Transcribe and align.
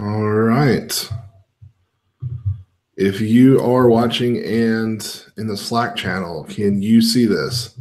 All 0.00 0.30
right. 0.30 1.10
If 2.96 3.20
you 3.20 3.60
are 3.60 3.88
watching 3.88 4.36
and 4.44 5.24
in 5.36 5.48
the 5.48 5.56
Slack 5.56 5.96
channel, 5.96 6.44
can 6.44 6.80
you 6.80 7.02
see 7.02 7.26
this? 7.26 7.76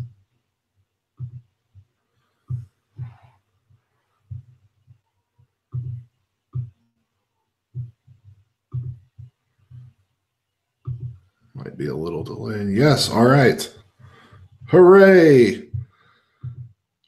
Might 11.54 11.78
be 11.78 11.86
a 11.86 11.96
little 11.96 12.24
delay. 12.24 12.63
Yes. 12.65 13.12
All 13.12 13.26
right. 13.26 13.72
Hooray. 14.70 15.70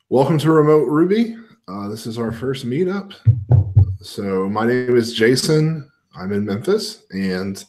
Welcome 0.09 0.37
to 0.37 0.51
Remote 0.51 0.87
Ruby. 0.87 1.35
Uh, 1.67 1.87
this 1.87 2.05
is 2.05 2.19
our 2.19 2.31
first 2.31 2.67
meetup. 2.67 3.15
So, 4.01 4.47
my 4.47 4.65
name 4.65 4.95
is 4.95 5.13
Jason. 5.13 5.91
I'm 6.15 6.31
in 6.31 6.45
Memphis. 6.45 7.03
And 7.11 7.61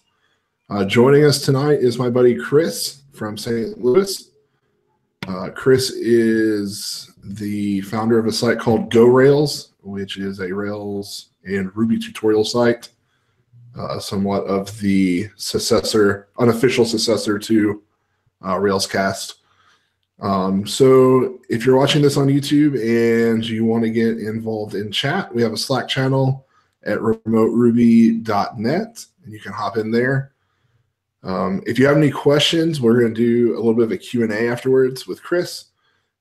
uh, 0.69 0.85
joining 0.85 1.25
us 1.25 1.45
tonight 1.45 1.81
is 1.81 1.99
my 1.99 2.09
buddy 2.09 2.37
Chris 2.37 3.03
from 3.13 3.37
St. 3.37 3.83
Louis. 3.83 4.31
Uh, 5.27 5.49
Chris 5.51 5.91
is 5.91 7.11
the 7.25 7.81
founder 7.81 8.17
of 8.17 8.27
a 8.27 8.33
site 8.33 8.61
called 8.61 8.93
Go 8.93 9.07
Rails, 9.07 9.73
which 9.83 10.19
is 10.19 10.39
a 10.39 10.55
Rails 10.55 11.31
and 11.43 11.75
Ruby 11.77 11.99
tutorial 11.99 12.45
site, 12.45 12.91
uh, 13.77 13.99
somewhat 13.99 14.45
of 14.45 14.79
the 14.79 15.29
successor, 15.35 16.29
unofficial 16.39 16.85
successor 16.85 17.41
to 17.41 17.83
uh, 18.43 18.55
Railscast. 18.55 19.35
Um, 20.21 20.67
so 20.67 21.41
if 21.49 21.65
you're 21.65 21.79
watching 21.79 22.03
this 22.03 22.17
on 22.17 22.29
YouTube 22.29 22.75
and 22.79 23.45
you 23.45 23.65
want 23.65 23.85
to 23.85 23.91
get 23.91 24.19
involved 24.19 24.75
in 24.75 24.93
chat, 24.93 25.35
we 25.35 25.43
have 25.43 25.53
a 25.53 25.57
Slack 25.57 25.89
channel 25.89 26.47
at 26.85 26.99
remoteruby.net 26.99 29.07
and 29.25 29.33
you 29.33 29.41
can 29.41 29.53
hop 29.53 29.77
in 29.77 29.91
there. 29.91 30.33
Um, 31.23 31.63
if 31.67 31.79
you 31.79 31.87
have 31.87 31.97
any 31.97 32.11
questions, 32.11 32.81
we're 32.81 33.01
going 33.01 33.15
to 33.15 33.21
do 33.21 33.55
a 33.55 33.59
little 33.59 33.75
bit 33.75 33.85
of 33.85 33.93
a 33.93 33.99
Q&A 33.99 34.49
afterwards 34.49 35.07
with 35.07 35.23
Chris 35.23 35.67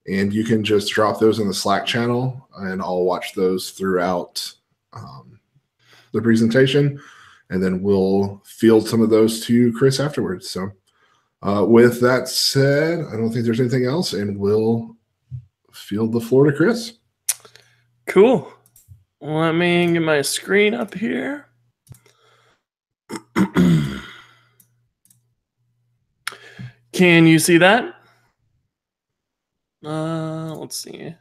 and 0.07 0.33
you 0.33 0.43
can 0.43 0.63
just 0.63 0.91
drop 0.91 1.19
those 1.19 1.39
in 1.39 1.47
the 1.47 1.53
Slack 1.53 1.85
channel 1.85 2.47
and 2.57 2.81
I'll 2.81 3.03
watch 3.03 3.33
those 3.33 3.71
throughout 3.71 4.53
um, 4.93 5.39
the 6.13 6.21
presentation 6.21 6.99
and 7.49 7.61
then 7.61 7.81
we'll 7.81 8.41
field 8.45 8.87
some 8.87 9.01
of 9.01 9.09
those 9.09 9.45
to 9.45 9.73
Chris 9.73 9.99
afterwards. 9.99 10.49
So 10.49 10.71
uh, 11.41 11.65
with 11.67 12.01
that 12.01 12.27
said, 12.27 13.05
I 13.07 13.11
don't 13.13 13.31
think 13.31 13.45
there's 13.45 13.59
anything 13.59 13.85
else, 13.85 14.13
and 14.13 14.37
we'll 14.37 14.95
field 15.71 16.11
the 16.11 16.19
floor 16.19 16.45
to 16.45 16.51
Chris. 16.55 16.93
Cool. 18.07 18.51
Let 19.21 19.53
me 19.53 19.91
get 19.93 20.01
my 20.01 20.21
screen 20.21 20.73
up 20.73 20.93
here. 20.93 21.47
Can 26.91 27.27
you 27.27 27.39
see 27.39 27.57
that? 27.57 27.95
Uh, 29.85 30.53
let's 30.55 30.75
see. 30.75 31.15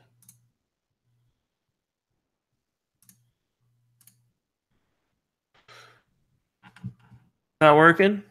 Not 7.60 7.76
working? 7.76 8.22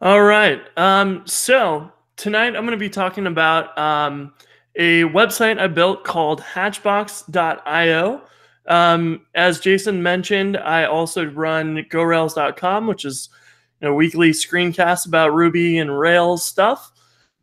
All 0.00 0.22
right. 0.22 0.60
Um, 0.78 1.26
so 1.26 1.90
tonight 2.16 2.54
I'm 2.54 2.64
going 2.64 2.70
to 2.70 2.76
be 2.76 2.88
talking 2.88 3.26
about 3.26 3.76
um, 3.76 4.32
a 4.76 5.02
website 5.02 5.58
I 5.58 5.66
built 5.66 6.04
called 6.04 6.40
Hatchbox.io. 6.40 8.22
Um, 8.66 9.26
as 9.34 9.58
Jason 9.58 10.00
mentioned, 10.00 10.56
I 10.56 10.84
also 10.84 11.24
run 11.24 11.84
GoRails.com, 11.90 12.86
which 12.86 13.04
is 13.04 13.28
a 13.82 13.92
weekly 13.92 14.30
screencast 14.30 15.08
about 15.08 15.34
Ruby 15.34 15.78
and 15.78 15.98
Rails 15.98 16.44
stuff. 16.44 16.92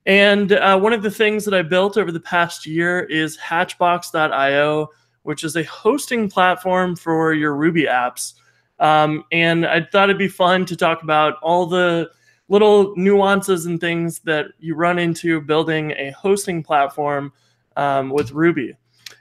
And 0.05 0.53
uh, 0.53 0.79
one 0.79 0.93
of 0.93 1.03
the 1.03 1.11
things 1.11 1.43
that 1.43 1.53
I 1.53 1.61
built 1.61 1.97
over 1.97 2.11
the 2.13 2.21
past 2.21 2.65
year 2.65 3.01
is 3.01 3.35
Hatchbox.io, 3.35 4.87
which 5.23 5.43
is 5.43 5.57
a 5.57 5.63
hosting 5.63 6.29
platform 6.29 6.95
for 6.95 7.33
your 7.33 7.53
Ruby 7.53 7.83
apps. 7.83 8.35
Um, 8.79 9.25
and 9.33 9.65
I 9.65 9.81
thought 9.81 10.09
it'd 10.09 10.17
be 10.17 10.29
fun 10.29 10.65
to 10.67 10.77
talk 10.77 11.03
about 11.03 11.35
all 11.41 11.65
the 11.65 12.11
little 12.47 12.93
nuances 12.95 13.65
and 13.65 13.79
things 13.79 14.19
that 14.19 14.47
you 14.59 14.75
run 14.75 14.99
into 14.99 15.41
building 15.41 15.91
a 15.91 16.11
hosting 16.11 16.63
platform 16.63 17.33
um, 17.75 18.09
with 18.09 18.31
Ruby. 18.31 18.75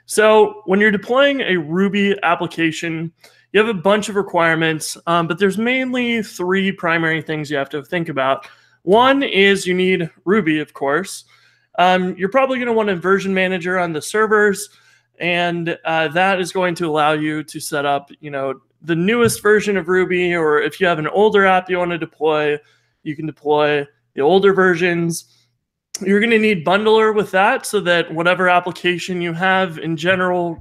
So 0.05 0.61
when 0.65 0.79
you're 0.79 0.91
deploying 0.91 1.41
a 1.41 1.57
Ruby 1.57 2.15
application, 2.21 3.11
you 3.51 3.59
have 3.59 3.69
a 3.69 3.79
bunch 3.79 4.09
of 4.09 4.15
requirements, 4.15 4.97
um, 5.07 5.27
but 5.27 5.39
there's 5.39 5.57
mainly 5.57 6.21
three 6.21 6.71
primary 6.71 7.21
things 7.21 7.49
you 7.49 7.57
have 7.57 7.69
to 7.69 7.83
think 7.83 8.09
about. 8.09 8.47
One 8.83 9.23
is 9.23 9.65
you 9.65 9.73
need 9.73 10.09
Ruby, 10.25 10.59
of 10.59 10.73
course. 10.73 11.25
Um, 11.79 12.15
you're 12.17 12.29
probably 12.29 12.57
going 12.57 12.67
to 12.67 12.73
want 12.73 12.89
a 12.89 12.95
version 12.95 13.33
manager 13.33 13.79
on 13.79 13.93
the 13.93 14.01
servers, 14.01 14.69
and 15.19 15.77
uh, 15.85 16.09
that 16.09 16.39
is 16.39 16.51
going 16.51 16.75
to 16.75 16.87
allow 16.87 17.13
you 17.13 17.43
to 17.43 17.59
set 17.59 17.85
up, 17.85 18.11
you 18.19 18.29
know, 18.29 18.61
the 18.81 18.95
newest 18.95 19.41
version 19.41 19.77
of 19.77 19.87
Ruby, 19.87 20.35
or 20.35 20.61
if 20.61 20.79
you 20.79 20.85
have 20.85 20.99
an 20.99 21.07
older 21.07 21.45
app 21.45 21.69
you 21.69 21.79
want 21.79 21.91
to 21.91 21.97
deploy, 21.97 22.59
you 23.05 23.15
can 23.15 23.25
deploy 23.25 23.85
the 24.13 24.21
older 24.21 24.53
versions. 24.53 25.25
You're 26.01 26.19
going 26.19 26.31
to 26.31 26.39
need 26.39 26.65
Bundler 26.65 27.15
with 27.15 27.31
that 27.31 27.65
so 27.65 27.79
that 27.81 28.13
whatever 28.13 28.49
application 28.49 29.21
you 29.21 29.31
have 29.31 29.77
in 29.77 29.95
general, 29.95 30.57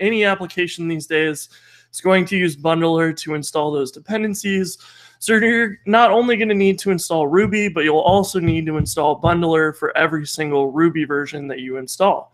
any 0.00 0.24
application 0.24 0.88
these 0.88 1.06
days 1.06 1.48
is 1.92 2.00
going 2.00 2.24
to 2.26 2.36
use 2.36 2.56
Bundler 2.56 3.14
to 3.18 3.34
install 3.34 3.70
those 3.72 3.90
dependencies. 3.90 4.78
So 5.18 5.34
you're 5.34 5.78
not 5.84 6.12
only 6.12 6.36
going 6.36 6.48
to 6.48 6.54
need 6.54 6.78
to 6.78 6.90
install 6.90 7.26
Ruby, 7.26 7.68
but 7.68 7.82
you'll 7.82 7.98
also 7.98 8.38
need 8.38 8.66
to 8.66 8.76
install 8.78 9.20
Bundler 9.20 9.76
for 9.76 9.94
every 9.96 10.26
single 10.26 10.70
Ruby 10.70 11.04
version 11.04 11.48
that 11.48 11.58
you 11.58 11.76
install. 11.76 12.32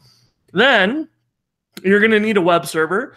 Then 0.52 1.08
you're 1.82 2.00
going 2.00 2.12
to 2.12 2.20
need 2.20 2.36
a 2.36 2.42
web 2.42 2.66
server. 2.66 3.16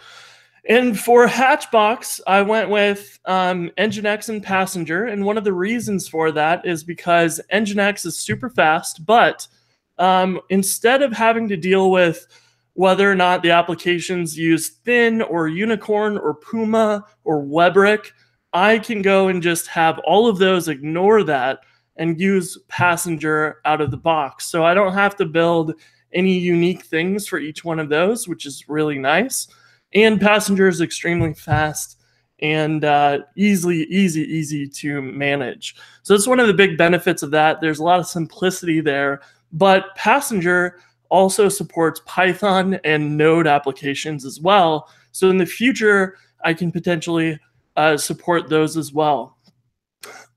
And 0.68 1.00
for 1.00 1.26
Hatchbox, 1.26 2.20
I 2.26 2.42
went 2.42 2.68
with 2.68 3.18
um, 3.24 3.70
Nginx 3.78 4.28
and 4.28 4.42
Passenger. 4.42 5.06
And 5.06 5.24
one 5.24 5.38
of 5.38 5.44
the 5.44 5.52
reasons 5.54 6.06
for 6.06 6.30
that 6.32 6.66
is 6.66 6.84
because 6.84 7.40
Nginx 7.50 8.04
is 8.04 8.18
super 8.18 8.50
fast, 8.50 9.06
but 9.06 9.48
um, 9.96 10.40
instead 10.50 11.00
of 11.00 11.12
having 11.12 11.48
to 11.48 11.56
deal 11.56 11.90
with 11.90 12.26
whether 12.74 13.10
or 13.10 13.14
not 13.14 13.42
the 13.42 13.50
applications 13.50 14.38
use 14.38 14.68
Thin 14.68 15.22
or 15.22 15.48
Unicorn 15.48 16.18
or 16.18 16.34
Puma 16.34 17.04
or 17.24 17.42
Webrick, 17.42 18.10
I 18.52 18.78
can 18.78 19.00
go 19.00 19.28
and 19.28 19.42
just 19.42 19.68
have 19.68 19.98
all 20.00 20.28
of 20.28 20.38
those 20.38 20.68
ignore 20.68 21.24
that 21.24 21.60
and 21.96 22.20
use 22.20 22.58
Passenger 22.68 23.56
out 23.64 23.80
of 23.80 23.90
the 23.90 23.96
box. 23.96 24.46
So 24.46 24.64
I 24.64 24.74
don't 24.74 24.92
have 24.92 25.16
to 25.16 25.24
build 25.24 25.72
any 26.12 26.38
unique 26.38 26.84
things 26.84 27.26
for 27.26 27.38
each 27.38 27.64
one 27.64 27.80
of 27.80 27.88
those, 27.88 28.28
which 28.28 28.44
is 28.44 28.68
really 28.68 28.98
nice 28.98 29.48
and 29.94 30.20
passenger 30.20 30.68
is 30.68 30.80
extremely 30.80 31.34
fast 31.34 31.96
and 32.40 32.84
uh, 32.84 33.18
easily 33.36 33.84
easy 33.84 34.22
easy 34.22 34.68
to 34.68 35.02
manage. 35.02 35.74
So 36.02 36.14
that's 36.14 36.26
one 36.26 36.40
of 36.40 36.46
the 36.46 36.54
big 36.54 36.78
benefits 36.78 37.22
of 37.22 37.30
that. 37.32 37.60
There's 37.60 37.80
a 37.80 37.84
lot 37.84 37.98
of 37.98 38.06
simplicity 38.06 38.80
there 38.80 39.20
but 39.52 39.94
passenger 39.96 40.78
also 41.08 41.48
supports 41.48 42.02
python 42.04 42.78
and 42.84 43.16
node 43.16 43.46
applications 43.46 44.24
as 44.24 44.40
well. 44.40 44.90
So 45.12 45.30
in 45.30 45.38
the 45.38 45.46
future 45.46 46.16
i 46.44 46.54
can 46.54 46.70
potentially 46.70 47.38
uh, 47.76 47.96
support 47.96 48.48
those 48.48 48.76
as 48.76 48.92
well. 48.92 49.36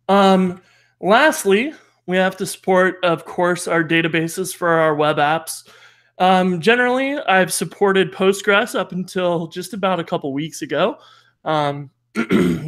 Um, 0.09 0.61
lastly 0.99 1.73
we 2.07 2.17
have 2.17 2.35
to 2.37 2.45
support 2.45 2.97
of 3.03 3.25
course 3.25 3.67
our 3.67 3.83
databases 3.83 4.55
for 4.55 4.69
our 4.69 4.95
web 4.95 5.17
apps 5.17 5.67
um, 6.21 6.61
generally, 6.61 7.17
I've 7.17 7.51
supported 7.51 8.13
Postgres 8.13 8.79
up 8.79 8.91
until 8.91 9.47
just 9.47 9.73
about 9.73 9.99
a 9.99 10.03
couple 10.03 10.31
weeks 10.33 10.61
ago. 10.61 10.99
Um, 11.43 11.89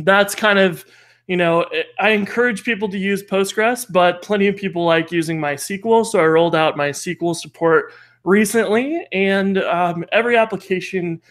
that's 0.04 0.34
kind 0.34 0.58
of, 0.58 0.84
you 1.28 1.38
know, 1.38 1.64
I 2.00 2.10
encourage 2.10 2.64
people 2.64 2.90
to 2.90 2.98
use 2.98 3.22
Postgres, 3.22 3.86
but 3.88 4.24
plenty 4.24 4.48
of 4.48 4.56
people 4.56 4.86
like 4.86 5.12
using 5.12 5.40
MySQL. 5.40 6.04
So 6.04 6.20
I 6.20 6.26
rolled 6.26 6.56
out 6.56 6.78
MySQL 6.78 7.36
support 7.36 7.94
recently, 8.24 9.06
and 9.12 9.60
um, 9.60 10.04
every 10.12 10.36
application 10.36 11.22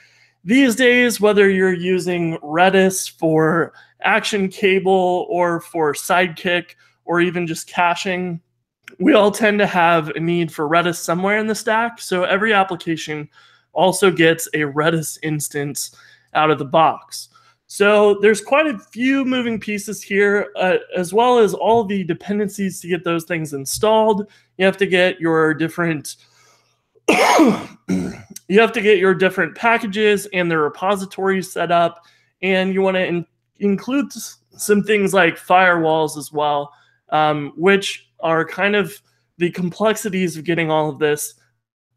these 0.45 0.77
days, 0.77 1.21
whether 1.21 1.51
you're 1.51 1.73
using 1.73 2.39
Redis 2.39 3.11
for 3.11 3.73
Action 4.01 4.49
Cable 4.49 5.27
or 5.29 5.59
for 5.61 5.93
Sidekiq 5.93 6.77
or 7.05 7.21
even 7.21 7.49
just 7.49 7.67
caching, 7.67 8.41
we 8.99 9.15
all 9.15 9.31
tend 9.31 9.59
to 9.59 9.67
have 9.67 10.09
a 10.11 10.21
need 10.21 10.53
for 10.53 10.69
Redis 10.69 10.97
somewhere 10.97 11.39
in 11.39 11.47
the 11.47 11.55
stack. 11.55 12.01
So 12.01 12.25
every 12.25 12.53
application 12.53 13.29
also 13.73 14.11
gets 14.11 14.47
a 14.49 14.61
Redis 14.61 15.19
instance 15.23 15.97
out 16.35 16.51
of 16.51 16.59
the 16.59 16.65
box. 16.65 17.29
So 17.67 18.19
there's 18.21 18.43
quite 18.43 18.67
a 18.67 18.79
few 18.79 19.25
moving 19.25 19.59
pieces 19.59 20.03
here, 20.03 20.53
uh, 20.57 20.77
as 20.95 21.15
well 21.15 21.39
as 21.39 21.55
all 21.55 21.85
the 21.85 22.05
dependencies 22.05 22.81
to 22.81 22.89
get 22.89 23.03
those 23.03 23.25
things 23.25 23.55
installed. 23.55 24.31
You 24.59 24.67
have 24.67 24.77
to 24.77 24.87
get 24.87 25.21
your 25.21 25.55
different 25.55 26.17
you 27.09 28.61
have 28.61 28.73
to 28.73 28.81
get 28.81 28.99
your 28.99 29.15
different 29.15 29.57
packages 29.57 30.27
and 30.35 30.51
the 30.51 30.59
repositories 30.59 31.51
set 31.51 31.73
up, 31.73 32.05
and 32.43 32.75
you 32.75 32.83
want 32.83 32.97
to 32.97 33.07
in- 33.07 33.27
include 33.59 34.13
some 34.57 34.83
things 34.83 35.15
like 35.15 35.37
firewalls 35.37 36.19
as 36.19 36.31
well, 36.31 36.75
um, 37.09 37.53
which 37.57 38.12
are 38.23 38.45
kind 38.45 38.77
of 38.77 39.01
the 39.39 39.51
complexities 39.51 40.37
of 40.37 40.45
getting 40.45 40.71
all 40.71 40.89
of 40.89 40.99
this 40.99 41.35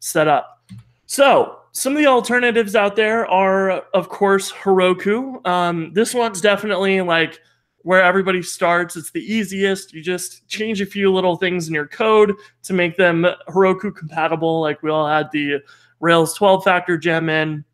set 0.00 0.28
up. 0.28 0.62
So, 1.06 1.58
some 1.72 1.92
of 1.92 1.98
the 1.98 2.06
alternatives 2.06 2.74
out 2.74 2.96
there 2.96 3.26
are, 3.26 3.70
of 3.92 4.08
course, 4.08 4.50
Heroku. 4.50 5.46
Um, 5.46 5.92
this 5.92 6.14
one's 6.14 6.40
definitely 6.40 7.02
like 7.02 7.38
where 7.82 8.02
everybody 8.02 8.42
starts. 8.42 8.96
It's 8.96 9.10
the 9.10 9.20
easiest. 9.20 9.92
You 9.92 10.02
just 10.02 10.48
change 10.48 10.80
a 10.80 10.86
few 10.86 11.12
little 11.12 11.36
things 11.36 11.68
in 11.68 11.74
your 11.74 11.86
code 11.86 12.34
to 12.64 12.72
make 12.72 12.96
them 12.96 13.26
Heroku 13.48 13.94
compatible. 13.94 14.60
Like 14.60 14.82
we 14.82 14.90
all 14.90 15.06
had 15.06 15.30
the 15.32 15.60
Rails 16.00 16.34
12 16.34 16.64
factor 16.64 16.98
gem 16.98 17.28
in. 17.28 17.64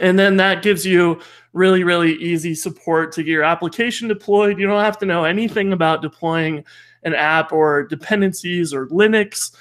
And 0.00 0.18
then 0.18 0.36
that 0.38 0.62
gives 0.62 0.86
you 0.86 1.20
really, 1.52 1.84
really 1.84 2.14
easy 2.14 2.54
support 2.54 3.12
to 3.12 3.22
get 3.22 3.30
your 3.30 3.44
application 3.44 4.08
deployed. 4.08 4.58
You 4.58 4.66
don't 4.66 4.82
have 4.82 4.98
to 5.00 5.06
know 5.06 5.24
anything 5.24 5.72
about 5.72 6.00
deploying 6.00 6.64
an 7.04 7.14
app 7.14 7.52
or 7.52 7.84
dependencies 7.84 8.72
or 8.72 8.86
Linux, 8.88 9.54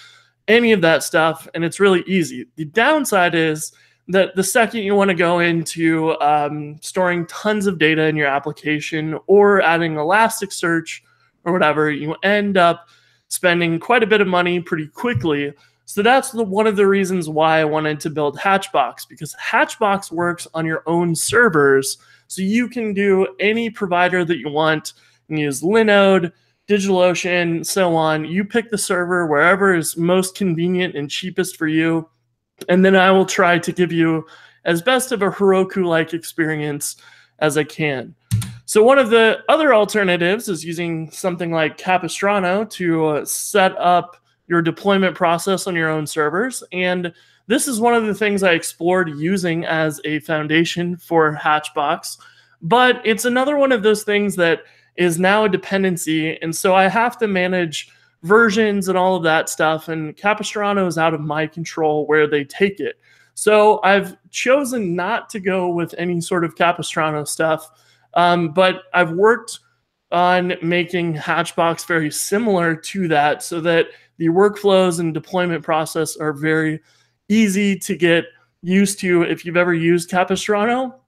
any 0.48 0.72
of 0.72 0.82
that 0.82 1.04
stuff. 1.04 1.48
And 1.54 1.64
it's 1.64 1.80
really 1.80 2.04
easy. 2.08 2.48
The 2.56 2.66
downside 2.66 3.36
is 3.36 3.74
that 4.08 4.36
the 4.36 4.44
second 4.44 4.82
you 4.82 4.96
want 4.96 5.10
to 5.10 5.16
go 5.16 5.40
into 5.40 6.20
um, 6.20 6.78
storing 6.82 7.26
tons 7.28 7.68
of 7.68 7.78
data 7.78 8.04
in 8.04 8.16
your 8.16 8.28
application 8.28 9.18
or 9.28 9.62
adding 9.62 9.94
Elasticsearch 9.94 11.02
or 11.46 11.54
whatever, 11.54 11.90
you 11.90 12.16
end 12.24 12.58
up 12.58 12.88
spending 13.30 13.80
quite 13.80 14.04
a 14.04 14.08
bit 14.08 14.22
of 14.22 14.28
money 14.28 14.60
pretty 14.60 14.88
quickly. 14.88 15.54
So 15.86 16.02
that's 16.02 16.32
the, 16.32 16.44
one 16.44 16.68
of 16.68 16.76
the 16.76 16.88
reasons 16.88 17.30
why 17.30 17.60
I 17.60 17.66
wanted 17.66 18.00
to 18.02 18.10
build 18.10 18.38
Hatchbox 18.38 19.06
because 19.06 19.34
Hatchbox 19.34 20.12
works 20.12 20.48
on 20.54 20.66
your 20.66 20.84
own 20.86 21.16
servers. 21.16 21.98
So 22.28 22.42
you 22.42 22.70
can 22.70 22.94
do 22.94 23.28
any 23.40 23.70
provider 23.70 24.24
that 24.26 24.38
you 24.38 24.50
want. 24.50 24.94
Can 25.28 25.38
use 25.38 25.62
Linode, 25.62 26.32
DigitalOcean, 26.72 27.66
so 27.66 27.96
on. 27.96 28.24
You 28.24 28.46
pick 28.46 28.72
the 28.72 28.78
server 28.78 29.28
wherever 29.28 29.76
is 29.76 29.98
most 29.98 30.36
convenient 30.36 30.96
and 30.96 31.10
cheapest 31.10 31.58
for 31.58 31.68
you. 31.68 32.10
And 32.70 32.86
then 32.86 32.96
I 32.96 33.12
will 33.12 33.26
try 33.26 33.60
to 33.60 33.72
give 33.74 33.92
you 33.92 34.26
as 34.64 34.82
best 34.82 35.12
of 35.12 35.22
a 35.22 35.30
Heroku 35.30 35.84
like 35.84 36.14
experience 36.14 36.96
as 37.40 37.58
I 37.58 37.66
can. 37.66 38.16
So, 38.64 38.82
one 38.84 39.00
of 39.00 39.10
the 39.10 39.40
other 39.50 39.74
alternatives 39.74 40.48
is 40.48 40.64
using 40.64 41.12
something 41.12 41.52
like 41.52 41.78
Capistrano 41.78 42.64
to 42.66 43.06
uh, 43.06 43.26
set 43.26 43.78
up 43.78 44.16
your 44.48 44.62
deployment 44.62 45.14
process 45.14 45.68
on 45.68 45.76
your 45.76 45.90
own 45.90 46.08
servers. 46.08 46.64
And 46.72 47.12
this 47.48 47.68
is 47.68 47.82
one 47.82 47.96
of 47.96 48.06
the 48.06 48.16
things 48.16 48.44
I 48.44 48.54
explored 48.54 49.10
using 49.10 49.66
as 49.66 50.00
a 50.06 50.20
foundation 50.20 50.96
for 50.96 51.34
Hatchbox. 51.34 52.18
But 52.62 53.02
it's 53.04 53.26
another 53.26 53.58
one 53.58 53.74
of 53.74 53.84
those 53.84 54.04
things 54.04 54.38
that 54.38 54.62
is 55.02 55.20
now 55.20 55.46
a 55.46 55.50
dependency. 55.50 56.38
And 56.42 56.56
so 56.56 56.76
I 56.76 56.88
have 56.88 57.18
to 57.18 57.28
manage 57.28 57.90
versions 58.24 58.88
and 58.88 58.98
all 58.98 59.16
of 59.16 59.24
that 59.24 59.50
stuff. 59.50 59.88
And 59.88 60.16
Capistrano 60.16 60.86
is 60.86 60.98
out 60.98 61.14
of 61.14 61.22
my 61.22 61.48
control 61.48 62.06
where 62.06 62.28
they 62.28 62.44
take 62.44 62.80
it. 62.80 63.00
So 63.34 63.80
I've 63.84 64.16
chosen 64.30 64.96
not 64.96 65.30
to 65.32 65.40
go 65.40 65.70
with 65.70 65.96
any 65.98 66.22
sort 66.22 66.44
of 66.44 66.56
Capistrano 66.56 67.24
stuff. 67.24 67.70
Um, 68.14 68.50
but 68.50 68.84
I've 68.94 69.12
worked 69.12 69.60
on 70.12 70.54
making 70.62 71.16
Hatchbox 71.16 71.86
very 71.86 72.12
similar 72.12 72.76
to 72.76 73.08
that 73.08 73.42
so 73.42 73.62
that 73.62 73.88
the 74.18 74.28
workflows 74.28 75.00
and 75.00 75.14
deployment 75.14 75.64
process 75.64 76.18
are 76.18 76.34
very 76.34 76.80
easy 77.30 77.80
to 77.80 77.96
get 77.96 78.26
used 78.62 79.00
to 79.00 79.24
if 79.24 79.46
you've 79.46 79.58
ever 79.58 79.74
used 79.74 80.10
Capistrano, 80.10 81.01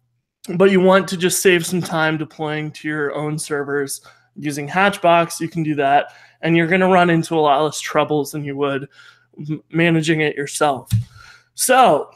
but 0.55 0.71
you 0.71 0.81
want 0.81 1.07
to 1.07 1.17
just 1.17 1.41
save 1.41 1.65
some 1.65 1.81
time 1.81 2.17
deploying 2.17 2.71
to 2.71 2.87
your 2.87 3.15
own 3.15 3.39
servers 3.39 4.01
using 4.35 4.67
Hatchbox, 4.67 5.39
you 5.39 5.47
can 5.47 5.63
do 5.63 5.75
that 5.75 6.13
and 6.41 6.57
you're 6.57 6.67
going 6.67 6.81
to 6.81 6.87
run 6.87 7.09
into 7.09 7.35
a 7.35 7.39
lot 7.39 7.63
less 7.63 7.79
troubles 7.79 8.31
than 8.31 8.43
you 8.43 8.55
would 8.57 8.87
managing 9.71 10.21
it 10.21 10.35
yourself. 10.35 10.91
So, 11.55 12.11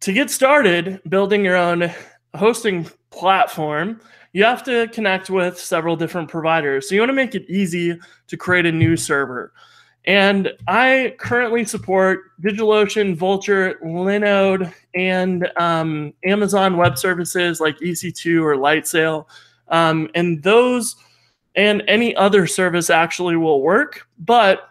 to 0.00 0.12
get 0.12 0.30
started 0.30 1.00
building 1.08 1.44
your 1.44 1.56
own 1.56 1.92
hosting 2.34 2.88
platform, 3.10 4.00
you 4.32 4.44
have 4.44 4.64
to 4.64 4.88
connect 4.88 5.30
with 5.30 5.58
several 5.58 5.96
different 5.96 6.28
providers. 6.28 6.88
So, 6.88 6.94
you 6.94 7.00
want 7.00 7.10
to 7.10 7.14
make 7.14 7.34
it 7.34 7.44
easy 7.48 7.98
to 8.28 8.36
create 8.36 8.66
a 8.66 8.72
new 8.72 8.96
server. 8.96 9.52
And 10.04 10.52
I 10.66 11.14
currently 11.18 11.64
support 11.64 12.20
DigitalOcean, 12.42 13.16
Vultr, 13.16 13.80
Linode, 13.82 14.72
and 14.94 15.48
um, 15.56 16.12
Amazon 16.24 16.76
Web 16.76 16.98
Services 16.98 17.60
like 17.60 17.78
EC2 17.78 18.42
or 18.42 18.56
Lightsail. 18.56 19.26
Um, 19.68 20.10
and 20.14 20.42
those 20.42 20.96
and 21.54 21.82
any 21.86 22.16
other 22.16 22.46
service 22.46 22.90
actually 22.90 23.36
will 23.36 23.62
work. 23.62 24.06
But 24.18 24.68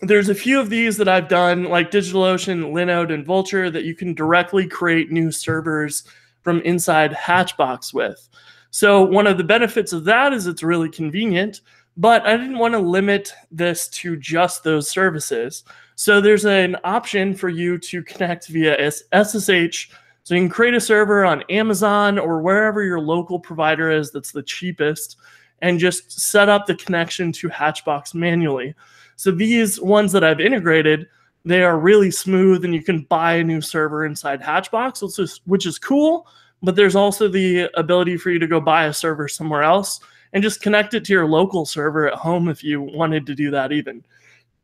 there's 0.00 0.28
a 0.28 0.34
few 0.34 0.58
of 0.58 0.70
these 0.70 0.96
that 0.96 1.08
I've 1.08 1.28
done, 1.28 1.64
like 1.64 1.90
DigitalOcean, 1.90 2.72
Linode, 2.72 3.12
and 3.12 3.26
Vultr, 3.26 3.72
that 3.72 3.84
you 3.84 3.94
can 3.94 4.14
directly 4.14 4.66
create 4.66 5.12
new 5.12 5.30
servers 5.30 6.04
from 6.42 6.60
inside 6.62 7.12
Hatchbox 7.12 7.94
with. 7.94 8.28
So 8.70 9.02
one 9.02 9.26
of 9.26 9.36
the 9.36 9.44
benefits 9.44 9.92
of 9.92 10.04
that 10.04 10.32
is 10.32 10.46
it's 10.46 10.62
really 10.62 10.88
convenient, 10.88 11.60
but 11.96 12.26
I 12.26 12.36
didn't 12.36 12.58
want 12.58 12.72
to 12.72 12.78
limit 12.78 13.32
this 13.50 13.88
to 13.88 14.16
just 14.16 14.64
those 14.64 14.88
services. 14.88 15.64
So 15.94 16.20
there's 16.20 16.44
an 16.44 16.76
option 16.84 17.34
for 17.34 17.48
you 17.48 17.78
to 17.78 18.02
connect 18.02 18.48
via 18.48 18.90
SSH. 18.90 19.90
So 20.24 20.34
you 20.34 20.40
can 20.40 20.48
create 20.48 20.74
a 20.74 20.80
server 20.80 21.24
on 21.24 21.42
Amazon 21.50 22.18
or 22.18 22.40
wherever 22.40 22.82
your 22.82 23.00
local 23.00 23.38
provider 23.38 23.90
is 23.90 24.10
that's 24.10 24.32
the 24.32 24.42
cheapest 24.42 25.16
and 25.60 25.78
just 25.78 26.20
set 26.20 26.48
up 26.48 26.66
the 26.66 26.74
connection 26.74 27.30
to 27.32 27.48
Hatchbox 27.48 28.14
manually. 28.14 28.74
So 29.16 29.30
these 29.30 29.80
ones 29.80 30.12
that 30.12 30.24
I've 30.24 30.40
integrated, 30.40 31.06
they 31.44 31.62
are 31.62 31.78
really 31.78 32.10
smooth 32.10 32.64
and 32.64 32.74
you 32.74 32.82
can 32.82 33.02
buy 33.02 33.34
a 33.34 33.44
new 33.44 33.60
server 33.60 34.06
inside 34.06 34.40
Hatchbox, 34.40 35.02
which 35.02 35.18
is, 35.18 35.40
which 35.44 35.66
is 35.66 35.78
cool. 35.78 36.26
But 36.62 36.76
there's 36.76 36.96
also 36.96 37.28
the 37.28 37.68
ability 37.74 38.16
for 38.16 38.30
you 38.30 38.38
to 38.38 38.46
go 38.46 38.60
buy 38.60 38.86
a 38.86 38.92
server 38.92 39.28
somewhere 39.28 39.62
else 39.62 40.00
and 40.32 40.42
just 40.42 40.62
connect 40.62 40.94
it 40.94 41.04
to 41.04 41.12
your 41.12 41.26
local 41.26 41.66
server 41.66 42.08
at 42.08 42.14
home 42.14 42.48
if 42.48 42.64
you 42.64 42.80
wanted 42.80 43.26
to 43.26 43.34
do 43.34 43.50
that 43.50 43.72
even. 43.72 44.04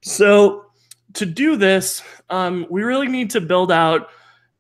So 0.00 0.66
to 1.14 1.26
do 1.26 1.56
this, 1.56 2.02
um, 2.30 2.66
we 2.70 2.82
really 2.82 3.08
need 3.08 3.30
to 3.30 3.40
build 3.40 3.72
out 3.72 4.08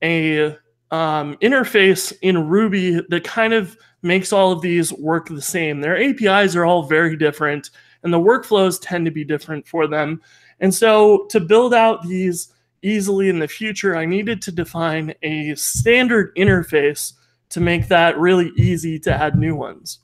a 0.02 0.56
um, 0.90 1.36
interface 1.42 2.12
in 2.22 2.48
Ruby 2.48 3.00
that 3.08 3.24
kind 3.24 3.52
of 3.52 3.76
makes 4.02 4.32
all 4.32 4.52
of 4.52 4.60
these 4.60 4.92
work 4.92 5.28
the 5.28 5.42
same. 5.42 5.80
Their 5.80 6.00
APIs 6.00 6.56
are 6.56 6.64
all 6.64 6.84
very 6.84 7.16
different, 7.16 7.70
and 8.02 8.12
the 8.12 8.20
workflows 8.20 8.78
tend 8.80 9.04
to 9.04 9.10
be 9.10 9.24
different 9.24 9.66
for 9.66 9.86
them. 9.86 10.20
And 10.60 10.74
so, 10.74 11.26
to 11.30 11.40
build 11.40 11.74
out 11.74 12.02
these 12.02 12.52
easily 12.82 13.28
in 13.28 13.38
the 13.38 13.48
future, 13.48 13.96
I 13.96 14.06
needed 14.06 14.40
to 14.42 14.52
define 14.52 15.14
a 15.22 15.54
standard 15.56 16.34
interface 16.36 17.14
to 17.50 17.60
make 17.60 17.88
that 17.88 18.18
really 18.18 18.52
easy 18.56 18.98
to 19.00 19.12
add 19.12 19.36
new 19.36 19.54
ones. 19.54 20.00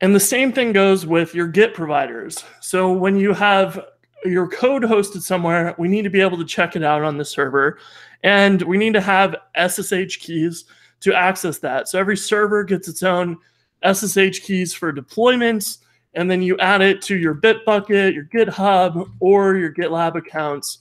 And 0.00 0.14
the 0.14 0.20
same 0.20 0.52
thing 0.52 0.72
goes 0.72 1.06
with 1.06 1.34
your 1.34 1.48
Git 1.48 1.74
providers. 1.74 2.44
So, 2.60 2.92
when 2.92 3.16
you 3.16 3.32
have 3.32 3.80
your 4.24 4.48
code 4.48 4.82
hosted 4.82 5.22
somewhere, 5.22 5.74
we 5.78 5.88
need 5.88 6.02
to 6.02 6.10
be 6.10 6.20
able 6.20 6.38
to 6.38 6.44
check 6.44 6.76
it 6.76 6.82
out 6.82 7.02
on 7.02 7.18
the 7.18 7.24
server. 7.24 7.78
And 8.22 8.62
we 8.62 8.78
need 8.78 8.94
to 8.94 9.00
have 9.00 9.36
SSH 9.56 10.18
keys 10.18 10.64
to 11.00 11.14
access 11.14 11.58
that. 11.58 11.88
So 11.88 11.98
every 11.98 12.16
server 12.16 12.64
gets 12.64 12.88
its 12.88 13.02
own 13.02 13.38
SSH 13.84 14.40
keys 14.40 14.74
for 14.74 14.92
deployments, 14.92 15.78
and 16.14 16.30
then 16.30 16.42
you 16.42 16.58
add 16.58 16.80
it 16.80 17.00
to 17.02 17.16
your 17.16 17.34
Bitbucket, 17.34 18.14
your 18.14 18.24
GitHub, 18.24 19.08
or 19.20 19.56
your 19.56 19.72
GitLab 19.72 20.16
accounts. 20.16 20.78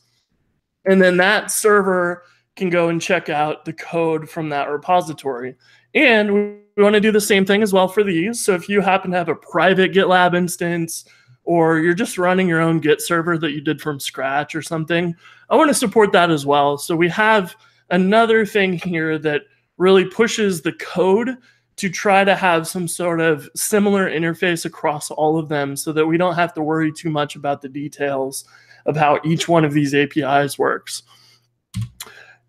And 0.86 1.02
then 1.02 1.18
that 1.18 1.52
server 1.52 2.24
can 2.56 2.70
go 2.70 2.90
and 2.90 3.02
check 3.02 3.30
out 3.30 3.66
the 3.66 3.74
code 3.74 4.30
from 4.30 4.50
that 4.50 4.70
repository. 4.70 5.56
And 5.94 6.62
we 6.78 6.84
want 6.84 6.94
to 6.94 7.02
do 7.02 7.12
the 7.12 7.20
same 7.20 7.44
thing 7.44 7.64
as 7.64 7.74
well 7.74 7.88
for 7.88 8.04
these. 8.04 8.40
So 8.40 8.54
if 8.54 8.70
you 8.70 8.82
happen 8.82 9.10
to 9.12 9.18
have 9.18 9.30
a 9.30 9.36
private 9.36 9.92
GitLab 9.92 10.36
instance, 10.36 11.06
or 11.44 11.80
you're 11.80 11.96
just 11.96 12.20
running 12.20 12.48
your 12.48 12.62
own 12.62 12.80
Git 12.80 13.02
server 13.02 13.38
that 13.40 13.52
you 13.52 13.62
did 13.62 13.82
from 13.82 14.00
scratch 14.00 14.54
or 14.54 14.62
something, 14.62 15.16
I 15.50 15.56
want 15.56 15.70
to 15.70 15.74
support 15.74 16.12
that 16.12 16.30
as 16.30 16.46
well. 16.46 16.78
So 16.78 16.96
we 16.96 17.10
have 17.10 17.56
another 17.90 18.46
thing 18.46 18.74
here 18.74 19.18
that 19.18 19.42
really 19.78 20.06
pushes 20.06 20.62
the 20.62 20.74
code 20.74 21.38
to 21.78 21.90
try 21.90 22.24
to 22.24 22.36
have 22.36 22.68
some 22.68 22.88
sort 22.88 23.22
of 23.22 23.50
similar 23.56 24.10
interface 24.10 24.66
across 24.66 25.10
all 25.10 25.40
of 25.40 25.50
them 25.50 25.76
so 25.76 25.92
that 25.94 26.06
we 26.06 26.18
don't 26.18 26.36
have 26.36 26.54
to 26.56 26.62
worry 26.62 26.92
too 26.92 27.10
much 27.10 27.36
about 27.36 27.62
the 27.62 27.70
details 27.70 28.46
of 28.86 28.96
how 28.96 29.20
each 29.24 29.48
one 29.48 29.66
of 29.66 29.74
these 29.74 29.96
APIs 29.96 30.60
works. 30.60 31.04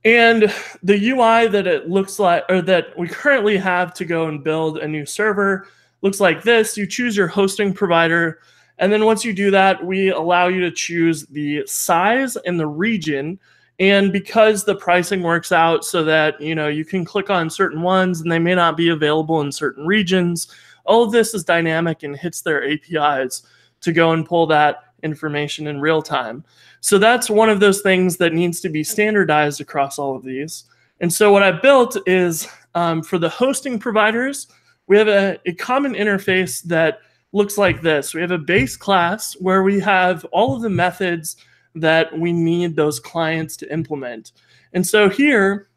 And 0.05 0.53
the 0.83 1.11
UI 1.11 1.49
that 1.49 1.67
it 1.67 1.89
looks 1.89 2.19
like, 2.19 2.45
or 2.49 2.63
that 2.63 2.97
we 2.97 3.09
currently 3.09 3.57
have 3.57 3.93
to 3.95 4.05
go 4.05 4.29
and 4.29 4.45
build 4.45 4.79
a 4.79 4.89
new 4.89 5.05
server, 5.05 5.69
looks 6.03 6.21
like 6.21 6.43
this. 6.43 6.77
You 6.77 6.87
choose 6.87 7.17
your 7.17 7.27
hosting 7.27 7.75
provider. 7.75 8.41
And 8.79 8.93
then 8.93 9.05
once 9.05 9.25
you 9.25 9.33
do 9.33 9.51
that, 9.51 9.85
we 9.85 10.11
allow 10.11 10.49
you 10.49 10.61
to 10.61 10.71
choose 10.71 11.27
the 11.27 11.67
size 11.67 12.37
and 12.37 12.61
the 12.61 12.67
region. 12.67 13.41
And 13.81 14.13
because 14.13 14.65
the 14.65 14.77
pricing 14.77 15.23
works 15.23 15.53
out 15.53 15.85
so 15.85 16.05
that, 16.05 16.41
you 16.41 16.55
know, 16.55 16.69
you 16.69 16.85
can 16.85 17.05
click 17.05 17.31
on 17.31 17.51
certain 17.51 17.83
ones 17.83 18.21
and 18.21 18.31
they 18.31 18.39
may 18.39 18.55
not 18.55 18.77
be 18.77 18.89
available 18.89 19.41
in 19.41 19.53
certain 19.53 19.87
regions, 19.87 20.49
all 20.85 21.03
of 21.03 21.13
this 21.13 21.35
is 21.35 21.45
dynamic 21.45 22.03
and 22.03 22.17
hits 22.17 22.41
their 22.41 22.69
APIs 22.69 23.43
to 23.81 23.93
go 23.93 24.13
and 24.13 24.27
pull 24.27 24.47
that 24.47 24.88
information 25.03 25.67
in 25.67 25.81
real 25.81 26.03
time. 26.03 26.45
So 26.81 26.99
that's 26.99 27.31
one 27.31 27.49
of 27.49 27.61
those 27.61 27.81
things 27.81 28.17
that 28.19 28.33
needs 28.33 28.61
to 28.61 28.69
be 28.69 28.85
standardized 28.85 29.61
across 29.61 29.99
all 29.99 30.17
of 30.17 30.25
these. 30.25 30.65
And 31.01 31.13
so 31.13 31.33
what 31.33 31.43
I 31.43 31.53
built 31.53 31.97
is 32.07 32.49
um, 32.75 33.03
for 33.03 33.19
the 33.19 33.29
hosting 33.29 33.79
providers, 33.79 34.49
we 34.87 34.97
have 34.97 35.09
a, 35.09 35.39
a 35.47 35.53
common 35.55 35.95
interface 35.95 36.63
that 36.65 37.01
looks 37.33 37.59
like 37.59 37.83
this. 37.83 38.15
We 38.15 38.21
have 38.21 38.31
a 38.31 38.39
base 38.39 38.77
class 38.77 39.35
where 39.35 39.63
we 39.63 39.81
have 39.81 40.25
all 40.27 40.57
of 40.57 40.63
the 40.63 40.71
methods 40.71 41.37
that 41.75 42.17
we 42.19 42.33
need 42.33 42.75
those 42.75 42.99
clients 42.99 43.57
to 43.59 43.73
implement. 43.73 44.33
And 44.73 44.87
so 44.87 45.09
here 45.09 45.69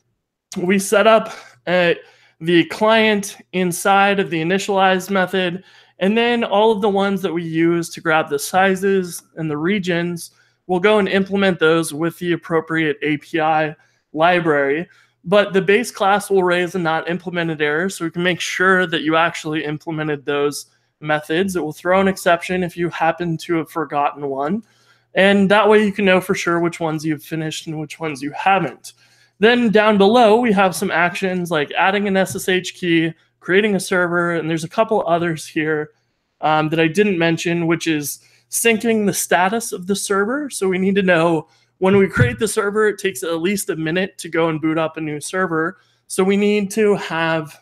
we 0.57 0.79
set 0.79 1.07
up 1.07 1.33
the 1.65 2.65
client 2.65 3.37
inside 3.53 4.19
of 4.19 4.29
the 4.29 4.41
initialize 4.41 5.09
method, 5.09 5.63
and 6.01 6.17
then 6.17 6.43
all 6.43 6.71
of 6.71 6.81
the 6.81 6.89
ones 6.89 7.21
that 7.21 7.33
we 7.33 7.43
use 7.43 7.89
to 7.89 8.01
grab 8.01 8.27
the 8.27 8.39
sizes 8.39 9.23
and 9.37 9.49
the 9.49 9.57
regions, 9.57 10.31
we'll 10.65 10.79
go 10.79 10.99
and 10.99 11.07
implement 11.07 11.59
those 11.59 11.93
with 11.93 12.17
the 12.17 12.33
appropriate 12.33 12.97
API 13.03 13.75
library. 14.11 14.89
But 15.23 15.53
the 15.53 15.61
base 15.61 15.91
class 15.91 16.31
will 16.31 16.43
raise 16.43 16.73
a 16.73 16.79
not 16.79 17.07
implemented 17.07 17.61
error, 17.61 17.87
so 17.87 18.03
we 18.03 18.11
can 18.11 18.23
make 18.23 18.41
sure 18.41 18.87
that 18.87 19.03
you 19.03 19.15
actually 19.15 19.63
implemented 19.63 20.25
those 20.25 20.65
methods. 20.99 21.55
It 21.55 21.63
will 21.63 21.71
throw 21.71 22.01
an 22.01 22.07
exception 22.07 22.63
if 22.63 22.75
you 22.75 22.89
happen 22.89 23.37
to 23.37 23.57
have 23.57 23.69
forgotten 23.69 24.27
one. 24.27 24.63
And 25.13 25.51
that 25.51 25.69
way 25.69 25.85
you 25.85 25.91
can 25.91 26.05
know 26.05 26.19
for 26.19 26.33
sure 26.33 26.59
which 26.59 26.79
ones 26.79 27.05
you've 27.05 27.23
finished 27.23 27.67
and 27.67 27.79
which 27.79 27.99
ones 27.99 28.23
you 28.23 28.31
haven't. 28.31 28.93
Then 29.39 29.69
down 29.69 29.99
below, 29.99 30.39
we 30.39 30.51
have 30.53 30.75
some 30.75 30.89
actions 30.89 31.51
like 31.51 31.71
adding 31.71 32.07
an 32.07 32.25
SSH 32.25 32.71
key, 32.73 33.13
creating 33.41 33.75
a 33.75 33.79
server, 33.79 34.35
and 34.35 34.49
there's 34.49 34.63
a 34.63 34.69
couple 34.69 35.03
others 35.05 35.45
here 35.45 35.91
um, 36.39 36.69
that 36.69 36.79
I 36.79 36.87
didn't 36.87 37.19
mention, 37.19 37.67
which 37.67 37.87
is 37.87 38.19
syncing 38.49 39.05
the 39.05 39.13
status 39.13 39.73
of 39.73 39.87
the 39.87 39.95
server. 39.95 40.49
So 40.49 40.69
we 40.69 40.77
need 40.77 40.95
to 40.95 41.01
know 41.01 41.47
when 41.79 41.97
we 41.97 42.07
create 42.07 42.37
the 42.37 42.47
server, 42.47 42.87
it 42.87 42.99
takes 42.99 43.23
at 43.23 43.41
least 43.41 43.69
a 43.69 43.75
minute 43.75 44.17
to 44.19 44.29
go 44.29 44.49
and 44.49 44.61
boot 44.61 44.77
up 44.77 44.97
a 44.97 45.01
new 45.01 45.19
server. 45.19 45.79
So 46.07 46.23
we 46.23 46.37
need 46.37 46.69
to 46.71 46.95
have 46.95 47.57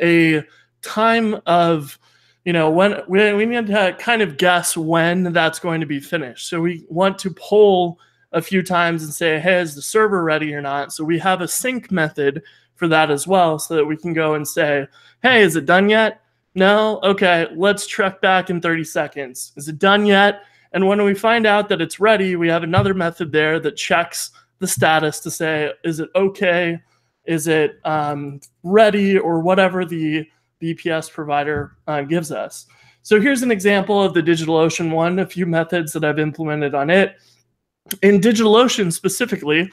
a 0.00 0.42
time 0.82 1.40
of, 1.46 1.98
you 2.44 2.52
know, 2.52 2.70
when 2.70 3.00
we, 3.06 3.32
we 3.34 3.46
need 3.46 3.68
to 3.68 3.96
kind 3.98 4.22
of 4.22 4.38
guess 4.38 4.76
when 4.76 5.32
that's 5.32 5.60
going 5.60 5.80
to 5.80 5.86
be 5.86 6.00
finished. 6.00 6.48
So 6.48 6.60
we 6.60 6.84
want 6.88 7.18
to 7.20 7.30
poll 7.30 8.00
a 8.32 8.42
few 8.42 8.62
times 8.62 9.04
and 9.04 9.14
say, 9.14 9.38
hey, 9.38 9.60
is 9.60 9.74
the 9.74 9.82
server 9.82 10.24
ready 10.24 10.52
or 10.52 10.60
not? 10.60 10.92
So 10.92 11.04
we 11.04 11.18
have 11.18 11.40
a 11.40 11.48
sync 11.48 11.92
method 11.92 12.42
for 12.78 12.88
that 12.88 13.10
as 13.10 13.26
well 13.26 13.58
so 13.58 13.74
that 13.76 13.84
we 13.84 13.96
can 13.96 14.14
go 14.14 14.34
and 14.34 14.46
say, 14.46 14.86
hey, 15.22 15.42
is 15.42 15.56
it 15.56 15.66
done 15.66 15.88
yet? 15.88 16.22
No? 16.54 17.00
Okay, 17.02 17.46
let's 17.54 17.86
check 17.86 18.20
back 18.20 18.50
in 18.50 18.60
30 18.60 18.84
seconds. 18.84 19.52
Is 19.56 19.68
it 19.68 19.78
done 19.78 20.06
yet? 20.06 20.42
And 20.72 20.86
when 20.86 21.02
we 21.02 21.14
find 21.14 21.46
out 21.46 21.68
that 21.68 21.80
it's 21.80 22.00
ready, 22.00 22.36
we 22.36 22.48
have 22.48 22.62
another 22.62 22.94
method 22.94 23.32
there 23.32 23.58
that 23.60 23.76
checks 23.76 24.30
the 24.58 24.66
status 24.66 25.20
to 25.20 25.30
say, 25.30 25.72
is 25.84 26.00
it 26.00 26.10
okay? 26.14 26.80
Is 27.24 27.46
it 27.46 27.78
um, 27.84 28.40
ready 28.62 29.18
or 29.18 29.40
whatever 29.40 29.84
the 29.84 30.26
VPS 30.62 31.12
provider 31.12 31.76
uh, 31.86 32.02
gives 32.02 32.32
us. 32.32 32.66
So 33.02 33.20
here's 33.20 33.42
an 33.42 33.52
example 33.52 34.02
of 34.02 34.12
the 34.12 34.20
DigitalOcean 34.20 34.90
one, 34.90 35.20
a 35.20 35.26
few 35.26 35.46
methods 35.46 35.92
that 35.92 36.04
I've 36.04 36.18
implemented 36.18 36.74
on 36.74 36.90
it 36.90 37.16
in 38.02 38.20
DigitalOcean 38.20 38.92
specifically, 38.92 39.70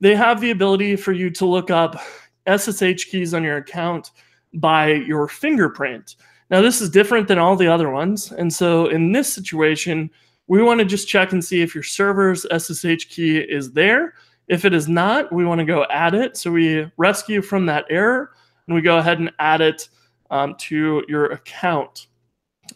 they 0.00 0.14
have 0.14 0.40
the 0.40 0.50
ability 0.50 0.96
for 0.96 1.12
you 1.12 1.30
to 1.30 1.46
look 1.46 1.70
up 1.70 2.00
SSH 2.48 3.04
keys 3.10 3.34
on 3.34 3.42
your 3.44 3.58
account 3.58 4.12
by 4.54 4.92
your 4.92 5.28
fingerprint. 5.28 6.16
Now, 6.50 6.62
this 6.62 6.80
is 6.80 6.88
different 6.88 7.28
than 7.28 7.38
all 7.38 7.56
the 7.56 7.68
other 7.68 7.90
ones. 7.90 8.32
And 8.32 8.52
so 8.52 8.86
in 8.86 9.12
this 9.12 9.32
situation, 9.32 10.10
we 10.46 10.62
want 10.62 10.80
to 10.80 10.86
just 10.86 11.08
check 11.08 11.32
and 11.32 11.44
see 11.44 11.60
if 11.60 11.74
your 11.74 11.84
server's 11.84 12.46
SSH 12.50 13.08
key 13.10 13.38
is 13.38 13.72
there. 13.72 14.14
If 14.48 14.64
it 14.64 14.72
is 14.72 14.88
not, 14.88 15.30
we 15.30 15.44
want 15.44 15.58
to 15.58 15.66
go 15.66 15.84
add 15.90 16.14
it. 16.14 16.38
So 16.38 16.50
we 16.50 16.90
rescue 16.96 17.42
from 17.42 17.66
that 17.66 17.84
error 17.90 18.32
and 18.66 18.74
we 18.74 18.80
go 18.80 18.96
ahead 18.96 19.18
and 19.18 19.30
add 19.38 19.60
it 19.60 19.88
um, 20.30 20.54
to 20.60 21.04
your 21.06 21.26
account. 21.26 22.06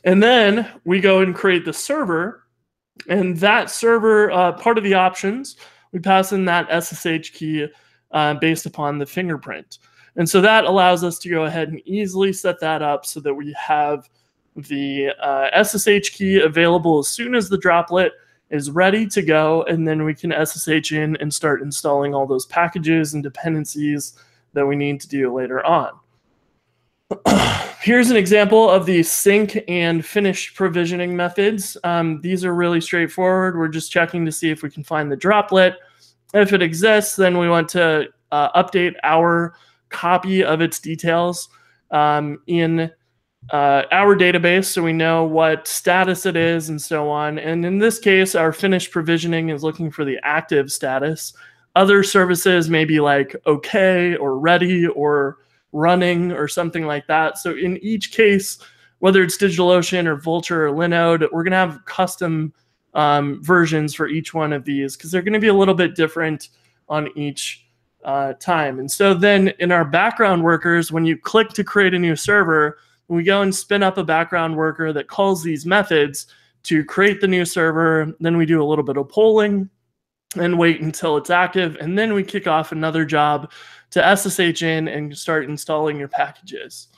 And 0.05 0.23
then 0.23 0.71
we 0.85 1.01
go 1.01 1.21
and 1.21 1.35
create 1.35 1.65
the 1.65 1.73
server 1.73 2.43
and 3.09 3.37
that 3.39 3.71
server, 3.71 4.31
uh, 4.31 4.53
part 4.53 4.79
of 4.79 4.85
the 4.85 4.95
options, 4.95 5.57
we 5.93 5.99
pass 5.99 6.33
in 6.33 6.45
that 6.47 6.69
SSH 6.83 7.33
key 7.33 7.69
uh, 8.13 8.35
based 8.35 8.67
upon 8.67 8.99
the 8.99 9.07
fingerprint. 9.07 9.79
And 10.17 10.29
so 10.29 10.41
that 10.41 10.65
allows 10.65 11.05
us 11.05 11.19
to 11.21 11.31
go 11.31 11.45
ahead 11.45 11.69
and 11.69 11.81
easily 11.87 12.33
set 12.33 12.61
that 12.61 12.83
up 12.83 13.07
so 13.07 13.21
that 13.21 13.35
we 13.35 13.55
have 13.59 14.09
the 14.55 15.11
uh, 15.21 15.63
SSH 15.63 16.11
key 16.11 16.41
available 16.41 16.99
as 16.99 17.09
soon 17.09 17.35
as 17.35 17.49
the 17.49 17.57
droplet 17.59 18.13
is 18.51 18.71
ready 18.71 19.07
to 19.07 19.23
go. 19.23 19.63
And 19.63 19.89
then 19.89 20.05
we 20.05 20.15
can 20.15 20.33
SSH 20.33 20.93
in 20.93 21.17
and 21.17 21.33
start 21.33 21.63
installing 21.63 22.15
all 22.15 22.27
those 22.27 22.47
packages 22.47 23.15
and 23.15 23.23
dependencies 23.23 24.19
that 24.53 24.67
we 24.67 24.77
need 24.77 25.01
to 25.01 25.09
do 25.09 25.35
later 25.35 25.65
on. 25.65 25.93
Here's 27.81 28.11
an 28.11 28.17
example 28.17 28.71
of 28.71 28.87
the 28.87 29.03
sync 29.03 29.65
and 29.69 30.05
finish 30.05 30.55
provisioning 30.55 31.17
methods. 31.17 31.77
Um, 31.85 32.21
these 32.21 32.45
are 32.45 32.55
really 32.55 32.81
straightforward. 32.81 33.57
We're 33.57 33.69
just 33.69 33.91
checking 33.91 34.25
to 34.27 34.33
see 34.33 34.51
if 34.51 34.63
we 34.63 34.71
can 34.71 34.85
find 34.85 35.11
the 35.11 35.17
droplet. 35.17 35.77
If 36.33 36.53
it 36.53 36.63
exists, 36.63 37.17
then 37.17 37.39
we 37.39 37.49
want 37.49 37.69
to 37.71 38.09
uh, 38.31 38.63
update 38.63 38.95
our 39.03 39.55
copy 39.91 40.43
of 40.43 40.61
its 40.61 40.81
details 40.81 41.49
um, 41.91 42.41
in 42.47 42.91
uh, 43.51 43.83
our 43.91 44.17
database 44.17 44.67
so 44.67 44.83
we 44.83 44.93
know 44.93 45.25
what 45.25 45.67
status 45.67 46.27
it 46.27 46.37
is 46.37 46.69
and 46.69 46.81
so 46.81 47.11
on. 47.11 47.39
And 47.39 47.67
in 47.67 47.79
this 47.79 47.99
case, 47.99 48.35
our 48.35 48.53
finished 48.53 48.91
provisioning 48.91 49.51
is 49.51 49.63
looking 49.63 49.91
for 49.91 50.05
the 50.05 50.19
active 50.23 50.71
status. 50.73 51.35
Other 51.75 52.03
services 52.03 52.71
may 52.71 52.85
be 52.85 53.01
like 53.01 53.35
okay 53.47 54.17
or 54.17 54.39
ready 54.39 54.87
or 54.87 55.39
running 55.73 56.33
or 56.33 56.47
something 56.47 56.87
like 56.87 57.07
that. 57.09 57.39
So 57.39 57.57
in 57.57 57.79
each 57.79 58.13
case, 58.13 58.59
whether 59.01 59.23
it's 59.23 59.37
DigitalOcean 59.37 60.07
or 60.07 60.17
Vultr 60.17 60.51
or 60.53 60.71
Linode, 60.71 61.27
we're 61.33 61.43
going 61.43 61.53
to 61.53 61.57
have 61.57 61.85
custom 61.87 62.53
um, 62.95 63.43
versions 63.43 63.95
for 63.95 64.09
each 64.09 64.35
one 64.35 64.53
of 64.53 64.65
these 64.65 64.97
because 64.97 65.11
they're 65.11 65.23
going 65.23 65.33
to 65.33 65.39
be 65.39 65.49
a 65.49 65.55
little 65.55 65.75
bit 65.75 65.95
different 65.95 66.49
on 66.89 67.09
each 67.17 67.67
uh, 68.05 68.35
time. 68.35 68.79
And 68.79 68.91
so 68.91 69.15
then 69.15 69.49
in 69.59 69.73
our 69.73 69.85
background 69.85 70.43
workers, 70.43 70.93
when 70.93 71.07
you 71.07 71.17
click 71.17 71.51
to 71.51 71.65
create 71.65 71.95
a 71.95 71.99
new 71.99 72.17
server, 72.17 72.79
we 73.09 73.23
go 73.23 73.43
and 73.43 73.55
spin 73.55 73.83
up 73.83 73.99
a 73.99 74.05
background 74.05 74.57
worker 74.57 74.93
that 74.93 75.09
calls 75.09 75.43
these 75.43 75.67
methods 75.67 76.27
to 76.65 76.85
create 76.85 77.21
the 77.21 77.29
new 77.29 77.45
server. 77.45 78.15
Then 78.21 78.37
we 78.37 78.47
do 78.47 78.63
a 78.63 78.65
little 78.65 78.85
bit 78.85 78.97
of 78.97 79.09
polling 79.09 79.69
and 80.37 80.59
wait 80.59 80.81
until 80.81 81.17
it's 81.17 81.31
active. 81.31 81.77
And 81.81 81.99
then 81.99 82.15
we 82.15 82.23
kick 82.23 82.47
off 82.47 82.73
another 82.73 83.05
job 83.05 83.53
to 83.91 84.17
SSH 84.17 84.63
in 84.63 84.89
and 84.89 85.17
start 85.17 85.45
installing 85.45 85.99
your 85.99 86.09
packages. 86.09 86.89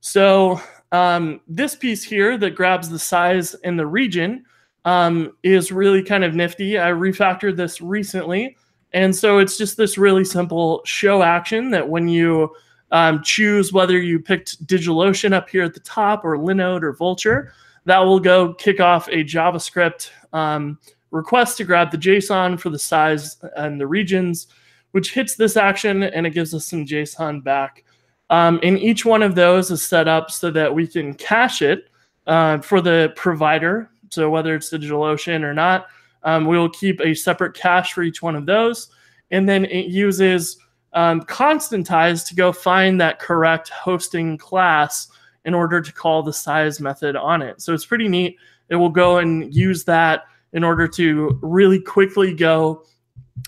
So 0.00 0.60
um, 0.92 1.40
this 1.46 1.74
piece 1.74 2.02
here 2.02 2.36
that 2.38 2.54
grabs 2.54 2.88
the 2.88 2.98
size 2.98 3.54
and 3.54 3.78
the 3.78 3.86
region 3.86 4.44
um, 4.86 5.36
is 5.42 5.70
really 5.70 6.02
kind 6.02 6.24
of 6.24 6.34
nifty. 6.34 6.78
I 6.78 6.90
refactored 6.90 7.56
this 7.56 7.82
recently. 7.82 8.56
And 8.94 9.14
so 9.14 9.38
it's 9.38 9.58
just 9.58 9.76
this 9.76 9.98
really 9.98 10.24
simple 10.24 10.80
show 10.86 11.22
action 11.22 11.70
that 11.72 11.86
when 11.86 12.08
you 12.08 12.54
um, 12.92 13.22
choose 13.22 13.72
whether 13.72 13.98
you 13.98 14.20
picked 14.20 14.64
DigitalOcean 14.66 15.34
up 15.34 15.50
here 15.50 15.64
at 15.64 15.74
the 15.74 15.80
top 15.80 16.24
or 16.24 16.38
Linode 16.38 16.82
or 16.82 16.94
Vultr, 16.94 17.50
that 17.84 17.98
will 17.98 18.20
go 18.20 18.54
kick 18.54 18.80
off 18.80 19.08
a 19.08 19.24
JavaScript 19.24 20.10
um, 20.32 20.78
request 21.10 21.58
to 21.58 21.64
grab 21.64 21.90
the 21.90 21.98
JSON 21.98 22.58
for 22.58 22.70
the 22.70 22.78
size 22.78 23.36
and 23.56 23.80
the 23.80 23.86
regions 23.86 24.46
which 24.92 25.12
hits 25.12 25.36
this 25.36 25.58
action 25.58 26.04
and 26.04 26.26
it 26.26 26.30
gives 26.30 26.54
us 26.54 26.64
some 26.64 26.86
JSON 26.86 27.44
back. 27.44 27.84
Um, 28.30 28.58
and 28.62 28.78
each 28.78 29.04
one 29.04 29.22
of 29.22 29.34
those 29.34 29.70
is 29.70 29.82
set 29.82 30.08
up 30.08 30.30
so 30.30 30.50
that 30.52 30.74
we 30.74 30.86
can 30.86 31.12
cache 31.12 31.60
it 31.60 31.90
uh, 32.26 32.58
for 32.58 32.80
the 32.80 33.12
provider. 33.14 33.90
So 34.10 34.30
whether 34.30 34.54
it's 34.54 34.70
DigitalOcean 34.70 35.42
or 35.42 35.54
not, 35.54 35.86
um, 36.22 36.46
we 36.46 36.58
will 36.58 36.70
keep 36.70 37.00
a 37.00 37.14
separate 37.14 37.54
cache 37.54 37.92
for 37.92 38.02
each 38.02 38.22
one 38.22 38.36
of 38.36 38.46
those. 38.46 38.88
And 39.30 39.48
then 39.48 39.64
it 39.64 39.86
uses 39.86 40.58
um, 40.92 41.20
constantize 41.22 42.26
to 42.28 42.34
go 42.34 42.52
find 42.52 43.00
that 43.00 43.18
correct 43.18 43.68
hosting 43.68 44.38
class 44.38 45.08
in 45.44 45.54
order 45.54 45.80
to 45.80 45.92
call 45.92 46.22
the 46.22 46.32
size 46.32 46.80
method 46.80 47.16
on 47.16 47.42
it. 47.42 47.60
So 47.60 47.72
it's 47.74 47.86
pretty 47.86 48.08
neat. 48.08 48.36
It 48.68 48.76
will 48.76 48.90
go 48.90 49.18
and 49.18 49.54
use 49.54 49.84
that 49.84 50.24
in 50.52 50.64
order 50.64 50.88
to 50.88 51.38
really 51.42 51.80
quickly 51.80 52.34
go 52.34 52.84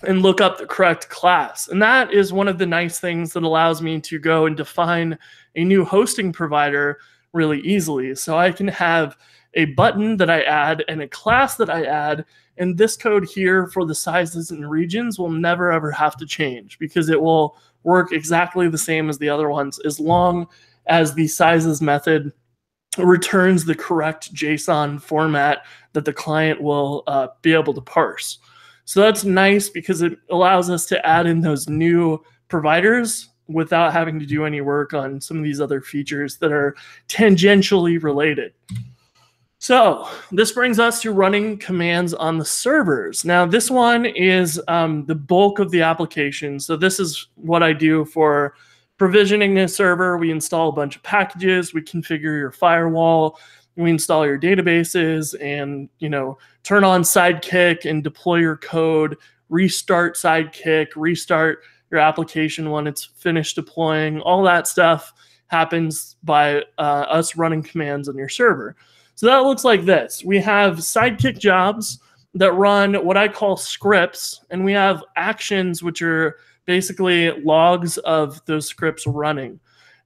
and 0.03 0.21
look 0.21 0.39
up 0.39 0.57
the 0.57 0.65
correct 0.65 1.09
class. 1.09 1.67
And 1.67 1.81
that 1.81 2.13
is 2.13 2.31
one 2.31 2.47
of 2.47 2.57
the 2.57 2.65
nice 2.65 2.99
things 2.99 3.33
that 3.33 3.43
allows 3.43 3.81
me 3.81 3.99
to 4.01 4.19
go 4.19 4.45
and 4.45 4.55
define 4.55 5.17
a 5.55 5.63
new 5.63 5.83
hosting 5.83 6.31
provider 6.31 6.99
really 7.33 7.59
easily. 7.61 8.15
So 8.15 8.37
I 8.37 8.51
can 8.51 8.67
have 8.67 9.17
a 9.59 9.65
button 9.65 10.15
that 10.17 10.29
I 10.29 10.41
add 10.43 10.85
and 10.87 11.01
a 11.01 11.07
class 11.07 11.57
that 11.57 11.69
I 11.69 11.83
add. 11.83 12.25
And 12.57 12.77
this 12.77 12.95
code 12.95 13.27
here 13.27 13.67
for 13.67 13.85
the 13.85 13.95
sizes 13.95 14.51
and 14.51 14.69
regions 14.69 15.19
will 15.19 15.29
never 15.29 15.71
ever 15.71 15.91
have 15.91 16.15
to 16.17 16.25
change 16.25 16.79
because 16.79 17.09
it 17.09 17.21
will 17.21 17.57
work 17.83 18.11
exactly 18.11 18.69
the 18.69 18.77
same 18.77 19.09
as 19.09 19.17
the 19.17 19.29
other 19.29 19.49
ones 19.49 19.79
as 19.79 19.99
long 19.99 20.47
as 20.87 21.13
the 21.13 21.27
sizes 21.27 21.81
method 21.81 22.31
returns 22.97 23.65
the 23.65 23.75
correct 23.75 24.33
JSON 24.33 25.01
format 25.01 25.65
that 25.93 26.05
the 26.05 26.13
client 26.13 26.61
will 26.61 27.03
uh, 27.07 27.27
be 27.41 27.53
able 27.53 27.73
to 27.73 27.81
parse. 27.81 28.39
So 28.85 29.01
that's 29.01 29.23
nice 29.23 29.69
because 29.69 30.01
it 30.01 30.17
allows 30.29 30.69
us 30.69 30.85
to 30.87 31.05
add 31.05 31.27
in 31.27 31.41
those 31.41 31.69
new 31.69 32.23
providers 32.47 33.29
without 33.47 33.93
having 33.93 34.19
to 34.19 34.25
do 34.25 34.45
any 34.45 34.61
work 34.61 34.93
on 34.93 35.19
some 35.19 35.37
of 35.37 35.43
these 35.43 35.61
other 35.61 35.81
features 35.81 36.37
that 36.37 36.51
are 36.51 36.75
tangentially 37.07 38.01
related. 38.01 38.53
So 39.61 40.07
this 40.31 40.53
brings 40.53 40.79
us 40.79 41.01
to 41.01 41.11
running 41.11 41.57
commands 41.57 42.13
on 42.13 42.37
the 42.37 42.45
servers. 42.45 43.25
Now 43.25 43.45
this 43.45 43.69
one 43.69 44.05
is 44.05 44.59
um, 44.69 45.05
the 45.05 45.15
bulk 45.15 45.59
of 45.59 45.69
the 45.69 45.81
application. 45.81 46.61
So 46.61 46.77
this 46.77 46.97
is 46.97 47.27
what 47.35 47.61
I 47.61 47.73
do 47.73 48.05
for 48.05 48.55
provisioning 48.97 49.57
a 49.57 49.67
server. 49.67 50.17
We 50.17 50.31
install 50.31 50.69
a 50.69 50.73
bunch 50.73 50.95
of 50.95 51.03
packages. 51.03 51.73
We 51.73 51.81
configure 51.81 52.39
your 52.39 52.51
firewall. 52.51 53.37
We 53.75 53.89
install 53.89 54.25
your 54.25 54.39
databases 54.39 55.35
and 55.41 55.89
you 55.99 56.09
know 56.09 56.37
turn 56.63 56.85
on 56.85 57.01
Sidekiq 57.01 57.83
and 57.89 58.01
deploy 58.01 58.37
your 58.37 58.57
code. 58.57 59.17
Restart 59.49 60.15
Sidekiq. 60.15 60.87
Restart 60.95 61.63
your 61.91 61.99
application 61.99 62.69
when 62.71 62.87
it's 62.87 63.03
finished 63.03 63.55
deploying. 63.55 64.21
All 64.21 64.41
that 64.43 64.67
stuff 64.67 65.11
happens 65.47 66.15
by 66.23 66.63
uh, 66.77 67.05
us 67.09 67.35
running 67.35 67.63
commands 67.63 68.07
on 68.07 68.15
your 68.15 68.29
server. 68.29 68.77
So 69.19 69.25
that 69.27 69.39
looks 69.39 69.65
like 69.65 69.83
this. 69.83 70.23
We 70.23 70.39
have 70.39 70.77
Sidekiq 70.77 71.39
jobs 71.39 71.99
that 72.35 72.53
run 72.53 72.93
what 72.93 73.17
I 73.17 73.27
call 73.27 73.57
scripts, 73.57 74.45
and 74.49 74.63
we 74.63 74.71
have 74.71 75.03
actions, 75.17 75.83
which 75.83 76.01
are 76.01 76.37
basically 76.63 77.31
logs 77.41 77.97
of 77.97 78.41
those 78.45 78.65
scripts 78.65 79.05
running. 79.05 79.59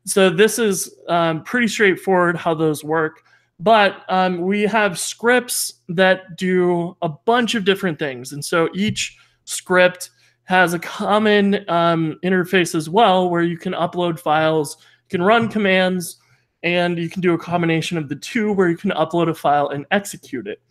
So 0.04 0.32
this 0.32 0.58
is 0.58 0.96
um, 1.10 1.44
pretty 1.44 1.68
straightforward 1.68 2.38
how 2.38 2.56
those 2.56 2.84
work. 2.84 3.22
But 3.60 4.04
um, 4.10 4.42
we 4.42 4.64
have 4.64 4.98
scripts 4.98 5.76
that 5.90 6.36
do 6.36 6.98
a 7.04 7.10
bunch 7.10 7.54
of 7.54 7.66
different 7.66 8.00
things. 8.00 8.32
And 8.32 8.44
so 8.44 8.68
each 8.74 9.16
script 9.46 10.10
has 10.46 10.74
a 10.74 10.80
common 10.80 11.70
um, 11.70 12.18
interface 12.24 12.74
as 12.74 12.90
well 12.90 13.30
where 13.30 13.44
you 13.44 13.60
can 13.60 13.74
upload 13.74 14.20
files, 14.20 14.78
you 14.82 15.20
can 15.20 15.22
run 15.22 15.50
commands, 15.50 16.18
and 16.64 16.98
you 16.98 17.10
can 17.10 17.22
do 17.22 17.34
a 17.34 17.38
combination 17.38 17.98
of 17.98 18.10
the 18.10 18.16
two 18.16 18.52
where 18.54 18.70
you 18.70 18.78
can 18.78 18.92
upload 18.92 19.30
a 19.30 19.34
file 19.34 19.70
and 19.70 19.86
execute 19.92 20.48
it. 20.48 20.62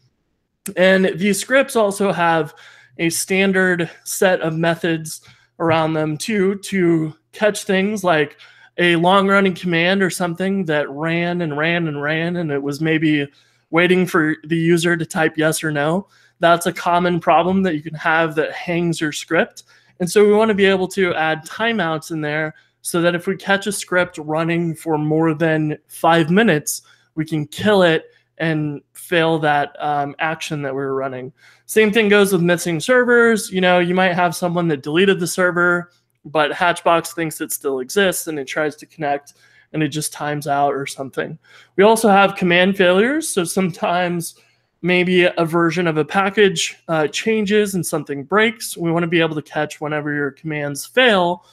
And 0.76 1.18
these 1.18 1.38
scripts 1.38 1.76
also 1.76 2.12
have 2.12 2.54
a 2.99 3.11
standard 3.11 3.90
set 4.04 4.40
of 4.40 4.56
methods 4.56 5.20
around 5.58 5.92
them 5.92 6.16
too 6.16 6.56
to 6.56 7.14
catch 7.32 7.64
things 7.64 8.02
like 8.04 8.37
a 8.78 8.96
long 8.96 9.28
running 9.28 9.54
command 9.54 10.02
or 10.02 10.11
something 10.11 10.64
that 10.64 10.88
ran 10.90 11.42
and 11.42 11.56
ran 11.56 11.88
and 11.88 12.02
ran 12.02 12.37
and 12.37 12.50
it 12.50 12.62
was 12.62 12.80
maybe 12.80 13.26
waiting 13.70 14.06
for 14.06 14.37
the 14.44 14.56
user 14.56 14.96
to 14.96 15.06
type 15.06 15.34
yes 15.37 15.62
or 15.62 15.70
no. 15.70 16.06
That's 16.40 16.66
a 16.66 16.72
common 16.72 17.20
problem 17.20 17.62
that 17.62 17.75
you 17.75 17.82
can 17.82 17.94
have 17.94 18.34
that 18.37 18.52
hangs 18.52 19.00
your 19.00 19.12
script. 19.12 19.64
And 20.00 20.11
so 20.11 20.26
we 20.26 20.32
want 20.32 20.49
to 20.49 20.54
be 20.54 20.66
able 20.66 20.88
to 20.88 21.14
add 21.14 21.46
timeouts 21.46 22.11
in 22.11 22.20
there 22.20 22.54
so 22.82 23.00
that 23.00 23.14
if 23.14 23.26
we 23.26 23.36
catch 23.36 23.66
a 23.66 23.72
script 23.72 24.18
running 24.18 24.74
for 24.74 24.98
more 24.98 25.34
than 25.34 25.78
five 25.86 26.30
minutes, 26.30 26.82
we 27.14 27.24
can 27.24 27.46
kill 27.46 27.82
it 27.82 28.06
and 28.38 28.82
fail 28.92 29.38
that 29.38 29.76
um, 29.78 30.16
action 30.18 30.62
that 30.62 30.74
we 30.74 30.82
are 30.82 30.94
running. 30.94 31.32
Same 31.66 31.92
thing 31.92 32.08
goes 32.08 32.32
with 32.32 32.42
missing 32.42 32.80
servers. 32.80 33.50
You 33.50 33.60
know, 33.60 33.78
you 33.78 33.94
might 33.94 34.14
have 34.14 34.35
someone 34.35 34.66
that 34.68 34.83
deleted 34.83 35.20
the 35.20 35.26
server, 35.26 35.92
but 36.24 36.52
Hatchbox 36.52 37.14
thinks 37.14 37.40
it 37.40 37.52
still 37.52 37.78
exists 37.78 38.26
and 38.26 38.38
it 38.38 38.46
tries 38.46 38.74
to 38.76 38.87
connect 38.87 39.35
and 39.72 39.83
it 39.83 39.88
just 39.88 40.12
times 40.12 40.48
out 40.48 40.74
or 40.74 40.87
something. 40.87 41.38
We 41.76 41.85
also 41.85 42.09
have 42.09 42.37
command 42.37 42.76
failures. 42.76 43.28
So 43.28 43.44
sometimes 43.44 44.35
maybe 44.83 45.24
a 45.24 45.44
version 45.44 45.87
of 45.87 45.96
a 45.96 46.04
package 46.04 46.76
uh, 46.88 47.07
changes 47.07 47.74
and 47.74 47.87
something 47.87 48.24
breaks. 48.24 48.76
We 48.76 48.90
want 48.90 49.04
to 49.04 49.09
be 49.09 49.20
able 49.20 49.37
to 49.37 49.42
catch 49.42 49.80
whenever 49.80 50.12
your 50.12 50.33
commands 50.33 50.85
fail 50.85 51.44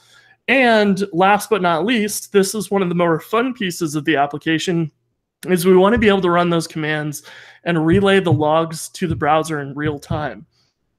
and 0.48 1.04
last 1.12 1.50
but 1.50 1.62
not 1.62 1.84
least, 1.84 2.32
this 2.32 2.54
is 2.54 2.70
one 2.70 2.82
of 2.82 2.88
the 2.88 2.94
more 2.94 3.20
fun 3.20 3.54
pieces 3.54 3.94
of 3.94 4.04
the 4.04 4.16
application 4.16 4.90
is 5.46 5.64
we 5.64 5.76
want 5.76 5.94
to 5.94 5.98
be 5.98 6.08
able 6.08 6.20
to 6.20 6.30
run 6.30 6.50
those 6.50 6.66
commands 6.66 7.22
and 7.64 7.86
relay 7.86 8.20
the 8.20 8.32
logs 8.32 8.88
to 8.90 9.06
the 9.06 9.16
browser 9.16 9.60
in 9.60 9.74
real 9.74 9.98
time. 9.98 10.46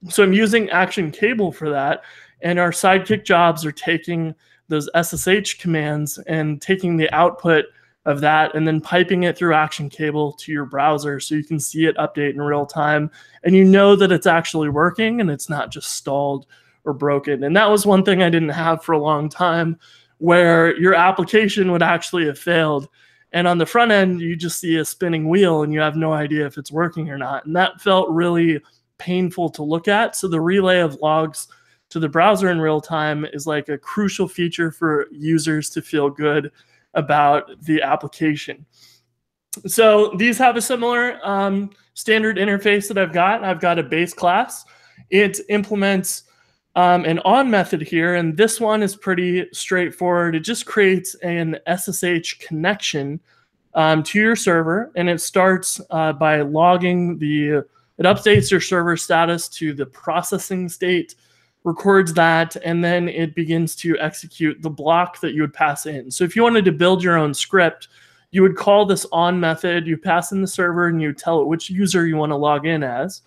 So 0.10 0.23
I'm 0.23 0.34
using 0.34 0.69
Action 0.69 1.12
Cable 1.12 1.51
for 1.51 1.69
that. 1.69 2.04
And 2.41 2.58
our 2.60 2.71
Sidekiq 2.71 3.23
jobs 3.23 3.65
are 3.65 3.71
taking 3.71 4.34
those 4.67 4.89
SSH 4.99 5.60
commands 5.60 6.17
and 6.27 6.62
taking 6.62 6.97
the 6.97 7.13
output 7.13 7.65
of 8.06 8.19
that 8.21 8.56
and 8.56 8.67
then 8.67 8.82
piping 8.82 9.23
it 9.23 9.38
through 9.38 9.54
Action 9.54 9.89
Cable 9.89 10.34
to 10.34 10.51
your 10.51 10.65
browser 10.65 11.19
so 11.19 11.36
you 11.36 11.43
can 11.43 11.60
see 11.60 11.86
it 11.86 11.97
update 11.97 12.32
in 12.32 12.41
real 12.41 12.65
time. 12.65 13.12
And 13.43 13.56
you 13.56 13.63
know 13.63 13.95
that 13.95 14.12
it's 14.12 14.25
actually 14.25 14.69
working 14.69 15.21
and 15.21 15.30
it's 15.30 15.49
not 15.49 15.71
just 15.71 15.91
stalled 15.91 16.47
or 16.86 16.94
broken. 16.94 17.44
And 17.44 17.56
that 17.56 17.70
was 17.70 17.86
one 17.86 18.04
thing 18.04 18.22
I 18.22 18.30
didn't 18.30 18.50
have 18.50 18.84
for 18.84 18.94
a 18.94 19.00
long 19.00 19.30
time 19.30 19.78
where 20.17 20.78
your 20.78 20.94
application 20.94 21.72
would 21.72 21.84
actually 21.84 22.26
have 22.26 22.38
failed. 22.38 22.88
And 23.32 23.48
on 23.48 23.58
the 23.58 23.65
front 23.65 23.91
end, 23.91 24.22
you 24.22 24.36
just 24.36 24.60
see 24.60 24.78
a 24.78 24.86
spinning 24.86 25.30
wheel 25.30 25.63
and 25.63 25.74
you 25.74 25.80
have 25.80 25.96
no 25.96 26.13
idea 26.13 26.46
if 26.46 26.58
it's 26.58 26.72
working 26.72 27.10
or 27.10 27.17
not. 27.17 27.46
And 27.46 27.56
that 27.56 27.82
felt 27.82 28.10
really 28.10 28.62
painful 28.98 29.50
to 29.50 29.63
look 29.63 29.88
at. 29.88 30.15
So 30.15 30.28
the 30.28 30.41
relay 30.41 30.80
of 30.80 30.96
logs 31.02 31.48
to 31.89 32.00
the 32.00 32.10
browser 32.10 32.50
in 32.50 32.62
real 32.62 32.82
time 32.82 33.26
is 33.34 33.48
like 33.48 33.70
a 33.70 33.78
crucial 33.78 34.28
feature 34.28 34.72
for 34.72 35.08
users 35.12 35.70
to 35.72 35.82
feel 35.82 36.10
good 36.10 36.52
about 36.94 37.52
the 37.63 37.82
application. 37.82 38.65
So 39.67 40.13
these 40.17 40.38
have 40.38 40.56
a 40.56 40.62
similar 40.62 41.20
um, 41.28 41.72
standard 41.94 42.38
interface 42.38 42.88
that 42.88 42.98
I've 42.98 43.13
got. 43.13 43.44
I've 43.44 43.60
got 43.60 43.80
a 43.80 43.84
base 43.84 44.13
class. 44.13 44.63
It 45.10 45.39
implements 45.50 46.24
um, 46.75 47.03
an 47.05 47.19
on 47.19 47.49
method 47.49 47.81
here, 47.81 48.15
and 48.15 48.38
this 48.38 48.60
one 48.60 48.81
is 48.81 48.95
pretty 48.95 49.47
straightforward. 49.51 50.36
It 50.36 50.41
just 50.41 50.65
creates 50.65 51.15
an 51.15 51.60
SSH 51.67 52.39
connection 52.39 53.19
um, 53.73 54.03
to 54.03 54.19
your 54.19 54.36
server, 54.36 54.91
and 54.95 55.10
it 55.10 55.19
starts 55.19 55.81
uh, 55.89 56.13
by 56.13 56.41
logging 56.41 57.17
the, 57.17 57.49
it 57.49 58.05
updates 58.05 58.49
your 58.49 58.62
server 58.62 58.95
status 58.95 59.49
to 59.49 59.73
the 59.73 59.86
processing 59.86 60.69
state, 60.69 61.15
records 61.63 62.13
that, 62.13 62.55
and 62.63 62.84
then 62.84 63.10
it 63.10 63.36
begins 63.36 63.75
to 63.75 63.97
execute 63.99 64.62
the 64.62 64.69
block 64.69 65.19
that 65.21 65.34
you 65.34 65.41
would 65.41 65.53
pass 65.53 65.86
in. 65.86 66.10
So 66.10 66.23
if 66.23 66.36
you 66.36 66.43
wanted 66.43 66.65
to 66.65 66.71
build 66.71 67.03
your 67.03 67.17
own 67.17 67.34
script, 67.34 67.89
you 68.31 68.41
would 68.41 68.55
call 68.55 68.86
this 68.86 69.05
on 69.12 69.39
method, 69.39 69.86
you 69.86 69.97
pass 69.97 70.31
in 70.31 70.41
the 70.41 70.47
server, 70.47 70.88
and 70.88 71.01
you 71.01 71.12
tell 71.12 71.41
it 71.41 71.47
which 71.47 71.69
user 71.69 72.07
you 72.07 72.15
want 72.15 72.31
to 72.31 72.38
log 72.38 72.65
in 72.65 72.81
as. 72.81 73.21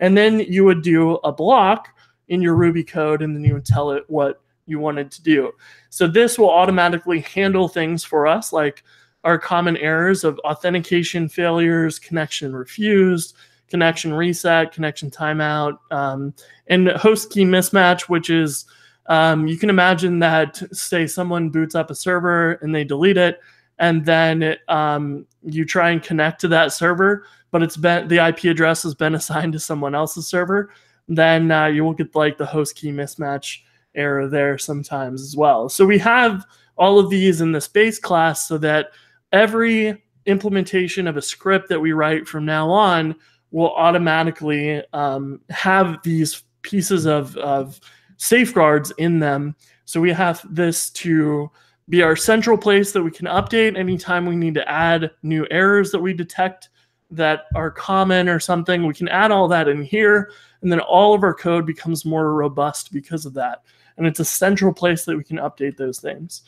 And 0.00 0.16
then 0.16 0.40
you 0.40 0.64
would 0.64 0.82
do 0.82 1.14
a 1.16 1.32
block 1.32 1.88
in 2.28 2.42
your 2.42 2.54
Ruby 2.54 2.84
code, 2.84 3.22
and 3.22 3.34
then 3.34 3.44
you 3.44 3.54
would 3.54 3.64
tell 3.64 3.90
it 3.90 4.04
what 4.08 4.40
you 4.66 4.78
wanted 4.78 5.10
to 5.10 5.22
do. 5.22 5.52
So 5.90 6.06
this 6.06 6.38
will 6.38 6.50
automatically 6.50 7.20
handle 7.20 7.68
things 7.68 8.04
for 8.04 8.26
us, 8.26 8.52
like 8.52 8.84
our 9.24 9.38
common 9.38 9.76
errors 9.78 10.24
of 10.24 10.38
authentication 10.40 11.28
failures, 11.28 11.98
connection 11.98 12.54
refused, 12.54 13.34
connection 13.68 14.12
reset, 14.12 14.72
connection 14.72 15.10
timeout, 15.10 15.78
um, 15.90 16.34
and 16.68 16.88
host 16.88 17.30
key 17.30 17.44
mismatch, 17.44 18.02
which 18.02 18.30
is 18.30 18.66
um, 19.06 19.46
you 19.46 19.56
can 19.56 19.70
imagine 19.70 20.18
that, 20.18 20.62
say, 20.72 21.06
someone 21.06 21.48
boots 21.48 21.74
up 21.74 21.90
a 21.90 21.94
server 21.94 22.52
and 22.54 22.74
they 22.74 22.84
delete 22.84 23.16
it, 23.16 23.40
and 23.78 24.04
then 24.04 24.56
um, 24.68 25.26
you 25.42 25.64
try 25.64 25.90
and 25.90 26.02
connect 26.02 26.40
to 26.42 26.48
that 26.48 26.72
server, 26.72 27.24
but 27.50 27.62
it's 27.62 27.76
been 27.76 28.08
the 28.08 28.26
IP 28.26 28.44
address 28.44 28.82
has 28.82 28.94
been 28.94 29.14
assigned 29.14 29.54
to 29.54 29.58
someone 29.58 29.94
else's 29.94 30.26
server 30.26 30.70
then 31.08 31.50
uh, 31.50 31.66
you 31.66 31.84
will 31.84 31.94
get 31.94 32.14
like 32.14 32.38
the 32.38 32.46
host 32.46 32.76
key 32.76 32.90
mismatch 32.90 33.60
error 33.94 34.28
there 34.28 34.58
sometimes 34.58 35.22
as 35.22 35.36
well. 35.36 35.68
So 35.68 35.86
we 35.86 35.98
have 35.98 36.44
all 36.76 36.98
of 36.98 37.10
these 37.10 37.40
in 37.40 37.52
this 37.52 37.66
base 37.66 37.98
class 37.98 38.46
so 38.46 38.58
that 38.58 38.90
every 39.32 40.02
implementation 40.26 41.06
of 41.06 41.16
a 41.16 41.22
script 41.22 41.68
that 41.70 41.80
we 41.80 41.92
write 41.92 42.28
from 42.28 42.44
now 42.44 42.70
on 42.70 43.16
will 43.50 43.74
automatically 43.74 44.82
um, 44.92 45.40
have 45.48 45.98
these 46.04 46.44
pieces 46.62 47.06
of, 47.06 47.36
of 47.38 47.80
safeguards 48.18 48.92
in 48.98 49.18
them. 49.18 49.56
So 49.86 50.00
we 50.00 50.12
have 50.12 50.44
this 50.50 50.90
to 50.90 51.50
be 51.88 52.02
our 52.02 52.16
central 52.16 52.58
place 52.58 52.92
that 52.92 53.02
we 53.02 53.10
can 53.10 53.26
update 53.26 53.78
anytime 53.78 54.26
we 54.26 54.36
need 54.36 54.54
to 54.54 54.68
add 54.68 55.10
new 55.22 55.46
errors 55.50 55.90
that 55.92 56.00
we 56.00 56.12
detect 56.12 56.68
that 57.10 57.46
are 57.54 57.70
common 57.70 58.28
or 58.28 58.38
something, 58.38 58.86
we 58.86 58.94
can 58.94 59.08
add 59.08 59.30
all 59.30 59.48
that 59.48 59.68
in 59.68 59.82
here, 59.82 60.30
and 60.62 60.70
then 60.70 60.80
all 60.80 61.14
of 61.14 61.22
our 61.22 61.34
code 61.34 61.66
becomes 61.66 62.04
more 62.04 62.34
robust 62.34 62.92
because 62.92 63.24
of 63.24 63.34
that. 63.34 63.62
And 63.96 64.06
it's 64.06 64.20
a 64.20 64.24
central 64.24 64.72
place 64.72 65.04
that 65.04 65.16
we 65.16 65.24
can 65.24 65.38
update 65.38 65.76
those 65.76 66.00
things. 66.00 66.42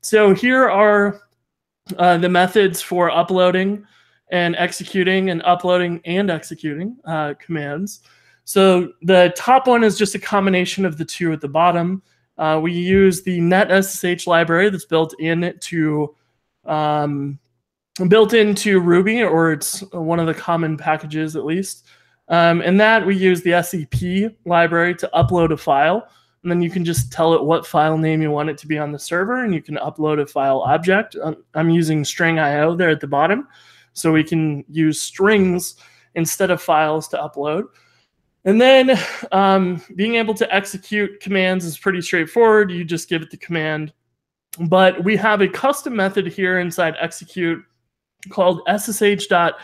So 0.00 0.34
here 0.34 0.68
are 0.68 1.22
uh, 1.98 2.18
the 2.18 2.28
methods 2.28 2.80
for 2.80 3.10
uploading 3.10 3.86
and 4.30 4.56
executing 4.56 5.30
and 5.30 5.42
uploading 5.42 6.00
and 6.04 6.30
executing 6.30 6.96
uh, 7.04 7.34
commands. 7.38 8.00
So 8.44 8.92
the 9.02 9.32
top 9.36 9.66
one 9.66 9.84
is 9.84 9.98
just 9.98 10.14
a 10.14 10.18
combination 10.18 10.84
of 10.84 10.98
the 10.98 11.04
two 11.04 11.32
at 11.32 11.40
the 11.40 11.48
bottom. 11.48 12.02
Uh, 12.38 12.58
we 12.62 12.72
use 12.72 13.22
the 13.22 13.38
NetSSH 13.38 14.26
library 14.26 14.70
that's 14.70 14.86
built 14.86 15.14
into 15.20 16.14
um, 16.64 17.38
built 18.08 18.34
into 18.34 18.80
Ruby, 18.80 19.22
or 19.22 19.52
it's 19.52 19.80
one 19.92 20.18
of 20.18 20.26
the 20.26 20.34
common 20.34 20.76
packages 20.76 21.36
at 21.36 21.44
least. 21.44 21.86
Um, 22.28 22.60
and 22.62 22.78
that 22.80 23.04
we 23.04 23.16
use 23.16 23.42
the 23.42 23.50
SCP 23.50 24.34
library 24.44 24.94
to 24.96 25.10
upload 25.12 25.50
a 25.50 25.56
file. 25.56 26.06
And 26.42 26.50
then 26.50 26.62
you 26.62 26.70
can 26.70 26.84
just 26.84 27.12
tell 27.12 27.34
it 27.34 27.44
what 27.44 27.66
file 27.66 27.98
name 27.98 28.22
you 28.22 28.30
want 28.30 28.48
it 28.48 28.56
to 28.58 28.66
be 28.66 28.78
on 28.78 28.92
the 28.92 28.98
server, 28.98 29.44
and 29.44 29.52
you 29.52 29.60
can 29.60 29.76
upload 29.76 30.20
a 30.20 30.26
file 30.26 30.60
object. 30.60 31.16
Um, 31.22 31.44
I'm 31.54 31.68
using 31.68 32.04
string 32.04 32.38
IO 32.38 32.74
there 32.74 32.88
at 32.88 33.00
the 33.00 33.06
bottom. 33.06 33.48
So 33.92 34.12
we 34.12 34.24
can 34.24 34.64
use 34.68 35.00
strings 35.00 35.76
instead 36.14 36.50
of 36.50 36.62
files 36.62 37.08
to 37.08 37.16
upload. 37.16 37.64
And 38.44 38.60
then 38.60 38.98
um, 39.32 39.82
being 39.96 40.14
able 40.14 40.34
to 40.34 40.54
execute 40.54 41.20
commands 41.20 41.64
is 41.64 41.76
pretty 41.76 42.00
straightforward. 42.00 42.70
You 42.70 42.84
just 42.84 43.08
give 43.08 43.22
it 43.22 43.30
the 43.30 43.36
command. 43.36 43.92
But 44.58 45.04
we 45.04 45.16
have 45.16 45.42
a 45.42 45.48
custom 45.48 45.94
method 45.94 46.26
here 46.26 46.58
inside 46.60 46.94
execute 46.98 47.62
called 48.28 48.62
ssh.execSC, 48.68 49.56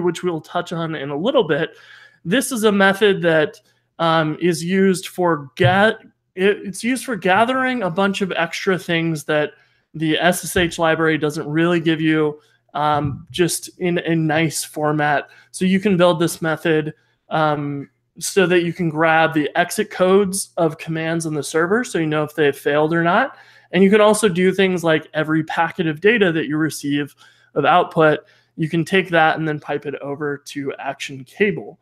which 0.00 0.22
we'll 0.22 0.40
touch 0.40 0.72
on 0.72 0.94
in 0.94 1.10
a 1.10 1.16
little 1.16 1.44
bit. 1.44 1.76
This 2.24 2.50
is 2.52 2.64
a 2.64 2.72
method 2.72 3.20
that 3.22 3.60
um, 3.98 4.38
is 4.40 4.64
used 4.64 5.08
for 5.08 5.50
get 5.56 5.98
it's 6.36 6.82
used 6.82 7.04
for 7.04 7.14
gathering 7.14 7.82
a 7.82 7.90
bunch 7.90 8.20
of 8.20 8.32
extra 8.32 8.76
things 8.76 9.22
that 9.24 9.52
the 9.94 10.18
SSH 10.32 10.78
library 10.78 11.16
doesn't 11.16 11.48
really 11.48 11.78
give 11.78 12.00
you 12.00 12.40
um, 12.74 13.26
just 13.30 13.70
in 13.78 13.98
a 13.98 14.16
nice 14.16 14.64
format. 14.64 15.28
So 15.52 15.64
you 15.64 15.78
can 15.78 15.96
build 15.96 16.18
this 16.18 16.42
method 16.42 16.92
um, 17.28 17.88
so 18.18 18.46
that 18.46 18.64
you 18.64 18.72
can 18.72 18.88
grab 18.88 19.32
the 19.32 19.48
exit 19.56 19.90
codes 19.90 20.50
of 20.56 20.78
commands 20.78 21.26
on 21.26 21.34
the 21.34 21.42
server 21.42 21.84
so 21.84 21.98
you 21.98 22.06
know 22.06 22.24
if 22.24 22.34
they 22.34 22.50
failed 22.50 22.92
or 22.92 23.04
not. 23.04 23.36
And 23.74 23.82
you 23.82 23.90
can 23.90 24.00
also 24.00 24.28
do 24.28 24.52
things 24.52 24.82
like 24.84 25.08
every 25.12 25.42
packet 25.42 25.88
of 25.88 26.00
data 26.00 26.32
that 26.32 26.46
you 26.46 26.56
receive 26.56 27.14
of 27.54 27.64
output, 27.64 28.20
you 28.56 28.68
can 28.68 28.84
take 28.84 29.10
that 29.10 29.36
and 29.36 29.46
then 29.46 29.58
pipe 29.58 29.84
it 29.84 29.96
over 29.96 30.38
to 30.38 30.72
Action 30.78 31.24
Cable. 31.24 31.78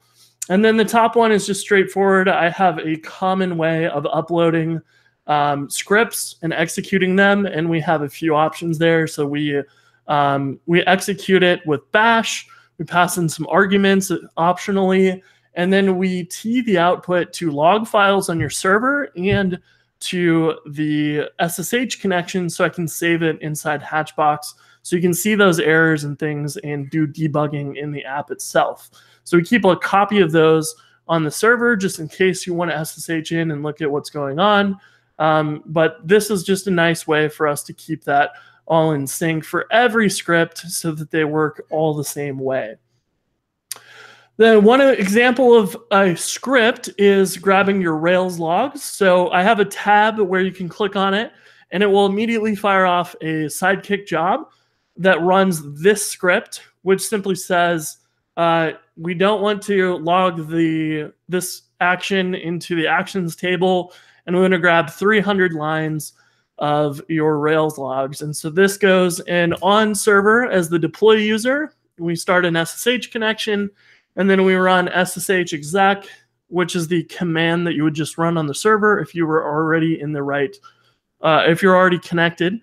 And 0.49 0.65
then 0.65 0.79
the 0.79 0.87
top 0.87 1.17
one 1.17 1.31
is 1.33 1.47
just 1.47 1.61
straightforward. 1.61 2.29
I 2.29 2.49
have 2.49 2.79
a 2.79 2.97
common 2.97 3.59
way 3.59 3.87
of 3.87 4.07
uploading 4.07 4.81
um, 5.27 5.69
scripts 5.71 6.37
and 6.43 6.53
executing 6.53 7.15
them, 7.15 7.47
and 7.47 7.69
we 7.69 7.79
have 7.81 8.03
a 8.03 8.09
few 8.09 8.35
options 8.35 8.79
there. 8.79 9.07
So 9.07 9.25
we 9.27 9.63
um, 10.09 10.59
we 10.67 10.83
execute 10.83 11.43
it 11.43 11.65
with 11.67 11.91
bash. 11.93 12.47
We 12.79 12.87
pass 12.87 13.19
in 13.19 13.29
some 13.29 13.47
arguments 13.49 14.11
optionally, 14.37 15.23
and 15.55 15.73
then 15.73 15.97
we 15.97 16.25
tee 16.25 16.63
the 16.63 16.79
output 16.79 17.33
to 17.35 17.51
log 17.53 17.87
files 17.87 18.29
on 18.29 18.41
your 18.41 18.51
server 18.51 19.11
and 19.17 19.61
to 20.03 20.59
the 20.67 21.31
SSH 21.41 22.01
connection 22.01 22.51
so 22.51 22.65
I 22.65 22.69
can 22.69 22.89
save 22.89 23.23
it 23.23 23.41
inside 23.43 23.83
Hatchbox 23.83 24.55
so 24.83 24.97
you 24.97 25.03
can 25.03 25.15
see 25.15 25.35
those 25.35 25.61
errors 25.61 26.05
and 26.05 26.19
things 26.19 26.57
and 26.59 26.91
do 26.91 27.07
debugging 27.07 27.77
in 27.77 27.93
the 27.93 28.05
app 28.05 28.31
itself. 28.31 28.91
So 29.25 29.37
we 29.37 29.45
keep 29.45 29.65
a 29.65 29.77
copy 29.77 30.21
of 30.21 30.33
those 30.33 30.75
on 31.09 31.25
the 31.25 31.31
server 31.31 31.77
just 31.77 31.99
in 31.99 32.09
case 32.09 32.47
you 32.47 32.55
want 32.55 32.71
to 32.71 32.85
SSH 32.85 33.33
in 33.33 33.51
and 33.51 33.63
look 33.63 33.81
at 33.81 33.91
what's 33.91 34.11
going 34.11 34.39
on. 34.39 34.79
Um, 35.19 35.63
but 35.67 36.07
this 36.07 36.31
is 36.31 36.43
just 36.43 36.67
a 36.67 36.71
nice 36.71 37.07
way 37.07 37.29
for 37.29 37.47
us 37.47 37.63
to 37.65 37.73
keep 37.73 38.05
that 38.05 38.33
all 38.67 38.93
in 38.93 39.07
sync 39.07 39.45
for 39.45 39.67
every 39.73 40.09
script 40.09 40.59
so 40.59 40.93
that 40.93 41.11
they 41.11 41.25
work 41.25 41.65
all 41.71 41.95
the 41.95 42.05
same 42.05 42.39
way. 42.39 42.77
Then 44.39 44.65
one 44.65 44.81
example 44.81 45.55
of 45.55 45.77
a 45.91 46.17
script 46.17 46.91
is 46.99 47.37
grabbing 47.37 47.81
your 47.83 47.97
Rails 47.97 48.39
logs. 48.39 48.83
So 48.83 49.31
I 49.31 49.43
have 49.43 49.61
a 49.61 49.65
tab 49.65 50.19
where 50.19 50.41
you 50.41 50.53
can 50.53 50.69
click 50.69 50.97
on 50.97 51.15
it 51.15 51.33
and 51.71 51.83
it 51.83 51.87
will 51.87 52.07
immediately 52.07 52.55
fire 52.55 52.87
off 52.87 53.15
a 53.21 53.47
Sidekiq 53.47 54.07
job 54.07 54.49
that 54.97 55.21
runs 55.23 55.63
this 55.81 56.07
script, 56.07 56.63
which 56.83 57.03
simply 57.03 57.35
says 57.35 57.99
uh, 58.37 58.73
we 58.97 59.15
don't 59.15 59.43
want 59.43 59.63
to 59.63 59.97
log 59.99 60.49
the 60.49 61.13
this 61.29 61.63
action 61.81 62.35
into 62.35 62.75
the 62.77 62.87
actions 62.87 63.37
table 63.37 63.93
and 64.27 64.35
we're 64.35 64.43
going 64.43 64.53
to 64.53 64.59
grab 64.59 64.89
300 64.89 65.53
lines 65.53 66.13
of 66.59 67.03
your 67.09 67.39
Rails 67.39 67.77
logs. 67.77 68.23
And 68.23 68.35
so 68.35 68.49
this 68.49 68.77
goes 68.77 69.21
in 69.21 69.53
on 69.55 69.95
server 69.95 70.49
as 70.51 70.69
the 70.69 70.79
deploy 70.79 71.15
user. 71.15 71.75
We 71.99 72.15
start 72.15 72.45
an 72.45 72.55
SSH 72.55 73.09
connection, 73.11 73.71
and 74.17 74.29
then 74.29 74.45
we 74.45 74.55
run 74.55 74.89
SSH 74.89 75.53
exec, 75.53 76.07
which 76.49 76.77
is 76.77 76.89
the 76.89 77.05
command 77.05 77.67
that 77.67 77.75
you 77.75 77.85
would 77.85 77.95
just 77.95 78.19
run 78.19 78.37
on 78.37 78.47
the 78.47 78.55
server 78.55 79.01
if 79.01 79.15
you 79.15 79.27
were 79.27 79.45
already 79.45 80.01
in 80.01 80.13
the 80.13 80.23
right, 80.23 80.55
uh, 81.23 81.45
if 81.47 81.63
you're 81.63 81.77
already 81.77 81.99
connected. 81.99 82.61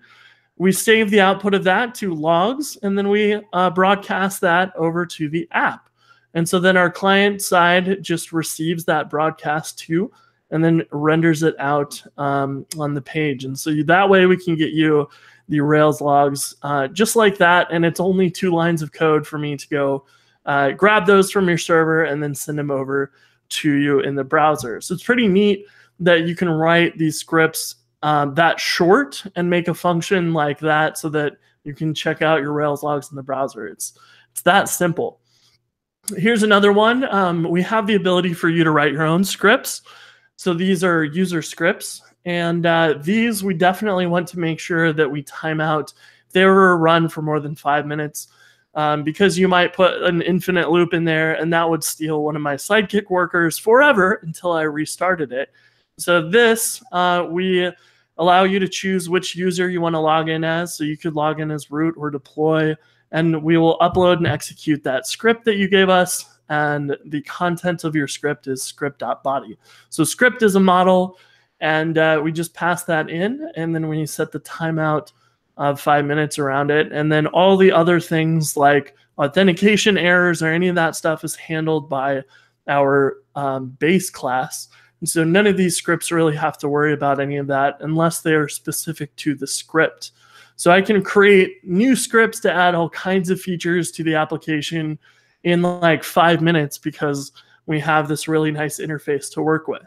We 0.56 0.72
save 0.72 1.10
the 1.10 1.20
output 1.20 1.54
of 1.54 1.64
that 1.64 1.94
to 1.96 2.14
logs, 2.14 2.76
and 2.82 2.96
then 2.96 3.08
we 3.08 3.40
uh, 3.52 3.70
broadcast 3.70 4.40
that 4.42 4.76
over 4.76 5.06
to 5.06 5.28
the 5.28 5.48
app. 5.52 5.88
And 6.34 6.48
so 6.48 6.60
then 6.60 6.76
our 6.76 6.90
client 6.90 7.42
side 7.42 8.02
just 8.02 8.32
receives 8.32 8.84
that 8.84 9.10
broadcast 9.10 9.78
to 9.80 10.12
and 10.50 10.64
then 10.64 10.82
renders 10.90 11.42
it 11.42 11.54
out 11.58 12.02
um, 12.18 12.66
on 12.78 12.94
the 12.94 13.00
page. 13.00 13.44
And 13.44 13.58
so 13.58 13.72
that 13.84 14.08
way 14.08 14.26
we 14.26 14.36
can 14.36 14.56
get 14.56 14.70
you 14.72 15.08
the 15.48 15.60
Rails 15.60 16.00
logs 16.00 16.54
uh, 16.62 16.88
just 16.88 17.16
like 17.16 17.38
that. 17.38 17.68
And 17.70 17.84
it's 17.84 18.00
only 18.00 18.30
two 18.30 18.52
lines 18.52 18.82
of 18.82 18.92
code 18.92 19.26
for 19.26 19.38
me 19.38 19.56
to 19.56 19.68
go 19.68 20.04
uh, 20.46 20.72
grab 20.72 21.06
those 21.06 21.30
from 21.30 21.48
your 21.48 21.58
server 21.58 22.04
and 22.04 22.22
then 22.22 22.34
send 22.34 22.58
them 22.58 22.70
over 22.70 23.12
to 23.50 23.72
you 23.72 24.00
in 24.00 24.14
the 24.14 24.24
browser. 24.24 24.80
So 24.80 24.94
it's 24.94 25.02
pretty 25.02 25.28
neat 25.28 25.66
that 25.98 26.26
you 26.26 26.34
can 26.34 26.48
write 26.48 26.96
these 26.98 27.18
scripts 27.18 27.76
um, 28.02 28.34
that 28.34 28.58
short 28.58 29.22
and 29.36 29.50
make 29.50 29.68
a 29.68 29.74
function 29.74 30.32
like 30.32 30.58
that 30.60 30.96
so 30.96 31.08
that 31.10 31.34
you 31.64 31.74
can 31.74 31.92
check 31.92 32.22
out 32.22 32.40
your 32.40 32.52
Rails 32.52 32.82
logs 32.82 33.10
in 33.10 33.16
the 33.16 33.22
browser. 33.22 33.66
It's, 33.66 33.98
it's 34.32 34.42
that 34.42 34.68
simple. 34.68 35.20
Here's 36.16 36.42
another 36.42 36.72
one. 36.72 37.04
Um, 37.12 37.44
we 37.44 37.60
have 37.62 37.86
the 37.86 37.96
ability 37.96 38.32
for 38.32 38.48
you 38.48 38.64
to 38.64 38.70
write 38.70 38.92
your 38.92 39.02
own 39.02 39.22
scripts. 39.22 39.82
So 40.36 40.54
these 40.54 40.82
are 40.82 41.04
user 41.04 41.42
scripts. 41.42 42.02
And 42.24 42.64
uh, 42.64 42.94
these 43.00 43.44
we 43.44 43.54
definitely 43.54 44.06
want 44.06 44.28
to 44.28 44.38
make 44.38 44.58
sure 44.58 44.92
that 44.92 45.10
we 45.10 45.22
time 45.22 45.60
out 45.60 45.92
they 46.32 46.44
were 46.44 46.76
run 46.76 47.08
for 47.08 47.22
more 47.22 47.40
than 47.40 47.54
five 47.54 47.86
minutes 47.86 48.28
um, 48.80 49.02
because 49.02 49.38
you 49.38 49.46
might 49.46 49.74
put 49.74 50.02
an 50.02 50.22
infinite 50.22 50.70
loop 50.70 50.94
in 50.94 51.04
there 51.04 51.34
and 51.34 51.52
that 51.52 51.68
would 51.68 51.84
steal 51.84 52.24
one 52.24 52.34
of 52.34 52.40
my 52.40 52.54
Sidekiq 52.54 53.10
workers 53.10 53.58
forever 53.58 54.20
until 54.22 54.52
I 54.52 54.62
restarted 54.62 55.32
it. 55.32 55.50
So 55.98 56.30
this, 56.30 56.82
uh, 56.90 57.26
we 57.28 57.70
allow 58.16 58.44
you 58.44 58.58
to 58.58 58.68
choose 58.68 59.10
which 59.10 59.36
user 59.36 59.68
you 59.68 59.82
want 59.82 59.94
to 59.96 60.00
log 60.00 60.30
in 60.30 60.44
as. 60.44 60.74
So 60.74 60.84
you 60.84 60.96
could 60.96 61.14
log 61.14 61.40
in 61.40 61.50
as 61.50 61.70
root 61.70 61.94
or 61.98 62.10
deploy, 62.10 62.74
and 63.12 63.42
we 63.42 63.58
will 63.58 63.76
upload 63.80 64.16
and 64.16 64.26
execute 64.26 64.82
that 64.84 65.06
script 65.06 65.44
that 65.44 65.56
you 65.56 65.68
gave 65.68 65.90
us 65.90 66.38
and 66.48 66.96
the 67.04 67.20
content 67.22 67.84
of 67.84 67.94
your 67.94 68.08
script 68.08 68.46
is 68.46 68.62
script.body. 68.62 69.58
So 69.90 70.04
script 70.04 70.42
is 70.42 70.56
a 70.56 70.60
model, 70.60 71.18
and 71.60 71.98
uh, 71.98 72.20
we 72.24 72.32
just 72.32 72.54
pass 72.54 72.84
that 72.84 73.10
in, 73.10 73.50
and 73.56 73.74
then 73.74 73.88
when 73.88 73.98
you 73.98 74.06
set 74.06 74.32
the 74.32 74.40
timeout 74.40 75.12
of 75.60 75.78
five 75.78 76.06
minutes 76.06 76.38
around 76.38 76.70
it, 76.70 76.90
and 76.90 77.12
then 77.12 77.26
all 77.28 77.56
the 77.56 77.70
other 77.70 78.00
things 78.00 78.56
like 78.56 78.96
authentication 79.18 79.98
errors 79.98 80.42
or 80.42 80.48
any 80.48 80.68
of 80.68 80.74
that 80.74 80.96
stuff 80.96 81.22
is 81.22 81.36
handled 81.36 81.88
by 81.88 82.22
our 82.66 83.18
um, 83.34 83.68
base 83.78 84.08
class. 84.08 84.68
And 85.00 85.08
so 85.08 85.22
none 85.22 85.46
of 85.46 85.58
these 85.58 85.76
scripts 85.76 86.10
really 86.10 86.34
have 86.34 86.56
to 86.58 86.68
worry 86.68 86.94
about 86.94 87.20
any 87.20 87.36
of 87.36 87.46
that 87.48 87.76
unless 87.80 88.22
they 88.22 88.32
are 88.32 88.48
specific 88.48 89.14
to 89.16 89.34
the 89.34 89.46
script. 89.46 90.12
So 90.56 90.70
I 90.70 90.80
can 90.80 91.02
create 91.02 91.62
new 91.62 91.94
scripts 91.94 92.40
to 92.40 92.52
add 92.52 92.74
all 92.74 92.88
kinds 92.88 93.28
of 93.28 93.38
features 93.38 93.90
to 93.92 94.02
the 94.02 94.14
application 94.14 94.98
in 95.44 95.60
like 95.60 96.02
five 96.02 96.40
minutes 96.40 96.78
because 96.78 97.32
we 97.66 97.78
have 97.80 98.08
this 98.08 98.28
really 98.28 98.50
nice 98.50 98.80
interface 98.80 99.30
to 99.34 99.42
work 99.42 99.68
with. 99.68 99.86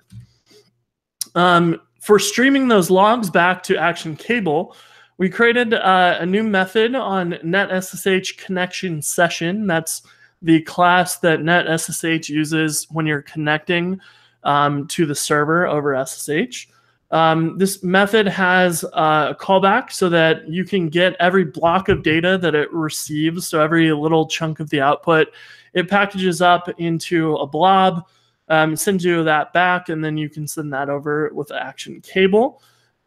Um, 1.34 1.82
for 2.00 2.20
streaming 2.20 2.68
those 2.68 2.92
logs 2.92 3.32
back 3.32 3.64
to 3.64 3.78
Action 3.78 4.16
Cable, 4.16 4.76
we 5.18 5.30
created 5.30 5.74
uh, 5.74 6.18
a 6.20 6.26
new 6.26 6.44
method 6.44 6.96
on 6.96 7.34
NetSSH 7.44 8.38
connection 8.38 9.02
session. 9.02 9.68
That's 9.68 10.02
the 10.42 10.62
class 10.62 11.18
that 11.20 11.40
NetSSH 11.40 12.30
uses 12.30 12.88
when 12.92 13.06
you're 13.06 13.22
connecting 13.22 14.00
um, 14.44 14.88
to 14.88 15.06
the 15.06 15.16
server 15.16 15.68
over 15.68 16.06
SSH. 16.06 16.68
Um, 17.12 17.60
this 17.60 17.84
method 17.84 18.28
has 18.28 18.84
uh, 18.86 19.28
a 19.32 19.36
callback 19.40 19.92
so 19.92 20.10
that 20.10 20.50
you 20.50 20.66
can 20.66 20.90
get 20.90 21.16
every 21.20 21.46
block 21.46 21.88
of 21.88 22.02
data 22.02 22.40
that 22.40 22.56
it 22.56 22.74
receives. 22.74 23.48
So 23.48 23.62
every 23.62 23.94
little 23.94 24.28
chunk 24.28 24.60
of 24.60 24.72
the 24.72 24.82
output, 24.82 25.28
it 25.74 25.88
packages 25.88 26.42
up 26.42 26.68
into 26.80 27.36
a 27.36 27.46
blob, 27.46 28.08
um, 28.48 28.76
sends 28.76 29.06
you 29.06 29.24
that 29.24 29.54
back, 29.54 29.90
and 29.90 30.04
then 30.04 30.18
you 30.18 30.28
can 30.28 30.48
send 30.48 30.74
that 30.74 30.90
over 30.90 31.30
with 31.36 31.52
action 31.52 32.02
cable, 32.02 32.64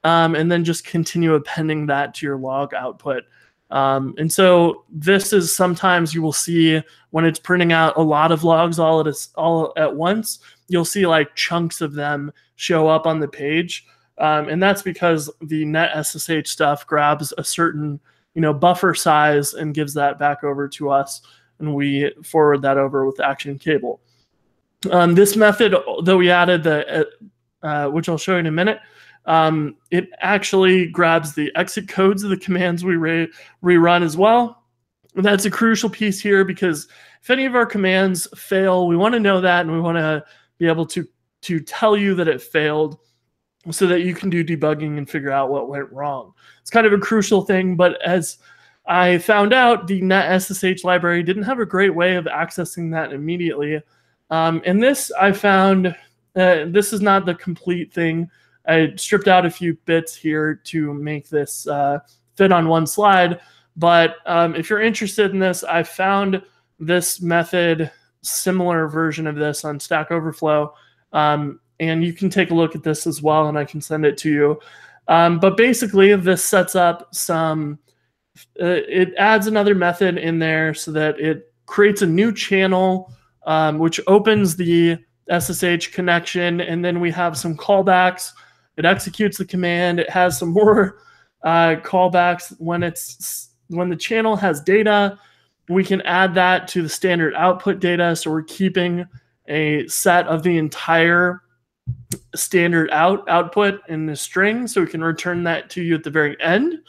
um, 0.07 0.37
and 0.37 0.51
then 0.51 0.62
just 0.62 0.87
continue 0.87 1.35
appending 1.35 1.87
that 1.87 2.14
to 2.14 2.25
your 2.25 2.37
log 2.37 2.73
output. 2.73 3.25
Um, 3.73 4.14
and 4.19 4.33
so 4.33 4.85
this 4.88 5.33
is 5.33 5.53
sometimes 5.53 6.14
you 6.14 6.23
will 6.23 6.33
see 6.33 6.81
when 7.11 7.25
it's 7.25 7.40
printing 7.40 7.73
out 7.73 7.97
a 7.97 8.03
lot 8.03 8.31
of 8.31 8.45
logs 8.45 8.79
all 8.79 9.01
at 9.01 9.09
a, 9.09 9.14
all 9.35 9.73
at 9.77 9.97
once, 9.97 10.38
you'll 10.69 10.85
see 10.85 11.09
like 11.09 11.35
chunks 11.35 11.81
of 11.81 11.92
them 11.92 12.33
show 12.55 12.87
up 12.87 13.05
on 13.05 13.19
the 13.19 13.27
page. 13.27 13.85
Um, 14.19 14.49
and 14.49 14.62
that's 14.62 14.81
because 14.81 15.29
the 15.40 15.64
net 15.64 16.07
SSH 16.07 16.49
stuff 16.51 16.87
grabs 16.87 17.35
a 17.37 17.42
certain 17.42 17.99
you 18.35 18.40
know 18.40 18.55
buffer 18.55 18.95
size 18.95 19.55
and 19.55 19.75
gives 19.75 19.92
that 19.95 20.21
back 20.21 20.45
over 20.45 20.69
to 20.69 20.90
us, 20.90 21.21
and 21.59 21.75
we 21.75 22.12
forward 22.23 22.62
that 22.62 22.79
over 22.79 23.05
with 23.05 23.19
Action 23.19 23.59
Cable. 23.59 24.01
Um, 24.90 25.16
this 25.16 25.37
method 25.37 25.75
that 26.05 26.16
we 26.16 26.31
added, 26.31 26.62
the 26.62 27.09
uh, 27.62 27.66
uh, 27.66 27.88
which 27.88 28.09
I'll 28.09 28.19
show 28.19 28.35
you 28.35 28.38
in 28.38 28.47
a 28.47 28.53
minute, 28.53 28.79
um, 29.26 29.76
it 29.90 30.08
actually 30.20 30.86
grabs 30.86 31.34
the 31.34 31.52
exit 31.56 31.88
codes 31.88 32.22
of 32.22 32.30
the 32.30 32.36
commands 32.36 32.84
we 32.84 32.96
re 32.96 33.28
rerun 33.62 34.02
as 34.02 34.16
well. 34.16 34.62
And 35.14 35.24
that's 35.24 35.44
a 35.44 35.50
crucial 35.50 35.90
piece 35.90 36.20
here 36.20 36.44
because 36.44 36.88
if 37.22 37.30
any 37.30 37.44
of 37.44 37.54
our 37.54 37.66
commands 37.66 38.28
fail, 38.36 38.86
we 38.86 38.96
want 38.96 39.14
to 39.14 39.20
know 39.20 39.40
that 39.40 39.62
and 39.62 39.72
we 39.72 39.80
want 39.80 39.96
to 39.96 40.24
be 40.58 40.66
able 40.66 40.86
to 40.86 41.06
to 41.42 41.60
tell 41.60 41.96
you 41.96 42.14
that 42.14 42.28
it 42.28 42.40
failed 42.40 42.98
so 43.70 43.86
that 43.86 44.02
you 44.02 44.14
can 44.14 44.30
do 44.30 44.44
debugging 44.44 44.96
and 44.96 45.10
figure 45.10 45.30
out 45.30 45.50
what 45.50 45.68
went 45.68 45.90
wrong. 45.92 46.32
It's 46.60 46.70
kind 46.70 46.86
of 46.86 46.92
a 46.92 46.98
crucial 46.98 47.42
thing, 47.42 47.76
but 47.76 48.00
as 48.02 48.38
I 48.86 49.18
found 49.18 49.52
out, 49.52 49.86
the 49.86 50.00
NetSSH 50.00 50.84
library 50.84 51.22
didn't 51.22 51.42
have 51.42 51.58
a 51.58 51.66
great 51.66 51.94
way 51.94 52.16
of 52.16 52.26
accessing 52.26 52.92
that 52.92 53.12
immediately. 53.12 53.82
Um, 54.30 54.62
and 54.64 54.82
this 54.82 55.10
I 55.12 55.32
found, 55.32 55.88
uh, 56.36 56.66
this 56.68 56.92
is 56.92 57.00
not 57.00 57.26
the 57.26 57.34
complete 57.34 57.92
thing. 57.92 58.30
I 58.66 58.92
stripped 58.96 59.29
out 59.29 59.46
a 59.46 59.50
few 59.50 59.74
bits 59.85 60.14
here 60.14 60.55
to 60.64 60.94
make 60.94 61.29
this 61.29 61.66
uh, 61.66 62.00
fit 62.37 62.52
on 62.52 62.68
one 62.68 62.87
slide. 62.87 63.40
But 63.76 64.16
um, 64.26 64.55
if 64.55 64.70
you're 64.70 64.83
interested 64.83 65.31
in 65.31 65.38
this, 65.38 65.62
I 65.62 65.83
found 65.83 66.42
this 66.79 67.20
method, 67.20 67.90
similar 68.22 68.88
version 68.88 69.26
of 69.26 69.37
this 69.37 69.64
on 69.64 69.79
Stack 69.79 70.11
Overflow. 70.11 70.74
Um, 71.12 71.61
and 71.79 72.05
you 72.05 72.12
can 72.12 72.31
take 72.31 72.50
a 72.50 72.55
look 72.55 72.74
at 72.74 72.83
this 72.83 73.07
as 73.07 73.22
well, 73.22 73.48
and 73.48 73.59
I 73.59 73.64
can 73.64 73.81
send 73.81 74.05
it 74.05 74.16
to 74.18 74.31
you. 74.31 74.61
Um, 75.09 75.38
but 75.38 75.57
basically, 75.57 76.14
this 76.16 76.44
sets 76.44 76.74
up 76.74 77.14
some, 77.14 77.79
uh, 78.61 78.81
it 78.88 79.14
adds 79.18 79.46
another 79.46 79.74
method 79.74 80.18
in 80.18 80.38
there 80.38 80.74
so 80.74 80.90
that 80.92 81.20
it 81.20 81.52
creates 81.66 82.02
a 82.02 82.07
new 82.07 82.33
channel, 82.33 83.12
um, 83.46 83.79
which 83.79 84.00
opens 84.07 84.57
the 84.57 84.98
SSH 85.29 85.88
connection, 85.92 86.61
and 86.61 86.85
then 86.85 87.00
we 87.00 87.11
have 87.11 87.37
some 87.37 87.57
callbacks. 87.57 88.33
It 88.76 88.84
executes 88.84 89.38
the 89.38 89.44
command. 89.44 90.00
It 90.00 90.10
has 90.10 90.38
some 90.38 90.48
more 90.52 90.98
uh, 91.42 91.76
callbacks 91.82 92.54
when 92.58 92.82
it's 92.82 93.50
when 93.68 93.88
the 93.88 93.96
channel 93.96 94.36
has 94.36 94.60
data. 94.60 95.18
We 95.68 95.84
can 95.84 96.00
add 96.02 96.34
that 96.34 96.68
to 96.68 96.82
the 96.82 96.88
standard 96.88 97.34
output 97.34 97.80
data, 97.80 98.14
so 98.14 98.30
we're 98.30 98.42
keeping 98.42 99.04
a 99.48 99.86
set 99.88 100.26
of 100.26 100.42
the 100.42 100.58
entire 100.58 101.42
standard 102.34 102.90
out 102.90 103.28
output 103.28 103.80
in 103.88 104.06
the 104.06 104.16
string 104.16 104.66
so 104.66 104.80
we 104.80 104.86
can 104.86 105.02
return 105.02 105.44
that 105.44 105.70
to 105.70 105.82
you 105.82 105.94
at 105.94 106.02
the 106.02 106.10
very 106.10 106.40
end 106.40 106.80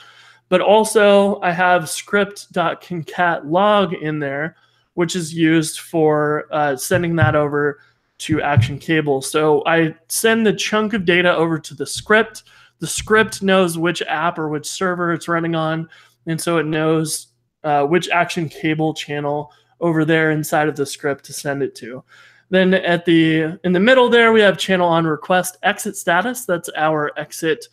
but 0.50 0.62
also 0.62 1.40
i 1.42 1.52
have 1.52 1.90
script.concat 1.90 3.42
log 3.46 3.94
in 3.94 4.20
there 4.20 4.56
which 4.96 5.16
is 5.16 5.34
used 5.34 5.80
for 5.80 6.48
uh, 6.52 6.76
sending 6.76 7.16
that 7.16 7.36
over 7.36 7.80
to 8.18 8.42
action 8.42 8.80
cable 8.80 9.22
so 9.22 9.64
i 9.66 9.94
send 10.10 10.46
the 10.46 10.54
chunk 10.54 10.94
of 10.94 11.06
data 11.06 11.36
over 11.36 11.60
to 11.60 11.74
the 11.74 11.86
script 11.86 12.44
the 12.80 12.88
script 12.88 13.42
knows 13.42 13.78
which 13.78 14.02
app 14.04 14.38
or 14.38 14.50
which 14.50 14.68
server 14.68 15.14
it's 15.14 15.28
running 15.28 15.56
on 15.56 15.88
and 16.26 16.40
so 16.40 16.58
it 16.58 16.66
knows 16.66 17.28
uh, 17.64 17.84
which 17.84 18.10
action 18.10 18.48
cable 18.48 18.94
channel 18.94 19.52
over 19.80 20.06
there 20.06 20.32
inside 20.32 20.68
of 20.68 20.76
the 20.76 20.86
script 20.86 21.26
to 21.26 21.34
send 21.34 21.62
it 21.62 21.76
to 21.76 22.04
then 22.50 22.74
at 22.74 23.06
the 23.06 23.60
in 23.64 23.74
the 23.74 23.80
middle 23.80 24.10
there, 24.10 24.32
we 24.32 24.42
have 24.42 24.58
channel 24.58 24.88
on 24.88 25.06
request 25.06 25.58
exit 25.64 25.98
status. 25.98 26.46
That's 26.46 26.70
our 26.76 27.12
exit 27.20 27.66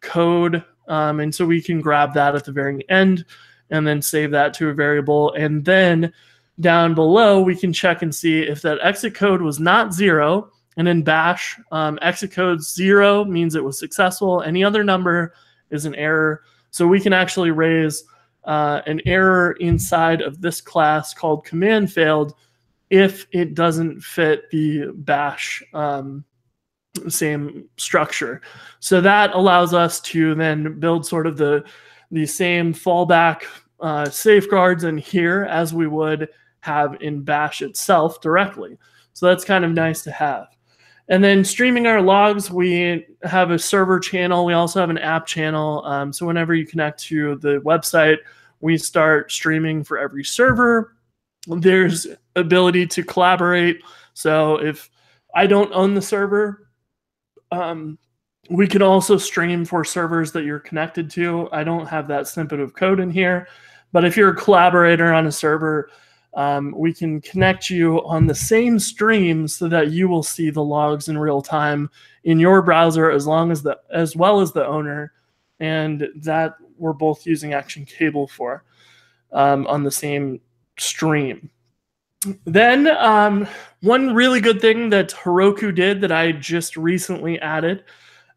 code. 0.00 0.62
Um, 0.86 1.20
and 1.20 1.34
so 1.34 1.46
we 1.46 1.62
can 1.62 1.80
grab 1.80 2.14
that 2.14 2.34
at 2.34 2.44
the 2.44 2.52
very 2.52 2.88
end 2.90 3.24
and 3.70 3.86
then 3.86 4.02
save 4.02 4.30
that 4.32 4.54
to 4.54 4.68
a 4.68 4.74
variable. 4.74 5.32
And 5.32 5.64
then 5.64 6.12
down 6.60 6.94
below, 6.94 7.40
we 7.40 7.56
can 7.56 7.72
check 7.72 8.02
and 8.02 8.14
see 8.14 8.40
if 8.40 8.62
that 8.62 8.78
exit 8.82 9.14
code 9.14 9.42
was 9.42 9.60
not 9.60 9.94
zero. 9.94 10.50
And 10.76 10.86
in 10.86 11.02
bash, 11.02 11.58
um, 11.72 11.98
exit 12.02 12.32
code 12.32 12.62
zero 12.62 13.24
means 13.24 13.54
it 13.54 13.64
was 13.64 13.78
successful. 13.78 14.42
Any 14.42 14.62
other 14.62 14.84
number 14.84 15.34
is 15.70 15.84
an 15.84 15.94
error. 15.94 16.42
So 16.70 16.86
we 16.86 17.00
can 17.00 17.12
actually 17.12 17.50
raise 17.50 18.04
uh, 18.44 18.82
an 18.86 19.00
error 19.06 19.52
inside 19.60 20.20
of 20.20 20.40
this 20.40 20.60
class 20.60 21.14
called 21.14 21.44
command 21.44 21.92
failed 21.92 22.34
if 22.90 23.26
it 23.32 23.54
doesn't 23.54 24.00
fit 24.00 24.50
the 24.50 24.86
bash 24.94 25.62
um, 25.74 26.24
same 27.08 27.68
structure. 27.76 28.40
So 28.80 29.00
that 29.00 29.34
allows 29.34 29.74
us 29.74 30.00
to 30.00 30.34
then 30.34 30.80
build 30.80 31.06
sort 31.06 31.26
of 31.26 31.36
the 31.36 31.64
the 32.10 32.26
same 32.26 32.72
fallback 32.72 33.42
uh, 33.80 34.08
safeguards 34.08 34.84
in 34.84 34.96
here 34.96 35.44
as 35.50 35.74
we 35.74 35.86
would 35.86 36.28
have 36.68 36.96
in 37.00 37.22
bash 37.22 37.62
itself 37.62 38.20
directly. 38.20 38.78
So 39.14 39.26
that's 39.26 39.44
kind 39.44 39.64
of 39.64 39.72
nice 39.72 40.02
to 40.02 40.12
have. 40.12 40.46
And 41.08 41.24
then 41.24 41.44
streaming 41.44 41.86
our 41.86 42.02
logs, 42.02 42.50
we 42.50 43.06
have 43.22 43.50
a 43.50 43.58
server 43.58 43.98
channel. 43.98 44.44
We 44.44 44.52
also 44.52 44.80
have 44.80 44.90
an 44.90 44.98
app 44.98 45.26
channel. 45.26 45.84
Um, 45.84 46.12
so 46.12 46.26
whenever 46.26 46.54
you 46.54 46.66
connect 46.66 47.00
to 47.04 47.36
the 47.36 47.60
website, 47.60 48.18
we 48.60 48.76
start 48.76 49.32
streaming 49.32 49.82
for 49.84 49.98
every 49.98 50.24
server 50.24 50.94
there's 51.48 52.06
ability 52.36 52.86
to 52.86 53.02
collaborate. 53.02 53.82
So 54.14 54.56
if 54.56 54.90
I 55.34 55.46
don't 55.46 55.72
own 55.72 55.94
the 55.94 56.02
server, 56.02 56.68
um, 57.50 57.98
we 58.50 58.66
can 58.66 58.82
also 58.82 59.16
stream 59.16 59.64
for 59.64 59.84
servers 59.84 60.32
that 60.32 60.44
you're 60.44 60.60
connected 60.60 61.10
to. 61.12 61.48
I 61.52 61.64
don't 61.64 61.86
have 61.86 62.08
that 62.08 62.28
snippet 62.28 62.60
of 62.60 62.74
code 62.74 63.00
in 63.00 63.10
here, 63.10 63.48
but 63.92 64.04
if 64.04 64.16
you're 64.16 64.30
a 64.30 64.36
collaborator 64.36 65.12
on 65.12 65.26
a 65.26 65.32
server, 65.32 65.90
um, 66.34 66.74
we 66.76 66.92
can 66.92 67.20
connect 67.20 67.70
you 67.70 68.04
on 68.04 68.26
the 68.26 68.34
same 68.34 68.78
stream 68.78 69.48
so 69.48 69.68
that 69.68 69.90
you 69.90 70.08
will 70.08 70.22
see 70.22 70.50
the 70.50 70.62
logs 70.62 71.08
in 71.08 71.18
real 71.18 71.42
time 71.42 71.90
in 72.24 72.38
your 72.38 72.62
browser 72.62 73.10
as 73.10 73.26
long 73.26 73.50
as 73.50 73.62
the 73.62 73.78
as 73.92 74.14
well 74.14 74.40
as 74.40 74.52
the 74.52 74.66
owner, 74.66 75.12
and 75.60 76.08
that 76.16 76.54
we're 76.76 76.92
both 76.92 77.26
using 77.26 77.54
Action 77.54 77.84
Cable 77.84 78.28
for 78.28 78.64
um, 79.32 79.66
on 79.66 79.82
the 79.82 79.90
same 79.90 80.40
stream. 80.78 81.50
Then, 82.44 82.88
um, 82.88 83.46
one 83.80 84.12
really 84.14 84.40
good 84.40 84.60
thing 84.60 84.90
that 84.90 85.10
Heroku 85.10 85.74
did 85.74 86.00
that 86.00 86.12
I 86.12 86.32
just 86.32 86.76
recently 86.76 87.40
added 87.40 87.84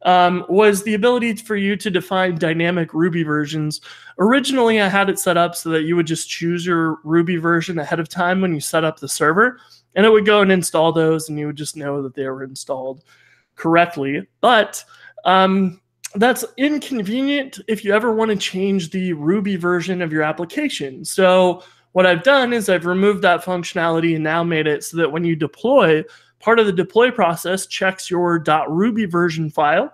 um, 0.04 0.46
was 0.50 0.84
the 0.84 0.94
ability 0.94 1.36
for 1.36 1.56
you 1.56 1.76
to 1.76 1.92
define 1.92 2.36
dynamic 2.36 2.94
Ruby 2.94 3.24
versions. 3.24 3.82
Originally, 4.20 4.82
I 4.82 4.88
had 4.88 5.10
it 5.10 5.20
set 5.20 5.38
up 5.38 5.56
so 5.56 5.70
that 5.70 5.84
you 5.84 5.96
would 5.96 6.08
just 6.08 6.30
choose 6.30 6.66
your 6.66 6.98
Ruby 7.04 7.38
version 7.38 7.80
ahead 7.80 8.00
of 8.00 8.10
time 8.10 8.42
when 8.42 8.54
you 8.54 8.62
set 8.62 8.84
up 8.84 9.00
the 9.00 9.08
server, 9.08 9.60
and 9.96 10.06
it 10.06 10.10
would 10.10 10.26
go 10.26 10.42
and 10.42 10.52
install 10.52 10.92
those, 10.92 11.30
and 11.30 11.38
you 11.38 11.48
would 11.48 11.56
just 11.56 11.78
know 11.78 12.02
that 12.02 12.16
they 12.16 12.28
were 12.28 12.44
installed 12.44 13.04
correctly. 13.56 14.28
But 14.40 14.84
um, 15.26 15.82
that's 16.16 16.44
inconvenient 16.58 17.60
if 17.68 17.86
you 17.86 17.94
ever 17.94 18.14
want 18.14 18.32
to 18.32 18.38
change 18.38 18.90
the 18.90 19.14
Ruby 19.14 19.56
version 19.56 20.02
of 20.02 20.12
your 20.12 20.24
application. 20.24 21.06
So 21.06 21.64
what 21.94 22.06
I've 22.06 22.24
done 22.24 22.54
is 22.54 22.70
I've 22.70 22.86
removed 22.86 23.22
that 23.22 23.44
functionality 23.44 24.16
and 24.16 24.24
now 24.24 24.44
made 24.44 24.68
it 24.68 24.84
so 24.84 24.98
that 24.98 25.12
when 25.12 25.24
you 25.24 25.36
deploy, 25.36 26.04
part 26.42 26.60
of 26.60 26.66
the 26.66 26.74
deploy 26.74 27.12
process 27.12 27.66
checks 27.66 28.10
your 28.10 28.44
.ruby 28.68 29.06
version 29.06 29.50
file. 29.50 29.94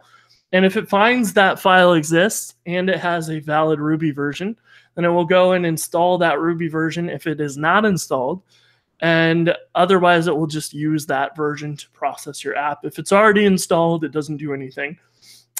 And 0.53 0.65
if 0.65 0.77
it 0.77 0.89
finds 0.89 1.33
that 1.33 1.59
file 1.59 1.93
exists 1.93 2.55
and 2.65 2.89
it 2.89 2.99
has 2.99 3.29
a 3.29 3.39
valid 3.39 3.79
Ruby 3.79 4.11
version, 4.11 4.55
then 4.95 5.05
it 5.05 5.09
will 5.09 5.25
go 5.25 5.51
and 5.51 5.65
install 5.65 6.17
that 6.17 6.39
Ruby 6.39 6.67
version 6.67 7.09
if 7.09 7.27
it 7.27 7.41
is 7.41 7.57
not 7.57 7.85
installed. 7.85 8.41
And 9.01 9.55
otherwise, 9.75 10.27
it 10.27 10.35
will 10.35 10.47
just 10.47 10.73
use 10.73 11.05
that 11.05 11.35
version 11.35 11.75
to 11.77 11.89
process 11.91 12.43
your 12.43 12.55
app. 12.55 12.83
If 12.83 12.97
it's 12.97 13.11
already 13.11 13.45
installed, 13.45 14.03
it 14.03 14.11
doesn't 14.11 14.37
do 14.37 14.53
anything. 14.53 14.97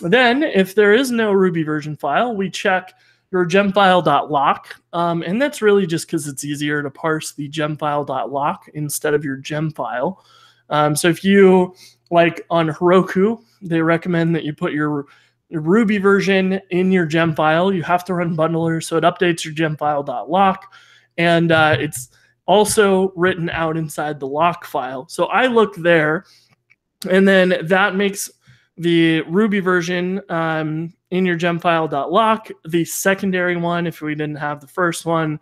Then, 0.01 0.41
if 0.41 0.73
there 0.73 0.93
is 0.93 1.11
no 1.11 1.31
Ruby 1.33 1.63
version 1.63 1.95
file, 1.95 2.35
we 2.35 2.49
check 2.49 2.93
your 3.31 3.45
gemfile.lock. 3.45 4.75
Um, 4.93 5.21
and 5.21 5.41
that's 5.41 5.61
really 5.61 5.85
just 5.85 6.07
because 6.07 6.27
it's 6.27 6.45
easier 6.45 6.81
to 6.81 6.89
parse 6.89 7.33
the 7.33 7.49
gemfile.lock 7.49 8.69
instead 8.73 9.13
of 9.13 9.25
your 9.25 9.37
gem 9.37 9.71
file. 9.71 10.23
Um, 10.69 10.95
so 10.95 11.07
if 11.07 11.23
you 11.23 11.75
like 12.11 12.45
on 12.49 12.69
Heroku, 12.69 13.41
they 13.61 13.81
recommend 13.81 14.35
that 14.35 14.43
you 14.43 14.53
put 14.53 14.73
your, 14.73 15.05
Ruby 15.49 15.97
version 15.97 16.59
in 16.71 16.91
your 16.91 17.05
gem 17.05 17.33
file. 17.33 17.71
You 17.71 17.81
have 17.83 18.03
to 18.05 18.13
run 18.13 18.35
bundler, 18.35 18.83
so 18.83 18.97
it 18.97 19.05
updates 19.05 19.45
your 19.45 19.53
gem 19.53 19.77
file.lock. 19.77 20.73
And 21.17 21.53
uh, 21.53 21.77
it's 21.79 22.09
also 22.45 23.13
written 23.15 23.49
out 23.49 23.77
inside 23.77 24.19
the 24.19 24.27
lock 24.27 24.65
file. 24.65 25.07
So 25.07 25.27
I 25.27 25.47
look 25.47 25.75
there, 25.75 26.25
and 27.09 27.25
then 27.25 27.55
that 27.63 27.95
makes 27.95 28.29
the 28.77 29.21
Ruby 29.21 29.59
version 29.59 30.21
um, 30.29 30.93
in 31.11 31.25
your 31.25 31.35
gem 31.35 31.59
gemfile.lock, 31.59 32.49
the 32.67 32.85
secondary 32.85 33.55
one 33.55 33.87
if 33.87 34.01
we 34.01 34.15
didn't 34.15 34.35
have 34.35 34.59
the 34.61 34.67
first 34.67 35.05
one. 35.05 35.39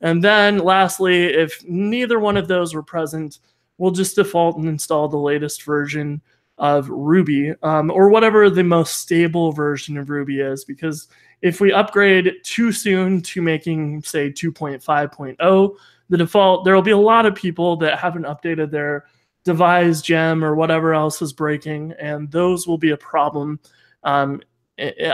And 0.00 0.24
then 0.24 0.58
lastly, 0.58 1.24
if 1.24 1.62
neither 1.66 2.18
one 2.18 2.36
of 2.36 2.48
those 2.48 2.74
were 2.74 2.82
present, 2.82 3.38
we'll 3.80 3.90
just 3.90 4.14
default 4.14 4.58
and 4.58 4.68
install 4.68 5.08
the 5.08 5.16
latest 5.16 5.64
version 5.64 6.20
of 6.58 6.90
Ruby 6.90 7.54
um, 7.62 7.90
or 7.90 8.10
whatever 8.10 8.50
the 8.50 8.62
most 8.62 8.98
stable 8.98 9.52
version 9.52 9.96
of 9.96 10.10
Ruby 10.10 10.40
is. 10.40 10.66
Because 10.66 11.08
if 11.40 11.62
we 11.62 11.72
upgrade 11.72 12.30
too 12.44 12.72
soon 12.72 13.22
to 13.22 13.40
making, 13.40 14.02
say, 14.02 14.30
2.5.0, 14.30 15.76
the 16.10 16.16
default, 16.18 16.66
there 16.66 16.74
will 16.74 16.82
be 16.82 16.90
a 16.90 16.96
lot 16.98 17.24
of 17.24 17.34
people 17.34 17.74
that 17.78 17.98
haven't 17.98 18.26
updated 18.26 18.70
their 18.70 19.06
devise 19.44 20.02
gem 20.02 20.44
or 20.44 20.54
whatever 20.54 20.92
else 20.92 21.22
is 21.22 21.32
breaking, 21.32 21.94
and 21.98 22.30
those 22.30 22.66
will 22.66 22.76
be 22.76 22.90
a 22.90 22.96
problem 22.98 23.58
um, 24.04 24.42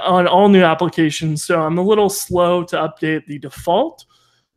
on 0.02 0.26
all 0.26 0.48
new 0.48 0.64
applications. 0.64 1.44
So 1.44 1.62
I'm 1.62 1.78
a 1.78 1.82
little 1.82 2.10
slow 2.10 2.64
to 2.64 2.76
update 2.76 3.26
the 3.26 3.38
default 3.38 4.04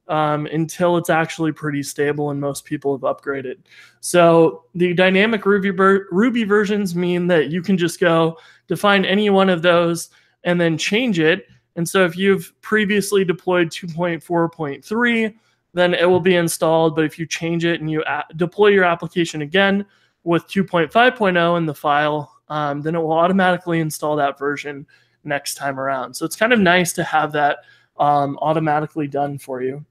um, 0.10 0.48
until 0.48 0.98
it's 0.98 1.10
actually 1.10 1.52
pretty 1.52 1.84
stable 1.84 2.32
and 2.32 2.42
most 2.42 2.66
people 2.66 2.92
have 2.94 3.02
upgraded. 3.02 3.58
So 4.02 4.66
the 4.76 4.94
dynamic 4.94 5.46
Ruby, 5.46 5.72
Ruby 5.72 6.44
versions 6.44 6.96
mean 6.96 7.28
that 7.28 7.50
you 7.50 7.62
can 7.62 7.78
just 7.78 8.00
go 8.00 8.38
define 8.68 9.06
any 9.06 9.30
one 9.30 9.50
of 9.50 9.62
those 9.62 10.10
and 10.44 10.60
then 10.60 10.78
change 10.78 11.20
it. 11.20 11.46
And 11.76 11.88
so 11.88 12.06
if 12.06 12.18
you've 12.18 12.54
previously 12.62 13.24
deployed 13.24 13.70
2.4.3, 13.70 15.36
then 15.74 15.94
it 15.94 16.10
will 16.10 16.20
be 16.20 16.36
installed. 16.36 16.96
But 16.96 17.06
if 17.06 17.20
you 17.20 17.28
change 17.28 17.64
it 17.64 17.80
and 17.80 17.90
you 17.90 18.04
deploy 18.36 18.68
your 18.68 18.86
application 18.86 19.44
again 19.44 19.86
with 20.24 20.48
2.5.0 20.48 21.58
in 21.58 21.66
the 21.66 21.76
file, 21.76 22.36
um, 22.50 22.82
then 22.82 22.96
it 22.96 23.00
will 23.00 23.14
automatically 23.14 23.80
install 23.80 24.16
that 24.16 24.40
version 24.40 24.88
next 25.24 25.56
time 25.56 25.80
around. 25.80 26.16
So 26.16 26.26
it's 26.26 26.36
kind 26.36 26.52
of 26.52 26.60
nice 26.60 26.94
to 26.94 27.04
have 27.04 27.32
that 27.34 27.60
um, 28.00 28.40
automatically 28.42 29.08
done 29.08 29.38
for 29.38 29.62
you. 29.62 29.86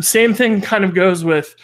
Same 0.00 0.34
thing 0.34 0.60
kind 0.60 0.84
of 0.84 0.94
goes 0.94 1.24
with 1.24 1.54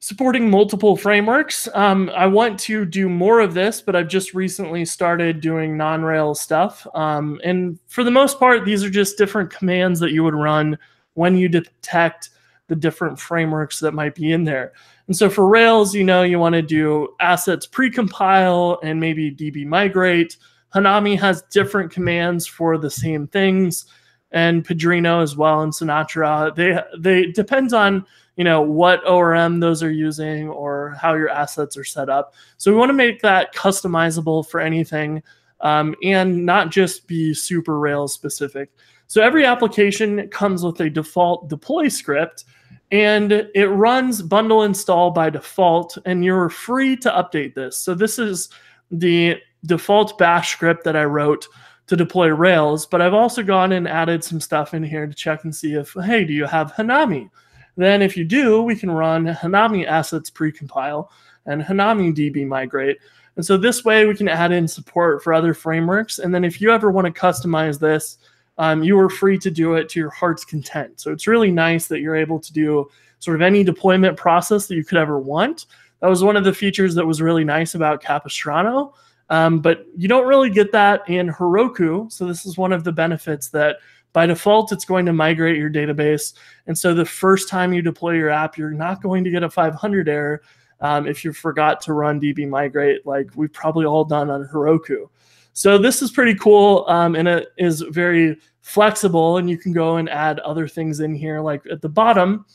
supporting 0.00 0.48
multiple 0.48 0.96
frameworks. 0.96 1.68
Um, 1.74 2.10
I 2.14 2.26
want 2.26 2.58
to 2.60 2.84
do 2.84 3.08
more 3.08 3.40
of 3.40 3.54
this, 3.54 3.82
but 3.82 3.96
I've 3.96 4.08
just 4.08 4.32
recently 4.32 4.84
started 4.84 5.40
doing 5.40 5.76
non-Rails 5.76 6.40
stuff. 6.40 6.86
Um, 6.94 7.40
and 7.42 7.78
for 7.88 8.04
the 8.04 8.10
most 8.10 8.38
part, 8.38 8.64
these 8.64 8.84
are 8.84 8.90
just 8.90 9.18
different 9.18 9.50
commands 9.50 9.98
that 10.00 10.12
you 10.12 10.22
would 10.22 10.34
run 10.34 10.78
when 11.14 11.36
you 11.36 11.48
detect 11.48 12.30
the 12.68 12.76
different 12.76 13.18
frameworks 13.18 13.80
that 13.80 13.92
might 13.92 14.14
be 14.14 14.32
in 14.32 14.44
there. 14.44 14.72
And 15.08 15.16
so 15.16 15.28
for 15.28 15.48
Rails, 15.48 15.94
you 15.94 16.04
know, 16.04 16.22
you 16.22 16.38
want 16.38 16.54
to 16.54 16.62
do 16.62 17.08
assets 17.18 17.66
precompile 17.66 18.78
and 18.82 19.00
maybe 19.00 19.34
DB 19.34 19.66
migrate. 19.66 20.36
Hanami 20.74 21.18
has 21.18 21.42
different 21.50 21.90
commands 21.90 22.46
for 22.46 22.76
the 22.76 22.90
same 22.90 23.26
things, 23.26 23.86
and 24.30 24.64
Padrino 24.64 25.22
as 25.22 25.36
well, 25.36 25.62
and 25.62 25.72
Sinatra. 25.72 26.54
They 26.54 26.80
they 26.98 27.30
depends 27.32 27.72
on 27.72 28.04
you 28.36 28.44
know 28.44 28.62
what 28.62 29.06
ORM 29.08 29.60
those 29.60 29.82
are 29.82 29.90
using 29.90 30.48
or 30.48 30.96
how 31.00 31.14
your 31.14 31.28
assets 31.28 31.76
are 31.76 31.84
set 31.84 32.08
up. 32.08 32.34
So 32.56 32.70
we 32.70 32.78
want 32.78 32.90
to 32.90 32.94
make 32.94 33.20
that 33.22 33.54
customizable 33.54 34.48
for 34.48 34.60
anything, 34.60 35.22
um, 35.60 35.94
and 36.02 36.44
not 36.46 36.70
just 36.70 37.06
be 37.06 37.34
super 37.34 37.78
Rails 37.78 38.12
specific. 38.12 38.70
So 39.06 39.22
every 39.22 39.46
application 39.46 40.28
comes 40.28 40.62
with 40.62 40.80
a 40.80 40.90
default 40.90 41.48
deploy 41.48 41.88
script 41.88 42.44
and 42.90 43.32
it 43.54 43.68
runs 43.68 44.22
bundle 44.22 44.62
install 44.62 45.10
by 45.10 45.28
default 45.28 45.98
and 46.06 46.24
you're 46.24 46.48
free 46.48 46.96
to 46.96 47.10
update 47.10 47.54
this 47.54 47.76
so 47.76 47.94
this 47.94 48.18
is 48.18 48.48
the 48.90 49.36
default 49.66 50.16
bash 50.18 50.52
script 50.52 50.84
that 50.84 50.96
i 50.96 51.04
wrote 51.04 51.46
to 51.88 51.96
deploy 51.96 52.28
rails 52.28 52.86
but 52.86 53.02
i've 53.02 53.14
also 53.14 53.42
gone 53.42 53.72
and 53.72 53.88
added 53.88 54.22
some 54.22 54.40
stuff 54.40 54.74
in 54.74 54.82
here 54.82 55.06
to 55.06 55.14
check 55.14 55.42
and 55.44 55.54
see 55.54 55.74
if 55.74 55.92
hey 56.04 56.24
do 56.24 56.32
you 56.32 56.44
have 56.44 56.72
hanami 56.74 57.28
then 57.76 58.00
if 58.02 58.16
you 58.16 58.24
do 58.24 58.62
we 58.62 58.76
can 58.76 58.90
run 58.90 59.26
hanami 59.26 59.84
assets 59.86 60.30
precompile 60.30 61.08
and 61.46 61.62
hanami 61.62 62.14
db 62.14 62.46
migrate 62.46 62.98
and 63.36 63.44
so 63.44 63.56
this 63.56 63.84
way 63.84 64.06
we 64.06 64.14
can 64.14 64.28
add 64.28 64.52
in 64.52 64.68
support 64.68 65.22
for 65.22 65.32
other 65.32 65.54
frameworks 65.54 66.20
and 66.20 66.32
then 66.32 66.44
if 66.44 66.60
you 66.60 66.70
ever 66.70 66.90
want 66.90 67.06
to 67.06 67.20
customize 67.20 67.80
this 67.80 68.18
um, 68.58 68.82
you 68.82 68.98
are 68.98 69.08
free 69.08 69.38
to 69.38 69.50
do 69.50 69.74
it 69.74 69.88
to 69.90 70.00
your 70.00 70.10
heart's 70.10 70.44
content. 70.44 71.00
So 71.00 71.12
it's 71.12 71.26
really 71.26 71.50
nice 71.50 71.86
that 71.86 72.00
you're 72.00 72.16
able 72.16 72.40
to 72.40 72.52
do 72.52 72.90
sort 73.20 73.36
of 73.36 73.42
any 73.42 73.64
deployment 73.64 74.16
process 74.16 74.66
that 74.66 74.74
you 74.74 74.84
could 74.84 74.98
ever 74.98 75.18
want. 75.18 75.66
That 76.00 76.10
was 76.10 76.22
one 76.22 76.36
of 76.36 76.44
the 76.44 76.52
features 76.52 76.94
that 76.96 77.06
was 77.06 77.22
really 77.22 77.44
nice 77.44 77.74
about 77.74 78.02
Capistrano. 78.02 78.94
Um, 79.30 79.60
but 79.60 79.86
you 79.96 80.08
don't 80.08 80.26
really 80.26 80.50
get 80.50 80.72
that 80.72 81.08
in 81.08 81.28
Heroku. 81.28 82.10
So 82.10 82.26
this 82.26 82.46
is 82.46 82.56
one 82.56 82.72
of 82.72 82.84
the 82.84 82.92
benefits 82.92 83.48
that 83.50 83.76
by 84.12 84.26
default, 84.26 84.72
it's 84.72 84.84
going 84.84 85.06
to 85.06 85.12
migrate 85.12 85.58
your 85.58 85.70
database. 85.70 86.32
And 86.66 86.76
so 86.76 86.94
the 86.94 87.04
first 87.04 87.48
time 87.48 87.72
you 87.72 87.82
deploy 87.82 88.12
your 88.12 88.30
app, 88.30 88.56
you're 88.56 88.70
not 88.70 89.02
going 89.02 89.22
to 89.24 89.30
get 89.30 89.42
a 89.42 89.50
500 89.50 90.08
error 90.08 90.42
um, 90.80 91.06
if 91.06 91.24
you 91.24 91.32
forgot 91.32 91.80
to 91.82 91.92
run 91.92 92.20
DB 92.20 92.48
migrate, 92.48 93.04
like 93.04 93.30
we've 93.34 93.52
probably 93.52 93.84
all 93.84 94.04
done 94.04 94.30
on 94.30 94.46
Heroku. 94.46 95.08
So 95.52 95.76
this 95.76 96.02
is 96.02 96.10
pretty 96.10 96.36
cool 96.36 96.84
um, 96.88 97.16
and 97.16 97.26
it 97.26 97.48
is 97.58 97.80
very 97.80 98.38
flexible 98.62 99.38
and 99.38 99.50
you 99.50 99.58
can 99.58 99.72
go 99.72 99.96
and 99.96 100.08
add 100.08 100.38
other 100.40 100.68
things 100.68 101.00
in 101.00 101.14
here. 101.14 101.40
Like 101.40 101.62
at 101.70 101.82
the 101.82 101.88
bottom, 101.88 102.46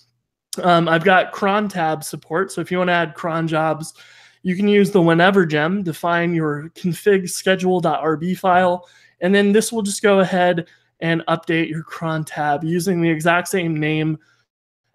um, 0.61 0.87
I've 0.87 1.03
got 1.03 1.33
cron 1.33 1.67
tab 1.67 2.03
support. 2.03 2.51
So 2.51 2.61
if 2.61 2.71
you 2.71 2.77
want 2.77 2.87
to 2.89 2.93
add 2.93 3.13
cron 3.13 3.47
jobs, 3.47 3.93
you 4.43 4.55
can 4.55 4.67
use 4.67 4.91
the 4.91 5.01
whenever 5.01 5.45
gem, 5.45 5.83
define 5.83 6.33
your 6.33 6.69
config 6.75 7.29
schedule.rb 7.29 8.37
file, 8.37 8.87
and 9.21 9.33
then 9.33 9.51
this 9.53 9.71
will 9.71 9.81
just 9.81 10.03
go 10.03 10.19
ahead 10.19 10.67
and 10.99 11.23
update 11.27 11.69
your 11.69 11.83
cron 11.83 12.23
tab 12.23 12.63
using 12.63 13.01
the 13.01 13.09
exact 13.09 13.47
same 13.47 13.79
name 13.79 14.17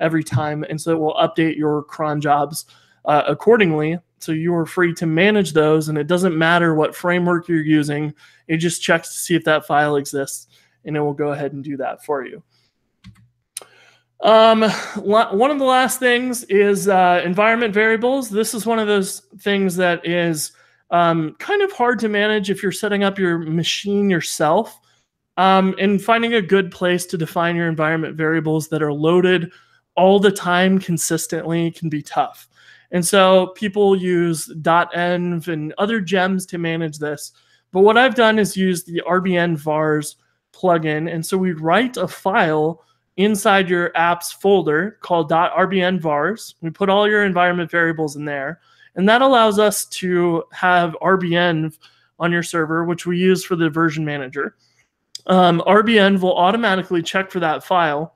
every 0.00 0.22
time. 0.22 0.64
And 0.68 0.80
so 0.80 0.92
it 0.92 0.98
will 0.98 1.14
update 1.14 1.56
your 1.56 1.82
cron 1.82 2.20
jobs 2.20 2.66
uh, 3.04 3.24
accordingly. 3.26 3.98
So 4.20 4.32
you 4.32 4.54
are 4.54 4.66
free 4.66 4.92
to 4.94 5.06
manage 5.06 5.52
those, 5.52 5.88
and 5.88 5.96
it 5.96 6.06
doesn't 6.06 6.36
matter 6.36 6.74
what 6.74 6.94
framework 6.94 7.48
you're 7.48 7.62
using. 7.62 8.12
It 8.48 8.58
just 8.58 8.82
checks 8.82 9.08
to 9.10 9.18
see 9.18 9.34
if 9.34 9.44
that 9.44 9.66
file 9.66 9.96
exists, 9.96 10.48
and 10.84 10.96
it 10.96 11.00
will 11.00 11.14
go 11.14 11.32
ahead 11.32 11.52
and 11.52 11.64
do 11.64 11.76
that 11.78 12.04
for 12.04 12.24
you. 12.24 12.42
Um, 14.20 14.62
one 14.96 15.50
of 15.50 15.58
the 15.58 15.64
last 15.64 16.00
things 16.00 16.44
is 16.44 16.88
uh, 16.88 17.22
environment 17.24 17.72
variables. 17.72 18.28
This 18.28 18.52
is 18.52 18.66
one 18.66 18.78
of 18.78 18.88
those 18.88 19.20
things 19.40 19.76
that 19.76 20.04
is 20.06 20.52
um, 20.90 21.36
kind 21.38 21.62
of 21.62 21.70
hard 21.72 21.98
to 22.00 22.08
manage 22.08 22.50
if 22.50 22.62
you're 22.62 22.72
setting 22.72 23.04
up 23.04 23.18
your 23.18 23.38
machine 23.38 24.10
yourself. 24.10 24.80
Um, 25.36 25.76
and 25.78 26.02
finding 26.02 26.34
a 26.34 26.42
good 26.42 26.72
place 26.72 27.06
to 27.06 27.16
define 27.16 27.54
your 27.54 27.68
environment 27.68 28.16
variables 28.16 28.66
that 28.70 28.82
are 28.82 28.92
loaded 28.92 29.52
all 29.94 30.18
the 30.18 30.32
time 30.32 30.80
consistently 30.80 31.70
can 31.70 31.88
be 31.88 32.02
tough. 32.02 32.48
And 32.90 33.06
so 33.06 33.48
people 33.54 33.94
use 33.94 34.48
.env 34.48 35.48
and 35.48 35.74
other 35.78 36.00
gems 36.00 36.44
to 36.46 36.58
manage 36.58 36.98
this. 36.98 37.32
But 37.70 37.82
what 37.82 37.96
I've 37.96 38.16
done 38.16 38.38
is 38.40 38.56
use 38.56 38.82
the 38.82 39.00
rbenv 39.08 39.58
vars 39.58 40.16
plugin. 40.52 41.12
And 41.12 41.24
so 41.24 41.38
we 41.38 41.52
write 41.52 41.96
a 41.96 42.08
file 42.08 42.84
inside 43.18 43.68
your 43.68 43.90
apps 43.90 44.32
folder 44.32 44.98
called 45.02 45.30
.rbenv 45.30 46.00
vars. 46.00 46.54
We 46.62 46.70
put 46.70 46.88
all 46.88 47.08
your 47.08 47.24
environment 47.24 47.70
variables 47.70 48.16
in 48.16 48.24
there. 48.24 48.60
And 48.94 49.08
that 49.08 49.22
allows 49.22 49.58
us 49.58 49.84
to 49.86 50.44
have 50.52 50.96
rbenv 51.02 51.76
on 52.18 52.32
your 52.32 52.42
server, 52.42 52.84
which 52.84 53.06
we 53.06 53.18
use 53.18 53.44
for 53.44 53.54
the 53.54 53.70
version 53.70 54.04
manager. 54.04 54.56
Um, 55.26 55.62
rbenv 55.66 56.20
will 56.20 56.36
automatically 56.36 57.02
check 57.02 57.30
for 57.30 57.40
that 57.40 57.62
file 57.62 58.14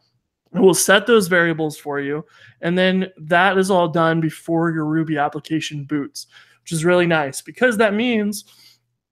it 0.54 0.60
will 0.60 0.74
set 0.74 1.06
those 1.06 1.28
variables 1.28 1.78
for 1.78 2.00
you. 2.00 2.24
And 2.60 2.76
then 2.76 3.08
that 3.16 3.56
is 3.56 3.70
all 3.70 3.88
done 3.88 4.20
before 4.20 4.70
your 4.70 4.84
Ruby 4.84 5.16
application 5.16 5.84
boots, 5.84 6.26
which 6.62 6.72
is 6.72 6.84
really 6.84 7.06
nice 7.06 7.40
because 7.40 7.76
that 7.78 7.94
means 7.94 8.44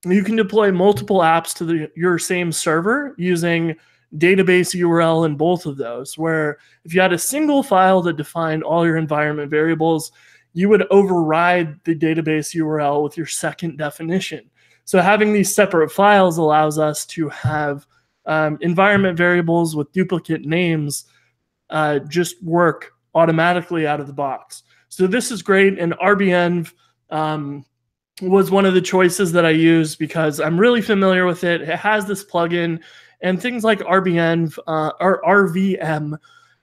you 0.05 0.23
can 0.23 0.37
deploy 0.37 0.71
multiple 0.71 1.21
apps 1.21 1.55
to 1.57 1.65
the, 1.65 1.91
your 1.97 2.19
same 2.19 2.53
server 2.53 3.15
using 3.19 3.75
database 4.17 4.75
URL 4.75 5.27
in 5.27 5.37
both 5.37 5.67
of 5.67 5.77
those. 5.77 6.19
Where 6.19 6.59
if 6.85 6.95
you 6.95 7.01
had 7.01 7.13
a 7.13 7.19
single 7.19 7.63
file 7.63 8.03
that 8.03 8.17
defined 8.17 8.63
all 8.63 8.87
your 8.87 8.97
environment 8.97 9.51
variables, 9.51 10.13
you 10.53 10.69
would 10.69 10.87
override 10.91 11.83
the 11.85 11.95
database 11.95 12.55
URL 12.55 13.03
with 13.03 13.17
your 13.17 13.27
second 13.27 13.79
definition. 13.79 14.51
So 14.85 15.01
having 15.01 15.33
these 15.33 15.55
separate 15.55 15.93
files 15.93 16.39
allows 16.39 16.79
us 16.79 17.07
to 17.07 17.29
have 17.29 17.87
um, 18.27 18.59
environment 18.61 19.17
variables 19.17 19.77
with 19.77 19.93
duplicate 19.93 20.45
names 20.45 21.05
uh, 21.71 22.01
just 22.01 22.43
work 22.43 22.93
automatically 23.15 23.87
out 23.87 24.01
of 24.01 24.07
the 24.07 24.13
box. 24.13 24.65
So 24.89 25.07
this 25.07 25.31
is 25.31 25.43
great. 25.43 25.79
And 25.79 25.93
rbenv 25.95 26.73
um, 27.11 27.65
was 28.21 28.51
one 28.51 28.67
of 28.67 28.75
the 28.75 28.81
choices 28.81 29.33
that 29.33 29.47
I 29.47 29.51
used 29.51 29.99
because 29.99 30.41
I'm 30.41 30.59
really 30.59 30.83
familiar 30.83 31.27
with 31.27 31.45
it. 31.45 31.63
It 31.63 31.79
has 31.79 32.07
this 32.07 32.25
plugin, 32.25 32.81
and 33.23 33.41
things 33.41 33.65
like 33.65 33.81
rbenv 33.81 34.59
uh, 34.67 34.93
or 35.01 35.23
RVM 35.23 36.17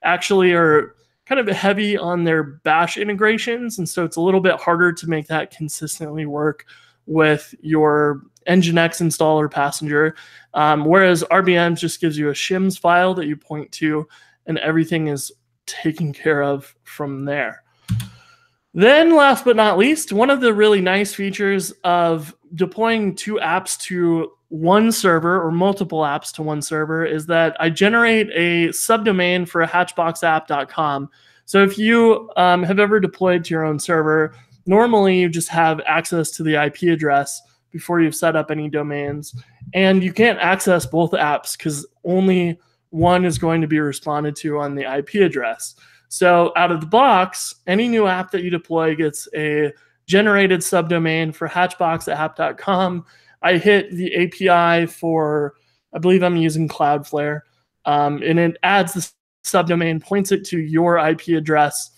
actually 0.03 0.53
are 0.53 0.95
kind 1.25 1.39
of 1.39 1.47
heavy 1.47 1.97
on 1.97 2.23
their 2.23 2.43
bash 2.43 2.97
integrations. 2.97 3.77
And 3.77 3.87
so 3.87 4.05
it's 4.05 4.15
a 4.15 4.21
little 4.21 4.39
bit 4.39 4.55
harder 4.55 4.93
to 4.93 5.09
make 5.09 5.27
that 5.27 5.51
consistently 5.51 6.25
work 6.25 6.65
with 7.05 7.53
your 7.61 8.21
Nginx 8.47 9.01
installer 9.01 9.51
passenger. 9.51 10.15
Um, 10.53 10.85
whereas 10.85 11.23
rbenv 11.25 11.77
just 11.77 11.99
gives 11.99 12.17
you 12.17 12.29
a 12.29 12.33
shims 12.33 12.79
file 12.79 13.13
that 13.15 13.27
you 13.27 13.35
point 13.35 13.71
to, 13.73 14.07
and 14.45 14.57
everything 14.59 15.07
is 15.07 15.31
taken 15.65 16.13
care 16.13 16.41
of 16.41 16.73
from 16.83 17.25
there. 17.25 17.63
Then, 18.73 19.15
last 19.15 19.43
but 19.43 19.55
not 19.55 19.77
least, 19.77 20.13
one 20.13 20.29
of 20.29 20.39
the 20.39 20.53
really 20.53 20.81
nice 20.81 21.13
features 21.13 21.71
of 21.83 22.35
deploying 22.53 23.15
two 23.15 23.35
apps 23.35 23.77
to 23.81 24.31
one 24.49 24.91
server 24.91 25.41
or 25.41 25.51
multiple 25.51 26.01
apps 26.01 26.31
to 26.33 26.41
one 26.41 26.61
server 26.61 27.05
is 27.05 27.25
that 27.25 27.55
I 27.59 27.69
generate 27.69 28.29
a 28.33 28.69
subdomain 28.69 29.47
for 29.47 29.61
a 29.61 29.67
hatchboxapp.com. 29.67 31.09
So 31.45 31.63
if 31.63 31.77
you 31.77 32.31
um, 32.37 32.63
have 32.63 32.79
ever 32.79 32.99
deployed 32.99 33.43
to 33.45 33.53
your 33.53 33.65
own 33.65 33.79
server, 33.79 34.33
normally 34.65 35.19
you 35.19 35.29
just 35.29 35.49
have 35.49 35.81
access 35.85 36.31
to 36.31 36.43
the 36.43 36.55
IP 36.55 36.83
address 36.83 37.41
before 37.71 38.01
you've 38.01 38.15
set 38.15 38.35
up 38.35 38.51
any 38.51 38.69
domains. 38.69 39.35
And 39.73 40.03
you 40.03 40.13
can't 40.13 40.39
access 40.39 40.85
both 40.85 41.11
apps 41.11 41.57
because 41.57 41.85
only 42.05 42.59
one 42.89 43.25
is 43.25 43.37
going 43.37 43.61
to 43.61 43.67
be 43.67 43.79
responded 43.79 44.35
to 44.37 44.59
on 44.59 44.75
the 44.75 44.97
IP 44.97 45.15
address. 45.15 45.75
So 46.09 46.53
out 46.55 46.71
of 46.71 46.79
the 46.79 46.87
box, 46.87 47.55
any 47.67 47.87
new 47.89 48.07
app 48.07 48.31
that 48.31 48.43
you 48.43 48.49
deploy 48.49 48.95
gets 48.95 49.27
a 49.35 49.73
generated 50.05 50.61
subdomain 50.61 51.35
for 51.35 51.49
hatchboxapp.com. 51.49 53.05
I 53.41 53.57
hit 53.57 53.91
the 53.91 54.15
API 54.15 54.85
for, 54.85 55.55
I 55.93 55.99
believe 55.99 56.23
I'm 56.23 56.35
using 56.35 56.67
Cloudflare, 56.67 57.41
um, 57.85 58.21
and 58.23 58.39
it 58.39 58.57
adds 58.63 58.93
the 58.93 59.09
subdomain, 59.43 60.01
points 60.01 60.31
it 60.31 60.45
to 60.45 60.59
your 60.59 60.97
IP 60.97 61.29
address, 61.29 61.91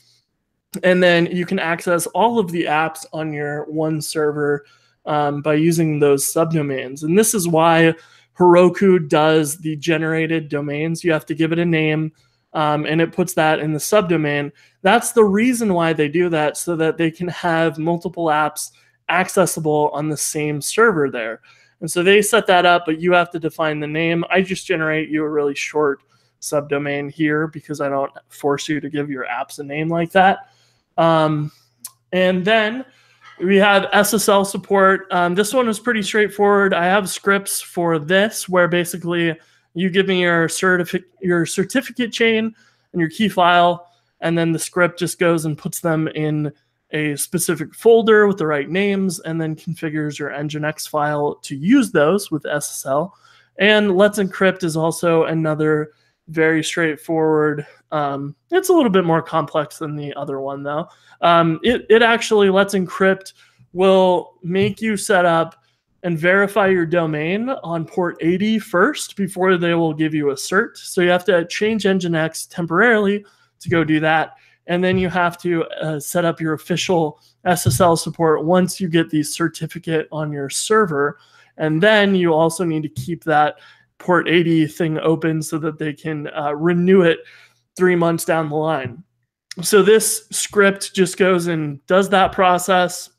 and 0.83 1.01
then 1.01 1.25
you 1.27 1.45
can 1.45 1.59
access 1.59 2.05
all 2.07 2.37
of 2.39 2.51
the 2.51 2.65
apps 2.65 3.05
on 3.13 3.33
your 3.33 3.65
one 3.65 4.01
server 4.01 4.65
um, 5.05 5.41
by 5.41 5.55
using 5.55 5.99
those 5.99 6.31
subdomains. 6.31 7.03
And 7.03 7.17
this 7.17 7.33
is 7.33 7.47
why 7.47 7.95
Heroku 8.37 9.09
does 9.09 9.57
the 9.57 9.75
generated 9.77 10.47
domains. 10.49 11.03
You 11.03 11.11
have 11.11 11.25
to 11.25 11.35
give 11.35 11.51
it 11.51 11.59
a 11.59 11.65
name 11.65 12.11
um, 12.53 12.85
and 12.85 13.01
it 13.01 13.11
puts 13.11 13.33
that 13.33 13.59
in 13.59 13.73
the 13.73 13.79
subdomain. 13.79 14.51
That's 14.81 15.11
the 15.11 15.23
reason 15.23 15.73
why 15.73 15.93
they 15.93 16.07
do 16.07 16.29
that, 16.29 16.57
so 16.57 16.75
that 16.77 16.97
they 16.97 17.11
can 17.11 17.27
have 17.27 17.77
multiple 17.77 18.25
apps 18.25 18.71
accessible 19.09 19.89
on 19.93 20.09
the 20.09 20.17
same 20.17 20.61
server 20.61 21.09
there. 21.09 21.41
And 21.81 21.89
so 21.89 22.03
they 22.03 22.21
set 22.21 22.47
that 22.47 22.65
up, 22.65 22.83
but 22.85 22.99
you 22.99 23.13
have 23.13 23.31
to 23.31 23.39
define 23.39 23.79
the 23.79 23.87
name. 23.87 24.25
I 24.29 24.41
just 24.41 24.65
generate 24.65 25.09
you 25.09 25.23
a 25.23 25.29
really 25.29 25.55
short 25.55 26.01
subdomain 26.41 27.11
here 27.11 27.47
because 27.47 27.81
I 27.81 27.89
don't 27.89 28.11
force 28.29 28.67
you 28.67 28.79
to 28.79 28.89
give 28.89 29.09
your 29.09 29.25
apps 29.25 29.59
a 29.59 29.63
name 29.63 29.89
like 29.89 30.11
that. 30.11 30.49
Um, 30.97 31.51
and 32.11 32.43
then 32.43 32.85
we 33.41 33.57
have 33.57 33.89
SSL 33.91 34.45
support. 34.45 35.07
Um, 35.11 35.35
this 35.35 35.53
one 35.53 35.67
is 35.69 35.79
pretty 35.79 36.01
straightforward. 36.01 36.73
I 36.73 36.85
have 36.85 37.09
scripts 37.09 37.61
for 37.61 37.99
this 37.99 38.49
where 38.49 38.67
basically 38.67 39.37
you 39.73 39.89
give 39.89 40.07
me 40.07 40.21
your 40.21 40.49
certificate 40.49 41.09
your 41.21 41.45
certificate 41.45 42.11
chain 42.11 42.53
and 42.91 42.99
your 42.99 43.09
key 43.09 43.29
file, 43.29 43.91
and 44.21 44.37
then 44.37 44.51
the 44.51 44.59
script 44.59 44.99
just 44.99 45.19
goes 45.19 45.45
and 45.45 45.57
puts 45.57 45.79
them 45.79 46.07
in 46.09 46.51
a 46.91 47.15
specific 47.15 47.73
folder 47.75 48.27
with 48.27 48.37
the 48.37 48.47
right 48.47 48.69
names, 48.69 49.19
and 49.19 49.39
then 49.39 49.55
configures 49.55 50.17
your 50.17 50.29
Nginx 50.29 50.89
file 50.89 51.35
to 51.43 51.55
use 51.55 51.91
those 51.91 52.31
with 52.31 52.43
SSL. 52.43 53.11
And 53.57 53.95
Let's 53.95 54.19
Encrypt 54.19 54.63
is 54.63 54.77
also 54.77 55.25
another 55.25 55.91
very 56.29 56.63
straightforward. 56.63 57.65
Um, 57.91 58.35
it's 58.51 58.69
a 58.69 58.73
little 58.73 58.91
bit 58.91 59.05
more 59.05 59.21
complex 59.21 59.77
than 59.79 59.95
the 59.95 60.13
other 60.15 60.39
one, 60.39 60.63
though. 60.63 60.87
Um, 61.21 61.59
it, 61.63 61.85
it 61.89 62.01
actually 62.01 62.49
Let's 62.49 62.73
Encrypt 62.73 63.33
will 63.73 64.35
make 64.43 64.81
you 64.81 64.97
set 64.97 65.25
up 65.25 65.55
and 66.03 66.17
verify 66.17 66.67
your 66.67 66.85
domain 66.85 67.49
on 67.49 67.85
port 67.85 68.17
80 68.21 68.59
first 68.59 69.15
before 69.15 69.57
they 69.57 69.73
will 69.73 69.93
give 69.93 70.13
you 70.13 70.29
a 70.29 70.35
cert. 70.35 70.77
So 70.77 71.01
you 71.01 71.09
have 71.09 71.25
to 71.25 71.45
change 71.47 71.83
Nginx 71.83 72.47
temporarily 72.49 73.25
to 73.59 73.69
go 73.69 73.83
do 73.83 73.99
that. 73.99 74.35
And 74.69 74.83
then 74.83 74.97
you 74.97 75.09
have 75.09 75.37
to 75.39 75.65
uh, 75.65 75.99
set 75.99 76.23
up 76.23 76.39
your 76.39 76.53
official 76.53 77.19
SSL 77.45 77.97
support 77.97 78.45
once 78.45 78.79
you 78.79 78.87
get 78.87 79.09
the 79.09 79.23
certificate 79.23 80.07
on 80.11 80.31
your 80.31 80.49
server. 80.49 81.17
And 81.57 81.81
then 81.81 82.13
you 82.13 82.33
also 82.33 82.63
need 82.63 82.83
to 82.83 82.89
keep 82.89 83.23
that 83.23 83.57
port 83.97 84.29
80 84.29 84.67
thing 84.67 84.99
open 84.99 85.41
so 85.41 85.57
that 85.57 85.79
they 85.79 85.91
can 85.91 86.27
uh, 86.27 86.55
renew 86.55 87.01
it 87.01 87.19
three 87.75 87.95
months 87.95 88.23
down 88.23 88.49
the 88.49 88.55
line. 88.55 89.03
So 89.63 89.81
this 89.81 90.27
script 90.29 90.93
just 90.93 91.17
goes 91.17 91.47
and 91.47 91.85
does 91.87 92.07
that 92.09 92.31
process, 92.31 93.09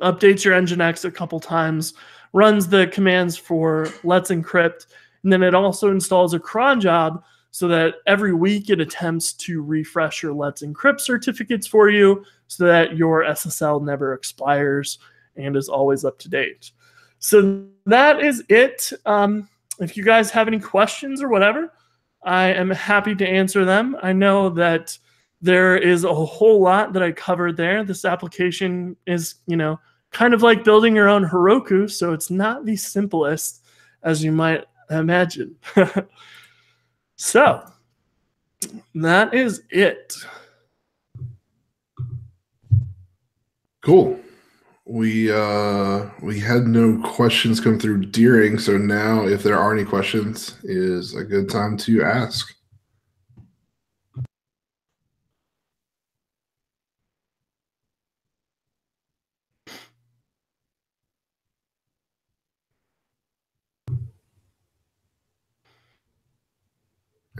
updates 0.00 0.42
your 0.42 0.54
Nginx 0.54 1.04
a 1.04 1.10
couple 1.10 1.38
times, 1.38 1.92
runs 2.32 2.66
the 2.66 2.86
commands 2.88 3.36
for 3.36 3.88
Let's 4.02 4.30
Encrypt, 4.30 4.86
and 5.22 5.32
then 5.32 5.42
it 5.42 5.54
also 5.54 5.90
installs 5.90 6.32
a 6.34 6.40
cron 6.40 6.80
job 6.80 7.22
so 7.54 7.68
that 7.68 7.94
every 8.08 8.34
week 8.34 8.68
it 8.68 8.80
attempts 8.80 9.32
to 9.32 9.62
refresh 9.62 10.24
your 10.24 10.34
Let's 10.34 10.60
Encrypt 10.60 11.00
certificates 11.00 11.68
for 11.68 11.88
you 11.88 12.24
so 12.48 12.66
that 12.66 12.96
your 12.96 13.22
SSL 13.22 13.80
never 13.80 14.12
expires 14.12 14.98
and 15.36 15.54
is 15.56 15.68
always 15.68 16.04
up 16.04 16.18
to 16.18 16.28
date. 16.28 16.72
So 17.20 17.64
that 17.86 18.18
is 18.18 18.42
it. 18.48 18.90
Um, 19.06 19.48
if 19.78 19.96
you 19.96 20.02
guys 20.02 20.32
have 20.32 20.48
any 20.48 20.58
questions 20.58 21.22
or 21.22 21.28
whatever, 21.28 21.72
I 22.24 22.46
am 22.46 22.70
happy 22.70 23.14
to 23.14 23.24
answer 23.24 23.64
them. 23.64 23.96
I 24.02 24.12
know 24.12 24.50
that 24.50 24.98
there 25.40 25.76
is 25.76 26.02
a 26.02 26.12
whole 26.12 26.60
lot 26.60 26.92
that 26.92 27.04
I 27.04 27.12
covered 27.12 27.56
there. 27.56 27.84
This 27.84 28.04
application 28.04 28.96
is, 29.06 29.36
you 29.46 29.56
know, 29.56 29.78
kind 30.10 30.34
of 30.34 30.42
like 30.42 30.64
building 30.64 30.96
your 30.96 31.08
own 31.08 31.24
Heroku, 31.24 31.88
so 31.88 32.14
it's 32.14 32.30
not 32.30 32.64
the 32.64 32.74
simplest 32.74 33.64
as 34.02 34.24
you 34.24 34.32
might 34.32 34.64
imagine. 34.90 35.54
so 37.16 37.62
that 38.94 39.34
is 39.34 39.62
it. 39.70 40.14
Cool. 43.82 44.18
We 44.86 45.30
uh 45.32 46.06
we 46.22 46.38
had 46.38 46.66
no 46.66 47.00
questions 47.02 47.60
come 47.60 47.78
through 47.78 48.06
Deering, 48.06 48.58
so 48.58 48.76
now 48.76 49.26
if 49.26 49.42
there 49.42 49.58
are 49.58 49.72
any 49.74 49.84
questions, 49.84 50.58
is 50.62 51.14
a 51.14 51.24
good 51.24 51.48
time 51.48 51.76
to 51.78 52.02
ask. 52.02 52.54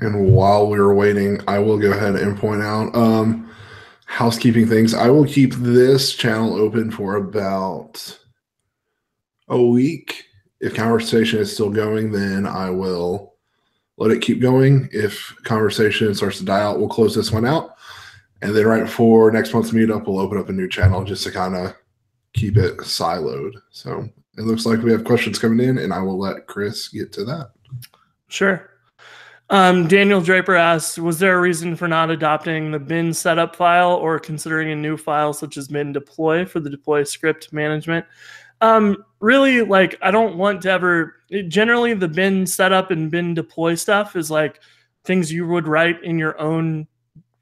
And 0.01 0.35
while 0.35 0.69
we 0.69 0.79
are 0.79 0.95
waiting, 0.95 1.41
I 1.47 1.59
will 1.59 1.79
go 1.79 1.93
ahead 1.93 2.17
and 2.17 2.37
point 2.37 2.63
out 2.63 2.95
um, 2.95 3.51
housekeeping 4.07 4.67
things. 4.67 4.93
I 4.95 5.09
will 5.09 5.25
keep 5.25 5.55
this 5.55 6.15
channel 6.15 6.55
open 6.57 6.91
for 6.91 7.17
about 7.17 8.19
a 9.49 9.63
week. 9.63 10.25
If 10.61 10.75
conversation 10.75 11.39
is 11.41 11.53
still 11.53 11.71
going, 11.71 12.11
then 12.11 12.47
I 12.47 12.71
will 12.71 13.35
let 13.97 14.11
it 14.11 14.23
keep 14.23 14.41
going. 14.41 14.89
If 14.93 15.35
conversation 15.45 16.15
starts 16.15 16.39
to 16.39 16.45
die 16.45 16.63
out, 16.63 16.79
we'll 16.79 16.89
close 16.89 17.15
this 17.15 17.31
one 17.31 17.47
out. 17.47 17.77
And 18.43 18.55
then 18.55 18.67
right 18.67 18.83
before 18.83 19.31
next 19.31 19.55
month's 19.55 19.71
meetup, 19.71 20.07
we'll 20.07 20.19
open 20.19 20.39
up 20.39 20.49
a 20.49 20.53
new 20.53 20.69
channel 20.69 21.05
just 21.05 21.23
to 21.25 21.31
kind 21.31 21.55
of 21.55 21.75
keep 22.35 22.57
it 22.57 22.79
siloed. 22.79 23.53
So 23.71 24.09
it 24.37 24.43
looks 24.43 24.67
like 24.67 24.81
we 24.81 24.93
have 24.93 25.05
questions 25.05 25.39
coming 25.39 25.67
in, 25.67 25.79
and 25.79 25.93
I 25.93 26.01
will 26.01 26.19
let 26.19 26.47
Chris 26.47 26.89
get 26.89 27.13
to 27.13 27.25
that. 27.25 27.53
Sure. 28.29 28.74
Um, 29.51 29.87
Daniel 29.87 30.21
Draper 30.21 30.55
asks, 30.57 30.99
was 30.99 31.19
there 31.19 31.37
a 31.37 31.41
reason 31.41 31.77
for 31.77 31.87
not 31.87 32.11
adopting 32.11 32.71
the 32.71 32.79
bin 32.79 33.13
setup 33.13 33.55
file 33.55 33.93
or 33.93 34.19
considering 34.19 34.71
a 34.73 34.77
new 34.77 34.97
file 34.97 35.33
such 35.33 35.57
as 35.57 35.69
bin 35.69 35.93
deploy 35.93 36.47
for 36.47 36.61
the 36.61 36.71
deploy 36.71 37.05
script 37.05 37.53
management? 37.53 38.07
Um, 38.61 39.05
really, 39.21 39.61
like 39.61 39.97
I 40.01 40.11
don't 40.11 40.37
want 40.37 40.63
to 40.63 40.71
ever. 40.71 41.17
Generally, 41.49 41.95
the 41.95 42.09
bin 42.09 42.47
setup 42.47 42.91
and 42.91 43.11
bin 43.11 43.35
deploy 43.35 43.75
stuff 43.75 44.17
is 44.17 44.31
like 44.31 44.61
things 45.05 45.31
you 45.31 45.47
would 45.47 45.69
write 45.69 46.03
in 46.03 46.19
your 46.19 46.41
own 46.41 46.87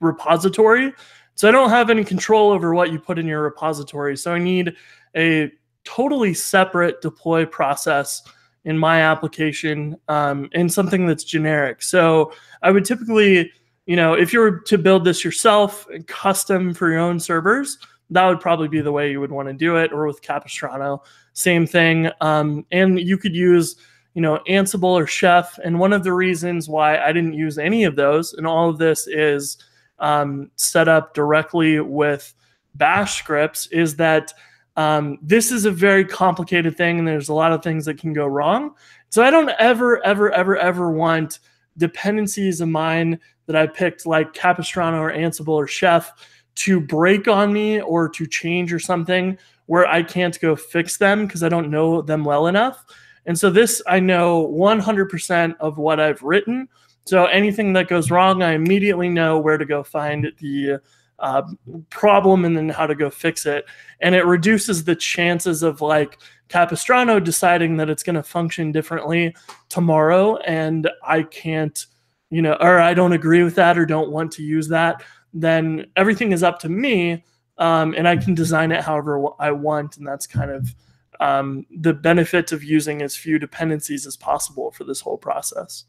repository. 0.01 0.93
So 1.37 1.49
I 1.49 1.53
don't 1.53 1.71
have 1.71 1.91
any 1.91 2.05
control 2.05 2.51
over 2.51 2.75
what 2.75 2.91
you 2.91 2.99
put 2.99 3.19
in 3.19 3.27
your 3.27 3.43
repository. 3.43 4.17
So 4.17 4.35
I 4.35 4.39
need 4.39 4.75
a 5.17 5.53
totally 5.85 6.35
separate 6.35 7.01
deploy 7.01 7.47
process 7.47 8.23
in 8.65 8.79
my 8.79 9.03
application 9.03 9.97
um, 10.09 10.49
and 10.55 10.73
something 10.73 11.07
that's 11.07 11.25
generic. 11.25 11.83
So 11.83 12.33
I 12.63 12.71
would 12.71 12.85
typically, 12.85 13.51
you 13.87 13.97
know, 13.97 14.15
if 14.15 14.33
you 14.33 14.41
were 14.41 14.61
to 14.61 14.79
build 14.79 15.05
this 15.05 15.25
yourself, 15.25 15.87
custom 16.07 16.73
for 16.73 16.91
your 16.91 17.01
own 17.01 17.19
servers, 17.19 17.79
that 18.11 18.27
would 18.27 18.41
probably 18.41 18.69
be 18.69 18.81
the 18.81 18.93
way 18.93 19.11
you 19.11 19.21
would 19.21 19.33
want 19.33 19.49
to 19.49 19.55
do 19.55 19.77
it. 19.77 19.93
Or 19.93 20.07
with 20.07 20.23
Capistrano, 20.23 21.03
same 21.33 21.67
thing. 21.67 22.11
Um, 22.21 22.65
and 22.71 23.01
you 23.01 23.19
could 23.19 23.35
use, 23.35 23.77
you 24.15 24.23
know, 24.23 24.39
Ansible 24.49 24.85
or 24.85 25.07
Chef. 25.07 25.59
And 25.65 25.81
one 25.81 25.93
of 25.93 26.05
the 26.05 26.13
reasons 26.13 26.69
why 26.69 26.99
I 26.99 27.13
didn't 27.13 27.33
use 27.33 27.59
any 27.59 27.85
of 27.85 27.97
those, 27.97 28.35
and 28.35 28.47
all 28.47 28.69
of 28.69 28.79
this 28.79 29.07
is 29.09 29.57
um, 29.99 30.51
set 30.57 30.89
up 30.89 31.15
directly 31.15 31.81
with 31.81 32.35
Bash 32.75 33.19
scripts, 33.19 33.67
is 33.69 33.97
that 33.97 34.33
um, 34.77 35.19
this 35.23 35.53
is 35.53 35.65
a 35.65 35.71
very 35.71 36.05
complicated 36.05 36.77
thing, 36.77 36.99
and 36.99 37.07
there's 37.07 37.29
a 37.29 37.35
lot 37.35 37.53
of 37.53 37.63
things 37.63 37.85
that 37.85 37.99
can 37.99 38.13
go 38.13 38.27
wrong. 38.27 38.75
So 39.11 39.23
I 39.23 39.31
don't 39.31 39.51
ever, 39.59 40.05
ever, 40.05 40.33
ever, 40.33 40.57
ever 40.57 40.91
want 40.91 41.41
dependencies 41.77 42.61
of 42.61 42.69
mine 42.69 43.21
that 43.47 43.57
I 43.57 43.67
picked, 43.67 44.07
like 44.07 44.33
Capistrano 44.33 44.99
or 44.99 45.13
Ansible 45.13 45.49
or 45.49 45.67
Chef, 45.67 46.13
to 46.55 46.81
break 46.81 47.29
on 47.29 47.53
me 47.53 47.81
or 47.81 48.09
to 48.11 48.27
change 48.27 48.73
or 48.73 48.79
something 48.79 49.39
where 49.67 49.87
I 49.87 50.03
can't 50.03 50.39
go 50.41 50.57
fix 50.57 50.97
them 50.97 51.27
because 51.27 51.43
I 51.43 51.49
don't 51.49 51.71
know 51.71 52.03
them 52.03 52.25
well 52.25 52.47
enough. 52.47 52.85
And 53.27 53.39
so 53.39 53.51
this 53.51 53.83
I 53.87 54.01
know 54.01 54.47
100% 54.49 55.57
of 55.61 55.79
what 55.79 56.01
I've 56.01 56.23
written. 56.23 56.69
So 57.05 57.27
anything 57.27 57.73
that 57.75 57.89
goes 57.89 58.11
wrong, 58.11 58.43
I 58.43 58.53
immediately 58.53 59.09
know 59.09 59.39
where 59.39 59.59
to 59.59 59.65
go 59.65 59.83
find 59.83 60.33
the 60.39 60.81
uh, 61.23 61.43
problem 61.89 62.45
and 62.45 62.57
then 62.57 62.69
how 62.69 62.87
to 62.87 62.95
go 62.95 63.09
fix 63.09 63.47
it. 63.47 63.65
And 64.01 64.15
it 64.15 64.27
reduces 64.27 64.85
the 64.85 64.97
chances 64.97 65.63
of 65.63 65.81
like 65.81 66.19
Capistrano 66.49 67.21
deciding 67.21 67.77
that 67.77 67.89
it's 67.89 68.03
going 68.03 68.17
to 68.17 68.23
function 68.23 68.73
differently 68.73 69.35
tomorrow 69.69 70.37
and 70.39 70.91
I 71.07 71.23
can't, 71.23 71.87
you 72.29 72.43
know, 72.43 72.55
or 72.61 72.81
I 72.81 72.93
don't 72.93 73.13
agree 73.13 73.45
with 73.45 73.55
that 73.55 73.79
or 73.79 73.87
don't 73.87 74.11
want 74.11 74.33
to 74.33 74.43
use 74.43 74.69
that. 74.69 75.03
Then 75.33 75.87
everything 75.97 76.33
is 76.33 76.43
up 76.43 76.59
to 76.61 76.69
me 76.69 77.25
um, 77.57 77.95
and 77.97 78.09
I 78.09 78.17
can 78.17 78.35
design 78.35 78.73
it 78.73 78.83
however 78.83 79.29
I 79.39 79.53
want. 79.53 79.97
And 79.97 80.07
that's 80.07 80.27
kind 80.27 80.51
of 80.51 80.75
um, 81.21 81.65
the 81.71 81.95
benefit 81.95 82.51
of 82.51 82.65
using 82.65 83.01
as 83.01 83.17
few 83.17 83.39
dependencies 83.39 84.07
as 84.07 84.17
possible 84.17 84.73
for 84.73 84.83
this 84.83 85.01
whole 85.01 85.19
process. 85.19 85.85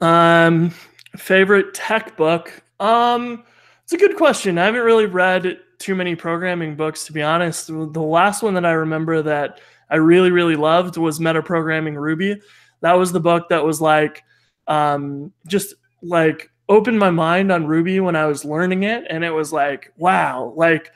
Um, 0.00 0.74
Favorite 1.16 1.74
tech 1.74 2.16
book? 2.16 2.62
Um, 2.80 3.44
it's 3.82 3.92
a 3.92 3.98
good 3.98 4.16
question. 4.16 4.58
I 4.58 4.64
haven't 4.64 4.82
really 4.82 5.06
read 5.06 5.58
too 5.78 5.94
many 5.94 6.14
programming 6.16 6.76
books, 6.76 7.04
to 7.06 7.12
be 7.12 7.22
honest. 7.22 7.66
The 7.68 8.00
last 8.00 8.42
one 8.42 8.54
that 8.54 8.64
I 8.64 8.72
remember 8.72 9.22
that 9.22 9.60
I 9.90 9.96
really, 9.96 10.30
really 10.30 10.56
loved 10.56 10.96
was 10.96 11.18
Metaprogramming 11.18 11.96
Ruby. 11.96 12.40
That 12.80 12.94
was 12.94 13.12
the 13.12 13.20
book 13.20 13.48
that 13.50 13.64
was 13.64 13.80
like, 13.80 14.22
um, 14.66 15.32
just 15.46 15.74
like 16.02 16.50
opened 16.68 16.98
my 16.98 17.10
mind 17.10 17.52
on 17.52 17.66
Ruby 17.66 18.00
when 18.00 18.16
I 18.16 18.26
was 18.26 18.44
learning 18.44 18.84
it. 18.84 19.04
And 19.10 19.24
it 19.24 19.30
was 19.30 19.52
like, 19.52 19.92
wow, 19.96 20.52
like 20.56 20.90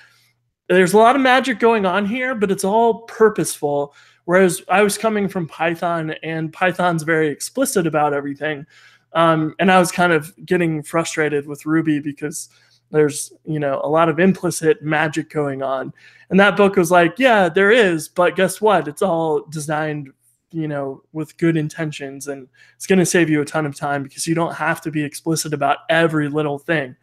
there's 0.69 0.95
a 0.95 0.99
lot 0.99 1.17
of 1.17 1.23
magic 1.23 1.59
going 1.59 1.87
on 1.87 2.07
here, 2.07 2.35
but 2.35 2.51
it's 2.51 2.65
all 2.65 3.03
purposeful. 3.03 3.95
Whereas 4.25 4.63
I 4.69 4.83
was 4.83 4.99
coming 4.99 5.29
from 5.29 5.49
Python 5.49 6.15
and 6.23 6.53
Python's 6.53 7.03
very 7.03 7.29
explicit 7.29 7.87
about 7.87 8.13
everything. 8.13 8.67
Um, 9.13 9.55
and 9.59 9.71
I 9.71 9.79
was 9.79 9.91
kind 9.91 10.13
of 10.13 10.35
getting 10.45 10.83
frustrated 10.83 11.47
with 11.47 11.67
Ruby 11.67 12.01
because 12.01 12.49
there's 12.91 13.33
you 13.45 13.59
know 13.59 13.81
a 13.85 13.89
lot 13.89 14.09
of 14.09 14.19
implicit 14.19 14.83
magic 14.83 15.31
going 15.31 15.63
on. 15.63 15.93
And 16.31 16.39
that 16.41 16.57
book 16.57 16.77
was 16.77 16.91
like, 16.91 17.19
yeah, 17.19 17.49
there 17.49 17.71
is, 17.71 18.09
but 18.09 18.37
guess 18.37 18.61
what? 18.61 18.89
It's 18.89 19.03
all 19.03 19.45
designed 19.47 20.13
you 20.53 20.67
know 20.67 21.03
with 21.13 21.37
good 21.37 21.57
intentions 21.57 22.29
and 22.29 22.49
it's 22.75 22.87
going 22.87 22.99
to 22.99 23.07
save 23.07 23.29
you 23.29 23.41
a 23.41 23.45
ton 23.45 23.67
of 23.67 23.77
time 23.77 24.03
because 24.03 24.27
you 24.27 24.35
don't 24.35 24.55
have 24.55 24.81
to 24.81 24.91
be 24.91 25.05
explicit 25.05 25.53
about 25.53 25.79
every 25.91 26.29
little 26.29 26.59
thing 26.59 26.97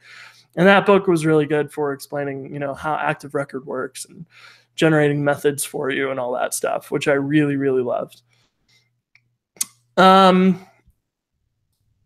and 0.56 0.68
that 0.68 0.86
book 0.86 1.08
was 1.08 1.26
really 1.26 1.46
good 1.46 1.72
for 1.72 1.94
explaining 1.94 2.52
you 2.52 2.60
know 2.60 2.74
how 2.74 2.96
active 2.96 3.36
record 3.36 3.66
works 3.66 4.06
and 4.06 4.26
generating 4.76 5.24
methods 5.24 5.64
for 5.64 5.90
you 5.90 6.10
and 6.10 6.20
all 6.20 6.34
that 6.34 6.54
stuff 6.54 6.90
which 6.90 7.08
i 7.08 7.14
really 7.14 7.56
really 7.56 7.84
loved 7.84 8.24
um 9.98 10.66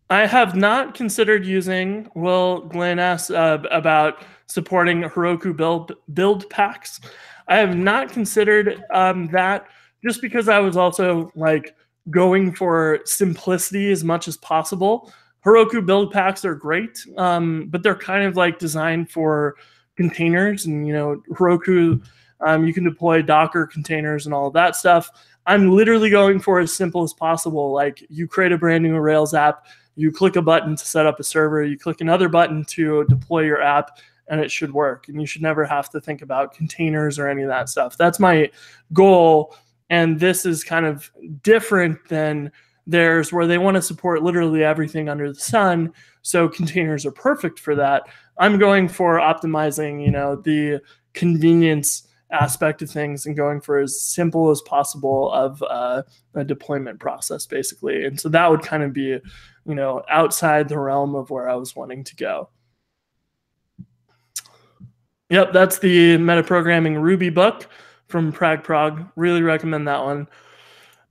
I 0.09 0.25
have 0.25 0.55
not 0.55 0.95
considered 0.95 1.45
using. 1.45 2.09
Well, 2.15 2.61
Glenn 2.61 2.97
asked 2.97 3.31
uh, 3.31 3.59
about 3.69 4.23
supporting 4.47 5.03
Heroku 5.03 5.55
build 5.55 5.93
build 6.13 6.49
packs. 6.49 6.99
I 7.47 7.57
have 7.57 7.75
not 7.77 8.11
considered 8.11 8.83
um, 8.91 9.27
that 9.27 9.67
just 10.03 10.21
because 10.21 10.47
I 10.47 10.59
was 10.59 10.77
also 10.77 11.31
like 11.35 11.75
going 12.09 12.53
for 12.53 12.99
simplicity 13.05 13.91
as 13.91 14.03
much 14.03 14.27
as 14.27 14.37
possible. 14.37 15.11
Heroku 15.45 15.85
build 15.85 16.11
packs 16.11 16.43
are 16.43 16.55
great, 16.55 17.05
um, 17.17 17.67
but 17.69 17.83
they're 17.83 17.95
kind 17.95 18.25
of 18.25 18.35
like 18.35 18.59
designed 18.59 19.09
for 19.11 19.55
containers, 19.95 20.65
and 20.65 20.87
you 20.87 20.93
know 20.93 21.21
Heroku. 21.31 22.03
Um, 22.41 22.65
you 22.65 22.73
can 22.73 22.85
deploy 22.85 23.21
Docker 23.21 23.67
containers 23.67 24.25
and 24.25 24.33
all 24.33 24.47
of 24.47 24.53
that 24.53 24.75
stuff. 24.75 25.09
I'm 25.45 25.71
literally 25.71 26.09
going 26.09 26.39
for 26.39 26.59
as 26.59 26.73
simple 26.73 27.03
as 27.03 27.11
possible. 27.11 27.73
Like 27.73 28.05
you 28.09 28.27
create 28.27 28.53
a 28.53 28.57
brand 28.57 28.83
new 28.83 28.97
Rails 28.97 29.33
app, 29.33 29.65
you 29.99 30.11
click 30.11 30.37
a 30.37 30.41
button 30.41 30.75
to 30.75 30.85
set 30.85 31.05
up 31.05 31.19
a 31.19 31.23
server, 31.23 31.63
you 31.63 31.77
click 31.77 31.99
another 31.99 32.29
button 32.29 32.63
to 32.65 33.03
deploy 33.05 33.41
your 33.41 33.61
app, 33.61 33.99
and 34.27 34.39
it 34.39 34.49
should 34.49 34.73
work. 34.73 35.09
And 35.09 35.19
you 35.19 35.27
should 35.27 35.41
never 35.41 35.65
have 35.65 35.89
to 35.89 35.99
think 35.99 36.21
about 36.21 36.53
containers 36.53 37.19
or 37.19 37.27
any 37.27 37.41
of 37.41 37.49
that 37.49 37.67
stuff. 37.67 37.97
That's 37.97 38.19
my 38.19 38.49
goal. 38.93 39.55
And 39.89 40.19
this 40.19 40.45
is 40.45 40.63
kind 40.63 40.85
of 40.85 41.11
different 41.43 41.97
than 42.07 42.51
theirs, 42.87 43.33
where 43.33 43.45
they 43.45 43.57
want 43.57 43.75
to 43.75 43.81
support 43.81 44.23
literally 44.23 44.63
everything 44.63 45.09
under 45.09 45.31
the 45.33 45.39
sun. 45.39 45.93
So 46.21 46.47
containers 46.47 47.05
are 47.05 47.11
perfect 47.11 47.59
for 47.59 47.75
that. 47.75 48.03
I'm 48.37 48.57
going 48.57 48.87
for 48.87 49.17
optimizing, 49.17 50.03
you 50.03 50.11
know, 50.11 50.35
the 50.35 50.79
convenience 51.13 52.07
aspect 52.31 52.81
of 52.81 52.89
things 52.89 53.25
and 53.25 53.35
going 53.35 53.59
for 53.59 53.79
as 53.79 54.01
simple 54.01 54.49
as 54.49 54.61
possible 54.61 55.31
of 55.31 55.63
uh, 55.63 56.03
a 56.35 56.43
deployment 56.43 56.99
process 56.99 57.45
basically. 57.45 58.05
And 58.05 58.19
so 58.19 58.29
that 58.29 58.49
would 58.49 58.61
kind 58.61 58.83
of 58.83 58.93
be 58.93 59.17
you 59.65 59.75
know 59.75 60.03
outside 60.09 60.69
the 60.69 60.79
realm 60.79 61.15
of 61.15 61.29
where 61.29 61.49
i 61.49 61.55
was 61.55 61.75
wanting 61.75 62.03
to 62.03 62.15
go. 62.15 62.49
Yep 65.29 65.53
that's 65.53 65.79
the 65.79 66.17
metaprogramming 66.17 67.01
ruby 67.01 67.29
book 67.29 67.67
from 68.07 68.31
prag 68.31 68.63
prog 68.63 69.07
really 69.15 69.41
recommend 69.41 69.87
that 69.87 70.03
one. 70.03 70.27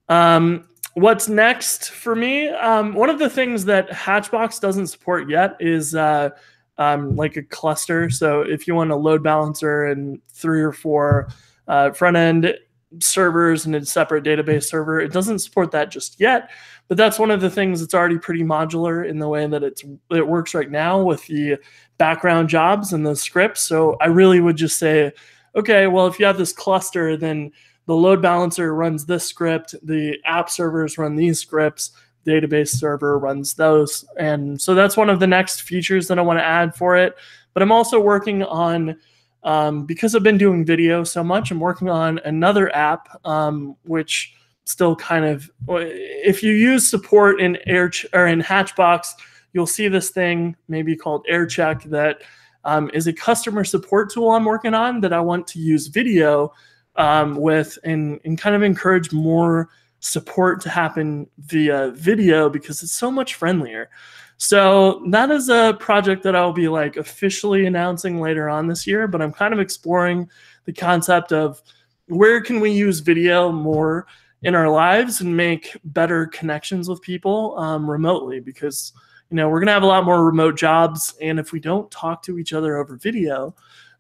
Um, 0.08 0.68
what's 0.94 1.28
next 1.28 1.90
for 1.90 2.14
me? 2.14 2.48
Um, 2.48 2.94
one 2.94 3.10
of 3.10 3.18
the 3.18 3.30
things 3.30 3.64
that 3.66 3.92
hatchbox 3.92 4.58
doesn't 4.58 4.88
support 4.88 5.28
yet 5.28 5.56
is 5.60 5.94
uh, 5.94 6.30
um, 6.78 7.16
like 7.16 7.36
a 7.36 7.42
cluster. 7.42 8.08
So 8.08 8.40
if 8.40 8.66
you 8.66 8.74
want 8.74 8.90
a 8.90 8.96
load 8.96 9.22
balancer 9.22 9.84
and 9.86 10.20
three 10.30 10.62
or 10.62 10.72
four 10.72 11.28
uh, 11.66 11.90
front 11.90 12.16
end 12.16 12.54
servers 13.00 13.66
and 13.66 13.74
a 13.74 13.84
separate 13.84 14.24
database 14.24 14.64
server, 14.64 15.00
it 15.00 15.12
doesn't 15.12 15.40
support 15.40 15.72
that 15.72 15.90
just 15.90 16.18
yet. 16.20 16.50
But 16.86 16.96
that's 16.96 17.18
one 17.18 17.30
of 17.30 17.40
the 17.40 17.50
things 17.50 17.80
that's 17.80 17.94
already 17.94 18.18
pretty 18.18 18.42
modular 18.42 19.06
in 19.06 19.18
the 19.18 19.28
way 19.28 19.46
that 19.46 19.62
it's 19.62 19.84
it 20.10 20.26
works 20.26 20.54
right 20.54 20.70
now 20.70 21.02
with 21.02 21.26
the 21.26 21.58
background 21.98 22.48
jobs 22.48 22.92
and 22.92 23.04
the 23.04 23.14
scripts. 23.14 23.60
So 23.60 23.96
I 24.00 24.06
really 24.06 24.40
would 24.40 24.56
just 24.56 24.78
say, 24.78 25.12
okay, 25.54 25.86
well, 25.86 26.06
if 26.06 26.18
you 26.18 26.24
have 26.24 26.38
this 26.38 26.52
cluster, 26.52 27.16
then 27.16 27.52
the 27.86 27.96
load 27.96 28.22
balancer 28.22 28.74
runs 28.74 29.04
this 29.04 29.24
script, 29.24 29.74
the 29.82 30.18
app 30.24 30.48
servers 30.48 30.98
run 30.98 31.16
these 31.16 31.40
scripts, 31.40 31.90
database 32.28 32.68
server 32.68 33.18
runs 33.18 33.54
those. 33.54 34.04
And 34.18 34.60
so 34.60 34.74
that's 34.74 34.96
one 34.96 35.10
of 35.10 35.20
the 35.20 35.26
next 35.26 35.62
features 35.62 36.06
that 36.08 36.18
I 36.18 36.22
want 36.22 36.38
to 36.38 36.44
add 36.44 36.74
for 36.74 36.96
it. 36.96 37.16
But 37.54 37.62
I'm 37.62 37.72
also 37.72 37.98
working 37.98 38.42
on, 38.42 38.96
um, 39.42 39.86
because 39.86 40.14
I've 40.14 40.22
been 40.22 40.38
doing 40.38 40.64
video 40.64 41.04
so 41.04 41.24
much, 41.24 41.50
I'm 41.50 41.60
working 41.60 41.88
on 41.88 42.20
another 42.24 42.74
app, 42.74 43.08
um, 43.24 43.76
which 43.84 44.34
still 44.64 44.94
kind 44.94 45.24
of, 45.24 45.50
if 45.68 46.42
you 46.42 46.52
use 46.52 46.86
support 46.86 47.40
in 47.40 47.58
Air 47.66 47.90
or 48.12 48.26
in 48.26 48.40
Hatchbox, 48.40 49.14
you'll 49.52 49.66
see 49.66 49.88
this 49.88 50.10
thing 50.10 50.54
maybe 50.68 50.94
called 50.94 51.26
AirCheck 51.30 51.84
that 51.84 52.20
um, 52.64 52.90
is 52.92 53.06
a 53.06 53.12
customer 53.12 53.64
support 53.64 54.12
tool 54.12 54.30
I'm 54.32 54.44
working 54.44 54.74
on 54.74 55.00
that 55.00 55.12
I 55.12 55.20
want 55.20 55.46
to 55.48 55.58
use 55.58 55.86
video 55.86 56.52
um, 56.96 57.36
with 57.36 57.78
and, 57.84 58.20
and 58.24 58.36
kind 58.36 58.54
of 58.54 58.62
encourage 58.62 59.10
more 59.12 59.70
support 60.00 60.60
to 60.62 60.68
happen 60.68 61.28
via 61.38 61.90
video 61.90 62.48
because 62.48 62.82
it's 62.82 62.92
so 62.92 63.10
much 63.10 63.34
friendlier. 63.34 63.90
So 64.36 65.02
that 65.10 65.30
is 65.30 65.48
a 65.48 65.76
project 65.80 66.22
that 66.22 66.36
I'll 66.36 66.52
be 66.52 66.68
like 66.68 66.96
officially 66.96 67.66
announcing 67.66 68.20
later 68.20 68.48
on 68.48 68.68
this 68.68 68.86
year, 68.86 69.08
but 69.08 69.20
I'm 69.20 69.32
kind 69.32 69.52
of 69.52 69.58
exploring 69.58 70.30
the 70.64 70.72
concept 70.72 71.32
of 71.32 71.60
where 72.06 72.40
can 72.40 72.60
we 72.60 72.70
use 72.70 73.00
video 73.00 73.50
more 73.50 74.06
in 74.42 74.54
our 74.54 74.70
lives 74.70 75.20
and 75.20 75.36
make 75.36 75.76
better 75.84 76.26
connections 76.26 76.88
with 76.88 77.02
people 77.02 77.58
um, 77.58 77.90
remotely 77.90 78.40
because 78.40 78.92
you 79.30 79.36
know 79.36 79.48
we're 79.48 79.58
going 79.58 79.66
to 79.66 79.72
have 79.72 79.82
a 79.82 79.86
lot 79.86 80.04
more 80.04 80.24
remote 80.24 80.56
jobs 80.56 81.14
and 81.20 81.38
if 81.38 81.52
we 81.52 81.60
don't 81.60 81.90
talk 81.90 82.22
to 82.22 82.38
each 82.38 82.52
other 82.52 82.76
over 82.76 82.96
video 82.96 83.54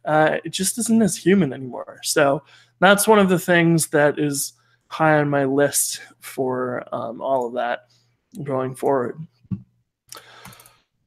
uh, 0.04 0.38
it 0.44 0.50
just 0.50 0.78
isn't 0.78 1.02
as 1.02 1.16
human 1.16 1.52
anymore 1.52 1.98
so 2.02 2.42
that's 2.78 3.08
one 3.08 3.18
of 3.18 3.28
the 3.28 3.38
things 3.38 3.88
that 3.88 4.18
is 4.18 4.52
high 4.88 5.18
on 5.18 5.28
my 5.28 5.44
list 5.44 6.00
for 6.20 6.84
um, 6.92 7.20
all 7.20 7.46
of 7.46 7.54
that 7.54 7.86
going 8.42 8.74
forward. 8.74 9.18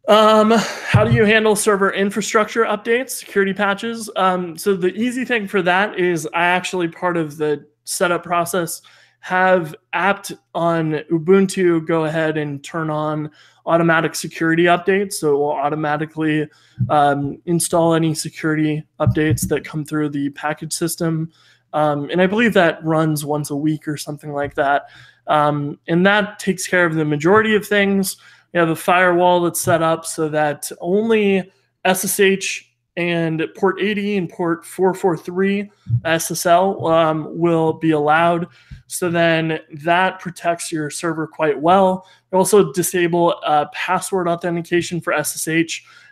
Um, 0.07 0.51
how 0.51 1.03
do 1.03 1.13
you 1.13 1.25
handle 1.25 1.55
server 1.55 1.91
infrastructure 1.91 2.63
updates, 2.63 3.11
security 3.11 3.53
patches? 3.53 4.09
Um, 4.15 4.57
so 4.57 4.75
the 4.75 4.93
easy 4.95 5.25
thing 5.25 5.47
for 5.47 5.61
that 5.61 5.99
is 5.99 6.27
I 6.33 6.45
actually 6.45 6.87
part 6.87 7.17
of 7.17 7.37
the 7.37 7.65
setup 7.83 8.23
process 8.23 8.81
have 9.21 9.75
apt 9.93 10.33
on 10.55 10.93
Ubuntu 11.11 11.85
go 11.85 12.05
ahead 12.05 12.37
and 12.37 12.63
turn 12.63 12.89
on 12.89 13.29
automatic 13.67 14.15
security 14.15 14.63
updates. 14.63 15.13
So 15.13 15.35
it 15.35 15.37
will 15.37 15.51
automatically 15.51 16.49
um, 16.89 17.39
install 17.45 17.93
any 17.93 18.15
security 18.15 18.83
updates 18.99 19.47
that 19.49 19.63
come 19.63 19.85
through 19.85 20.09
the 20.09 20.31
package 20.31 20.73
system. 20.73 21.31
Um, 21.73 22.09
and 22.09 22.21
I 22.21 22.27
believe 22.27 22.53
that 22.53 22.83
runs 22.83 23.25
once 23.25 23.49
a 23.49 23.55
week 23.55 23.87
or 23.87 23.97
something 23.97 24.33
like 24.33 24.55
that. 24.55 24.89
Um, 25.27 25.79
and 25.87 26.05
that 26.05 26.39
takes 26.39 26.67
care 26.67 26.85
of 26.85 26.95
the 26.95 27.05
majority 27.05 27.55
of 27.55 27.65
things. 27.65 28.17
You 28.53 28.59
have 28.59 28.69
a 28.69 28.75
firewall 28.75 29.41
that's 29.41 29.61
set 29.61 29.81
up 29.81 30.05
so 30.05 30.27
that 30.29 30.69
only 30.81 31.51
SSH 31.85 32.63
and 32.97 33.43
port 33.55 33.79
80 33.79 34.17
and 34.17 34.29
port 34.29 34.65
443 34.65 35.71
SSL 36.03 36.91
um, 36.91 37.37
will 37.37 37.73
be 37.73 37.91
allowed. 37.91 38.47
So 38.87 39.09
then 39.09 39.59
that 39.71 40.19
protects 40.19 40.71
your 40.71 40.89
server 40.89 41.25
quite 41.25 41.59
well. 41.59 42.05
You 42.31 42.37
also 42.37 42.73
disable 42.73 43.39
uh, 43.45 43.65
password 43.73 44.27
authentication 44.27 44.99
for 44.99 45.13
SSH. 45.23 45.47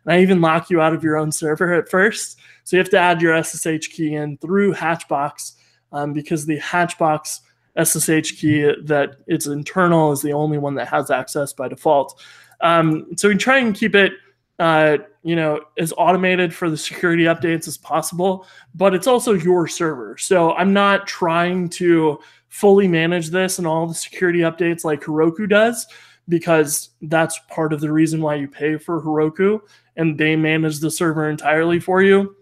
And 0.05 0.13
I 0.13 0.21
even 0.21 0.39
lock 0.39 0.69
you 0.69 0.79
out 0.79 0.93
of 0.93 1.03
your 1.03 1.17
own 1.17 1.33
server 1.33 1.73
at 1.73 1.89
first. 1.89 2.39
So 2.69 2.77
you 2.77 2.81
have 2.81 2.91
to 2.91 2.99
add 2.99 3.19
your 3.19 3.43
SSH 3.43 3.87
key 3.89 4.13
in 4.13 4.37
through 4.37 4.73
Hatchbox 4.73 5.53
um, 5.91 6.13
because 6.13 6.45
the 6.45 6.59
Hatchbox 6.59 7.41
SSH 7.83 8.33
key 8.39 8.71
that 8.83 9.15
it's 9.25 9.47
internal 9.47 10.11
is 10.11 10.21
the 10.21 10.33
only 10.33 10.59
one 10.59 10.75
that 10.75 10.87
has 10.87 11.09
access 11.09 11.51
by 11.51 11.67
default. 11.67 12.21
Um, 12.61 13.07
so 13.15 13.27
we 13.27 13.37
try 13.37 13.57
and 13.57 13.73
keep 13.73 13.95
it 13.95 14.13
uh, 14.59 14.97
you 15.23 15.35
know, 15.35 15.61
as 15.79 15.91
automated 15.97 16.53
for 16.53 16.69
the 16.69 16.77
security 16.77 17.23
updates 17.23 17.67
as 17.67 17.75
possible, 17.75 18.45
but 18.75 18.93
it's 18.93 19.07
also 19.07 19.33
your 19.33 19.67
server. 19.67 20.15
So 20.19 20.53
I'm 20.53 20.71
not 20.71 21.07
trying 21.07 21.69
to 21.69 22.19
fully 22.49 22.87
manage 22.87 23.31
this 23.31 23.57
and 23.57 23.65
all 23.65 23.87
the 23.87 23.95
security 23.95 24.41
updates 24.41 24.83
like 24.83 25.01
Heroku 25.01 25.49
does, 25.49 25.87
because 26.27 26.91
that's 27.01 27.39
part 27.49 27.73
of 27.73 27.81
the 27.81 27.91
reason 27.91 28.21
why 28.21 28.35
you 28.35 28.47
pay 28.47 28.77
for 28.77 29.01
Heroku 29.01 29.59
and 29.95 30.19
they 30.19 30.35
manage 30.35 30.81
the 30.81 30.91
server 30.91 31.31
entirely 31.31 31.79
for 31.79 32.03
you. 32.03 32.35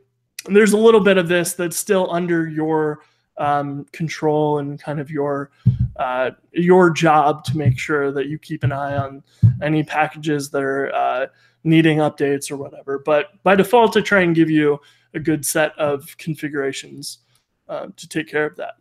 There's 0.47 0.73
a 0.73 0.77
little 0.77 1.01
bit 1.01 1.17
of 1.17 1.27
this 1.27 1.53
that's 1.53 1.77
still 1.77 2.11
under 2.11 2.47
your 2.47 3.01
um, 3.37 3.85
control 3.91 4.59
and 4.59 4.79
kind 4.81 4.99
of 4.99 5.11
your 5.11 5.51
uh, 5.97 6.31
your 6.51 6.89
job 6.89 7.43
to 7.45 7.57
make 7.57 7.77
sure 7.79 8.11
that 8.11 8.27
you 8.27 8.37
keep 8.37 8.63
an 8.63 8.71
eye 8.71 8.95
on 8.95 9.23
any 9.61 9.83
packages 9.83 10.49
that 10.51 10.63
are 10.63 10.93
uh, 10.93 11.27
needing 11.63 11.99
updates 11.99 12.51
or 12.51 12.57
whatever. 12.57 12.99
But 12.99 13.41
by 13.43 13.55
default, 13.55 13.97
I 13.97 14.01
try 14.01 14.21
and 14.21 14.35
give 14.35 14.49
you 14.49 14.79
a 15.13 15.19
good 15.19 15.45
set 15.45 15.77
of 15.77 16.15
configurations 16.17 17.19
uh, 17.67 17.87
to 17.95 18.07
take 18.07 18.27
care 18.27 18.45
of 18.45 18.55
that. 18.57 18.75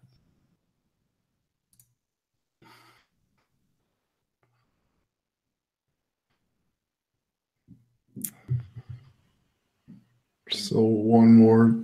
So 10.50 10.80
one 10.80 11.34
more, 11.34 11.76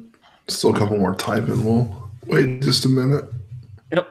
still 0.46 0.74
a 0.74 0.78
couple 0.78 0.96
more 0.96 1.16
typing. 1.16 1.64
We'll 1.64 2.10
wait 2.26 2.62
just 2.62 2.84
a 2.84 2.88
minute. 2.88 3.24
Yep. 3.90 4.08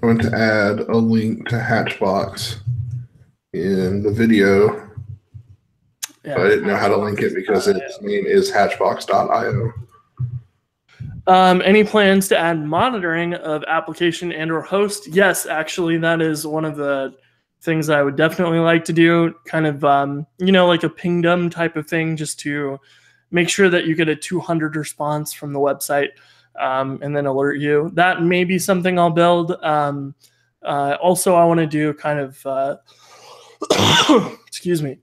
Going 0.00 0.18
to 0.18 0.34
add 0.34 0.80
a 0.80 0.96
link 0.96 1.46
to 1.48 1.60
Hatchbox 1.60 2.60
in 3.52 4.02
the 4.02 4.10
video. 4.10 4.85
Yeah. 6.26 6.38
I 6.38 6.48
didn't 6.48 6.66
know 6.66 6.76
how 6.76 6.88
to 6.88 6.96
link 6.96 7.20
it 7.20 7.34
because 7.34 7.68
its 7.68 8.00
name 8.02 8.26
is 8.26 8.50
hatchbox.io. 8.50 9.72
Um, 11.28 11.62
any 11.64 11.84
plans 11.84 12.26
to 12.28 12.38
add 12.38 12.64
monitoring 12.64 13.34
of 13.34 13.62
application 13.68 14.32
and 14.32 14.50
or 14.50 14.60
host? 14.60 15.06
Yes, 15.06 15.46
actually, 15.46 15.98
that 15.98 16.20
is 16.20 16.44
one 16.44 16.64
of 16.64 16.76
the 16.76 17.14
things 17.62 17.88
I 17.90 18.02
would 18.02 18.16
definitely 18.16 18.58
like 18.58 18.84
to 18.86 18.92
do. 18.92 19.34
Kind 19.44 19.66
of, 19.66 19.84
um, 19.84 20.26
you 20.38 20.50
know, 20.50 20.66
like 20.66 20.82
a 20.82 20.88
pingdom 20.88 21.48
type 21.48 21.76
of 21.76 21.86
thing, 21.88 22.16
just 22.16 22.40
to 22.40 22.78
make 23.30 23.48
sure 23.48 23.68
that 23.68 23.86
you 23.86 23.94
get 23.94 24.08
a 24.08 24.16
200 24.16 24.74
response 24.74 25.32
from 25.32 25.52
the 25.52 25.60
website 25.60 26.10
um, 26.58 26.98
and 27.02 27.16
then 27.16 27.26
alert 27.26 27.58
you. 27.58 27.90
That 27.94 28.22
may 28.22 28.42
be 28.42 28.58
something 28.58 28.98
I'll 28.98 29.10
build. 29.10 29.52
Um, 29.62 30.14
uh, 30.62 30.96
also, 31.00 31.36
I 31.36 31.44
want 31.44 31.58
to 31.58 31.66
do 31.66 31.94
kind 31.94 32.18
of, 32.18 32.44
uh, 32.46 32.76
excuse 34.46 34.82
me, 34.82 34.98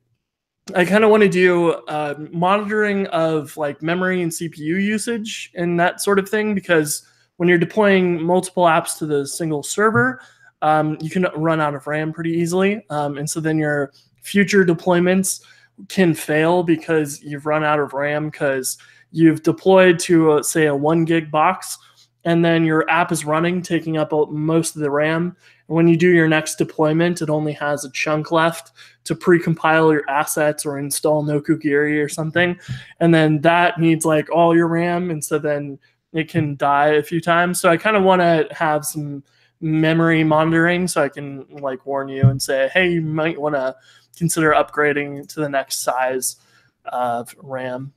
I 0.75 0.85
kind 0.85 1.03
of 1.03 1.09
want 1.09 1.23
to 1.23 1.29
do 1.29 1.71
uh, 1.71 2.15
monitoring 2.31 3.07
of 3.07 3.55
like 3.57 3.81
memory 3.81 4.21
and 4.21 4.31
CPU 4.31 4.81
usage 4.81 5.51
and 5.55 5.77
that 5.79 6.01
sort 6.01 6.19
of 6.19 6.29
thing 6.29 6.55
because 6.55 7.05
when 7.35 7.49
you're 7.49 7.57
deploying 7.57 8.21
multiple 8.21 8.63
apps 8.63 8.97
to 8.99 9.05
the 9.05 9.27
single 9.27 9.61
server, 9.61 10.21
um, 10.61 10.97
you 11.01 11.09
can 11.09 11.27
run 11.35 11.59
out 11.59 11.75
of 11.75 11.85
RAM 11.85 12.13
pretty 12.13 12.31
easily. 12.31 12.85
Um, 12.89 13.17
and 13.17 13.29
so 13.29 13.41
then 13.41 13.57
your 13.57 13.91
future 14.21 14.63
deployments 14.63 15.41
can 15.89 16.13
fail 16.13 16.63
because 16.63 17.21
you've 17.21 17.45
run 17.45 17.65
out 17.65 17.79
of 17.79 17.91
RAM 17.91 18.29
because 18.29 18.77
you've 19.11 19.43
deployed 19.43 19.99
to 19.99 20.37
a, 20.37 20.43
say 20.43 20.67
a 20.67 20.75
one 20.75 21.03
gig 21.03 21.29
box 21.29 21.77
and 22.23 22.43
then 22.45 22.63
your 22.63 22.89
app 22.89 23.11
is 23.11 23.25
running 23.25 23.61
taking 23.61 23.97
up 23.97 24.13
most 24.31 24.77
of 24.77 24.81
the 24.81 24.89
ram 24.89 25.35
when 25.67 25.87
you 25.87 25.97
do 25.97 26.09
your 26.09 26.27
next 26.27 26.55
deployment 26.55 27.21
it 27.21 27.29
only 27.29 27.53
has 27.53 27.85
a 27.85 27.91
chunk 27.91 28.31
left 28.31 28.71
to 29.05 29.15
pre-compile 29.15 29.91
your 29.91 30.03
assets 30.09 30.65
or 30.65 30.79
install 30.79 31.23
nokogiri 31.23 32.03
or 32.03 32.07
something. 32.07 32.57
And 32.99 33.13
then 33.13 33.41
that 33.41 33.79
needs 33.79 34.05
like 34.05 34.29
all 34.29 34.55
your 34.55 34.67
ram 34.67 35.11
and 35.11 35.23
so 35.23 35.39
then 35.39 35.79
it 36.13 36.29
can 36.29 36.55
die 36.55 36.89
a 36.89 37.03
few 37.03 37.19
times. 37.19 37.59
So 37.59 37.69
i 37.69 37.77
kind 37.77 37.97
of 37.97 38.03
want 38.03 38.21
to 38.21 38.47
have 38.51 38.85
some 38.85 39.23
memory 39.61 40.25
monitoring 40.25 40.89
so 40.89 41.01
i 41.01 41.07
can 41.07 41.45
like 41.47 41.85
warn 41.85 42.09
you 42.09 42.23
and 42.23 42.41
say 42.41 42.69
hey 42.73 42.91
you 42.91 43.01
might 43.01 43.39
want 43.39 43.55
to 43.55 43.73
consider 44.17 44.51
upgrading 44.51 45.27
to 45.29 45.39
the 45.39 45.49
next 45.49 45.79
size 45.83 46.37
of 46.85 47.33
ram. 47.37 47.93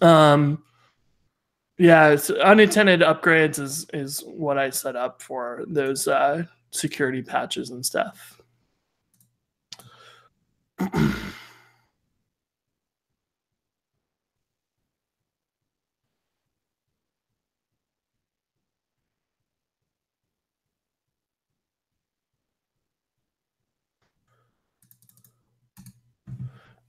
Um, 0.00 0.62
yeah, 1.78 2.16
unattended 2.42 3.00
upgrades 3.00 3.58
is 3.58 3.86
is 3.92 4.22
what 4.26 4.58
I 4.58 4.70
set 4.70 4.96
up 4.96 5.20
for 5.20 5.64
those 5.68 6.08
uh, 6.08 6.44
security 6.70 7.22
patches 7.22 7.70
and 7.70 7.84
stuff. 7.84 8.40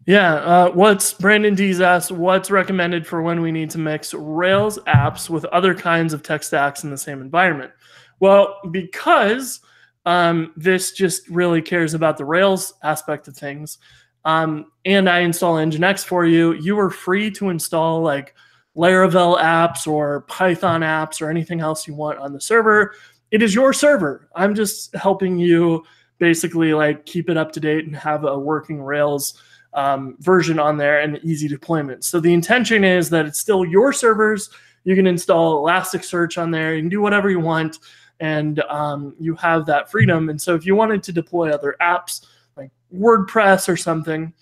Yeah, 0.07 0.35
uh, 0.35 0.71
what's 0.71 1.13
Brandon 1.13 1.53
D's 1.53 1.81
asked, 1.81 2.13
what's 2.13 2.49
recommended 2.49 3.05
for 3.05 3.21
when 3.21 3.41
we 3.41 3.51
need 3.51 3.69
to 3.71 3.77
mix 3.77 4.13
Rails 4.13 4.79
apps 4.87 5.29
with 5.29 5.43
other 5.45 5.75
kinds 5.75 6.13
of 6.13 6.23
tech 6.23 6.43
stacks 6.43 6.85
in 6.85 6.89
the 6.89 6.97
same 6.97 7.19
environment? 7.19 7.73
Well, 8.19 8.59
because 8.71 9.59
um, 10.05 10.53
this 10.55 10.91
just 10.91 11.27
really 11.29 11.61
cares 11.61 11.93
about 11.93 12.17
the 12.17 12.25
Rails 12.25 12.73
aspect 12.83 13.27
of 13.27 13.35
things, 13.35 13.77
um, 14.25 14.71
and 14.85 15.09
I 15.09 15.19
install 15.19 15.55
Nginx 15.55 16.03
for 16.03 16.25
you, 16.25 16.53
you 16.53 16.77
are 16.79 16.89
free 16.89 17.31
to 17.31 17.49
install 17.49 18.01
like 18.01 18.35
Laravel 18.75 19.39
apps 19.39 19.87
or 19.87 20.21
Python 20.21 20.81
apps 20.81 21.21
or 21.21 21.29
anything 21.29 21.61
else 21.61 21.87
you 21.87 21.93
want 21.93 22.19
on 22.19 22.33
the 22.33 22.41
server. 22.41 22.93
It 23.31 23.41
is 23.41 23.55
your 23.55 23.73
server. 23.73 24.29
I'm 24.35 24.53
just 24.53 24.93
helping 24.95 25.37
you 25.37 25.83
basically 26.19 26.73
like 26.73 27.05
keep 27.05 27.29
it 27.29 27.37
up 27.37 27.51
to 27.53 27.59
date 27.59 27.85
and 27.85 27.95
have 27.95 28.23
a 28.23 28.37
working 28.37 28.81
Rails 28.81 29.41
um, 29.73 30.15
version 30.19 30.59
on 30.59 30.77
there 30.77 30.99
and 31.01 31.19
easy 31.23 31.47
deployment. 31.47 32.03
So 32.03 32.19
the 32.19 32.33
intention 32.33 32.83
is 32.83 33.09
that 33.09 33.25
it's 33.25 33.39
still 33.39 33.65
your 33.65 33.93
servers. 33.93 34.49
You 34.83 34.95
can 34.95 35.07
install 35.07 35.63
Elasticsearch 35.63 36.41
on 36.41 36.51
there. 36.51 36.75
You 36.75 36.81
can 36.81 36.89
do 36.89 37.01
whatever 37.01 37.29
you 37.29 37.39
want, 37.39 37.79
and 38.19 38.59
um, 38.61 39.15
you 39.19 39.35
have 39.35 39.65
that 39.65 39.91
freedom. 39.91 40.29
And 40.29 40.41
so 40.41 40.55
if 40.55 40.65
you 40.65 40.75
wanted 40.75 41.03
to 41.03 41.11
deploy 41.11 41.51
other 41.51 41.75
apps 41.81 42.25
like 42.55 42.71
WordPress 42.93 43.69
or 43.69 43.77
something, 43.77 44.33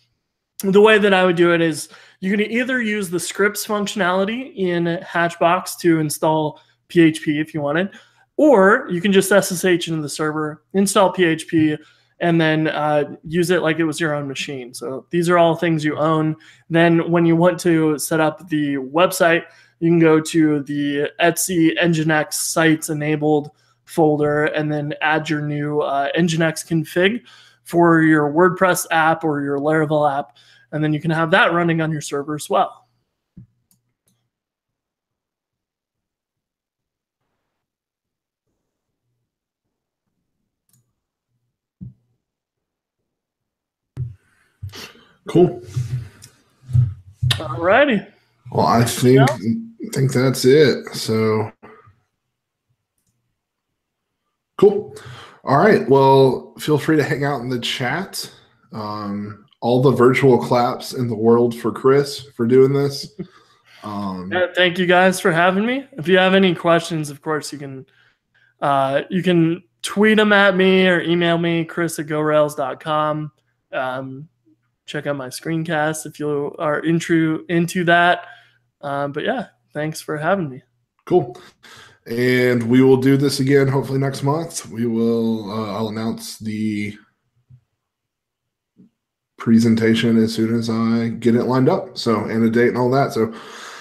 the 0.63 0.81
way 0.81 0.97
that 0.97 1.13
I 1.13 1.25
would 1.25 1.35
do 1.35 1.53
it 1.53 1.61
is 1.61 1.89
you 2.21 2.31
can 2.31 2.41
either 2.41 2.81
use 2.81 3.09
the 3.09 3.19
scripts 3.19 3.65
functionality 3.65 4.55
in 4.55 4.85
Hatchbox 4.85 5.75
to 5.77 5.99
install 5.99 6.61
PHP 6.89 7.41
if 7.41 7.53
you 7.53 7.61
wanted, 7.61 7.91
or 8.37 8.87
you 8.89 9.01
can 9.01 9.11
just 9.11 9.29
SSH 9.29 9.87
into 9.87 10.01
the 10.01 10.09
server, 10.09 10.63
install 10.73 11.13
PHP, 11.13 11.77
and 12.19 12.39
then 12.39 12.67
uh, 12.69 13.15
use 13.23 13.49
it 13.49 13.61
like 13.61 13.79
it 13.79 13.83
was 13.83 13.99
your 13.99 14.15
own 14.15 14.27
machine. 14.27 14.73
So 14.73 15.05
these 15.09 15.29
are 15.29 15.37
all 15.37 15.55
things 15.55 15.83
you 15.83 15.97
own. 15.97 16.35
Then 16.69 17.11
when 17.11 17.25
you 17.25 17.35
want 17.35 17.59
to 17.61 17.99
set 17.99 18.21
up 18.21 18.47
the 18.47 18.75
website, 18.75 19.43
you 19.79 19.89
can 19.89 19.99
go 19.99 20.21
to 20.21 20.63
the 20.63 21.11
Etsy 21.19 21.77
Nginx 21.77 22.33
sites 22.33 22.89
enabled 22.89 23.51
folder 23.85 24.45
and 24.45 24.71
then 24.71 24.93
add 25.01 25.29
your 25.29 25.41
new 25.41 25.81
uh, 25.81 26.09
Nginx 26.17 26.65
config 26.67 27.21
for 27.63 28.01
your 28.01 28.31
WordPress 28.31 28.85
app 28.91 29.23
or 29.23 29.41
your 29.41 29.59
Laravel 29.59 30.19
app. 30.19 30.37
And 30.71 30.83
then 30.83 30.93
you 30.93 30.99
can 30.99 31.11
have 31.11 31.31
that 31.31 31.53
running 31.53 31.81
on 31.81 31.91
your 31.91 32.01
server 32.01 32.35
as 32.35 32.49
well. 32.49 32.85
Cool. 45.27 45.61
All 47.39 47.57
righty. 47.57 47.99
Well, 48.51 48.67
I 48.67 48.83
think 48.83 49.29
I 49.29 49.37
think 49.91 50.13
that's 50.13 50.45
it. 50.45 50.85
So 50.93 51.51
cool. 54.57 54.95
All 55.43 55.57
right. 55.57 55.87
Well, 55.87 56.53
feel 56.59 56.77
free 56.77 56.97
to 56.97 57.03
hang 57.03 57.23
out 57.23 57.41
in 57.41 57.49
the 57.49 57.59
chat. 57.59 58.29
Um, 58.71 59.45
all 59.61 59.81
the 59.81 59.91
virtual 59.91 60.37
claps 60.37 60.93
in 60.93 61.07
the 61.07 61.15
world 61.15 61.57
for 61.57 61.71
Chris 61.71 62.21
for 62.35 62.45
doing 62.45 62.73
this. 62.73 63.15
Um, 63.83 64.31
yeah, 64.31 64.47
thank 64.55 64.79
you 64.79 64.85
guys 64.87 65.19
for 65.19 65.31
having 65.31 65.65
me. 65.65 65.87
If 65.93 66.07
you 66.07 66.17
have 66.17 66.33
any 66.33 66.55
questions, 66.55 67.09
of 67.09 67.21
course 67.21 67.53
you 67.53 67.59
can 67.59 67.85
uh, 68.61 69.03
you 69.09 69.21
can 69.21 69.63
tweet 69.83 70.17
them 70.17 70.33
at 70.33 70.55
me 70.55 70.87
or 70.87 71.01
email 71.01 71.37
me, 71.37 71.63
chris 71.63 71.99
at 71.99 72.07
gorails.com. 72.07 73.31
Um, 73.71 74.27
check 74.87 75.05
out 75.07 75.15
my 75.15 75.27
screencast 75.27 76.05
if 76.05 76.19
you 76.19 76.55
are 76.57 76.79
into 76.79 77.45
into 77.49 77.83
that. 77.85 78.25
Um, 78.81 79.11
but 79.11 79.23
yeah, 79.23 79.47
thanks 79.73 80.01
for 80.01 80.17
having 80.17 80.49
me. 80.49 80.63
Cool. 81.05 81.37
And 82.07 82.63
we 82.63 82.81
will 82.81 82.97
do 82.97 83.17
this 83.17 83.39
again 83.39 83.67
hopefully 83.67 83.99
next 83.99 84.21
month. 84.21 84.67
We 84.69 84.85
will 84.85 85.51
uh, 85.51 85.73
I'll 85.75 85.87
announce 85.87 86.37
the 86.37 86.95
presentation 89.37 90.17
as 90.17 90.33
soon 90.33 90.55
as 90.57 90.69
I 90.69 91.09
get 91.09 91.35
it 91.35 91.45
lined 91.45 91.69
up. 91.69 91.97
So 91.97 92.25
and 92.25 92.43
a 92.43 92.49
date 92.49 92.69
and 92.69 92.77
all 92.77 92.91
that. 92.91 93.13
So 93.13 93.33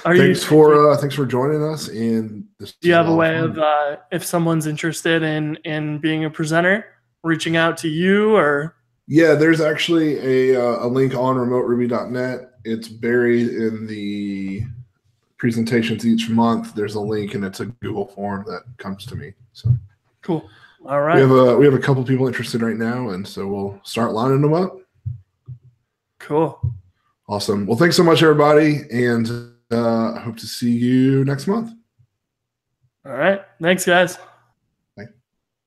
Are 0.05 0.17
thanks 0.17 0.43
you, 0.43 0.49
for 0.49 0.91
uh, 0.91 0.97
thanks 0.97 1.15
for 1.15 1.27
joining 1.27 1.63
us. 1.63 1.89
And 1.89 2.45
this 2.59 2.73
do 2.73 2.89
you 2.89 2.95
have 2.95 3.09
a 3.09 3.15
way 3.15 3.39
fun. 3.39 3.51
of 3.51 3.59
uh, 3.59 3.97
if 4.11 4.25
someone's 4.25 4.67
interested 4.67 5.23
in 5.23 5.57
in 5.65 5.99
being 5.99 6.25
a 6.25 6.31
presenter, 6.31 6.87
reaching 7.23 7.57
out 7.57 7.77
to 7.79 7.89
you 7.89 8.35
or 8.37 8.77
Yeah, 9.07 9.35
there's 9.35 9.61
actually 9.61 10.53
a, 10.53 10.61
uh, 10.61 10.87
a 10.87 10.89
link 10.89 11.15
on 11.15 11.37
remoteruby.net. 11.37 12.51
It's 12.65 12.89
buried 12.89 13.49
in 13.49 13.87
the 13.87 14.63
presentations 15.45 16.07
each 16.07 16.31
month. 16.31 16.75
There's 16.75 16.95
a 16.95 17.01
link 17.01 17.35
and 17.35 17.45
it's 17.45 17.61
a 17.61 17.67
Google 17.67 18.07
form 18.07 18.47
that 18.47 18.63
comes 18.79 19.05
to 19.05 19.15
me. 19.15 19.35
So 19.53 19.77
cool. 20.23 20.49
All 20.87 21.03
right. 21.03 21.17
we 21.17 21.21
have 21.21 21.31
a 21.33 21.55
we 21.59 21.67
have 21.67 21.75
a 21.75 21.79
couple 21.79 22.03
people 22.03 22.27
interested 22.27 22.63
right 22.63 22.79
now, 22.79 23.11
and 23.11 23.29
so 23.29 23.47
we'll 23.47 23.79
start 23.83 24.15
lining 24.15 24.41
them 24.41 24.55
up. 24.55 24.79
Cool. 26.19 26.59
Awesome. 27.29 27.67
Well, 27.67 27.77
thanks 27.77 27.95
so 27.95 28.03
much, 28.03 28.23
everybody, 28.23 28.85
and 28.91 29.29
uh, 29.71 30.15
I 30.15 30.21
hope 30.21 30.39
to 30.39 30.47
see 30.47 30.71
you 30.71 31.27
next 31.27 31.47
month. 31.47 31.73
All 33.05 33.13
right. 33.13 33.43
Thanks, 33.61 33.85
guys. 33.85 34.17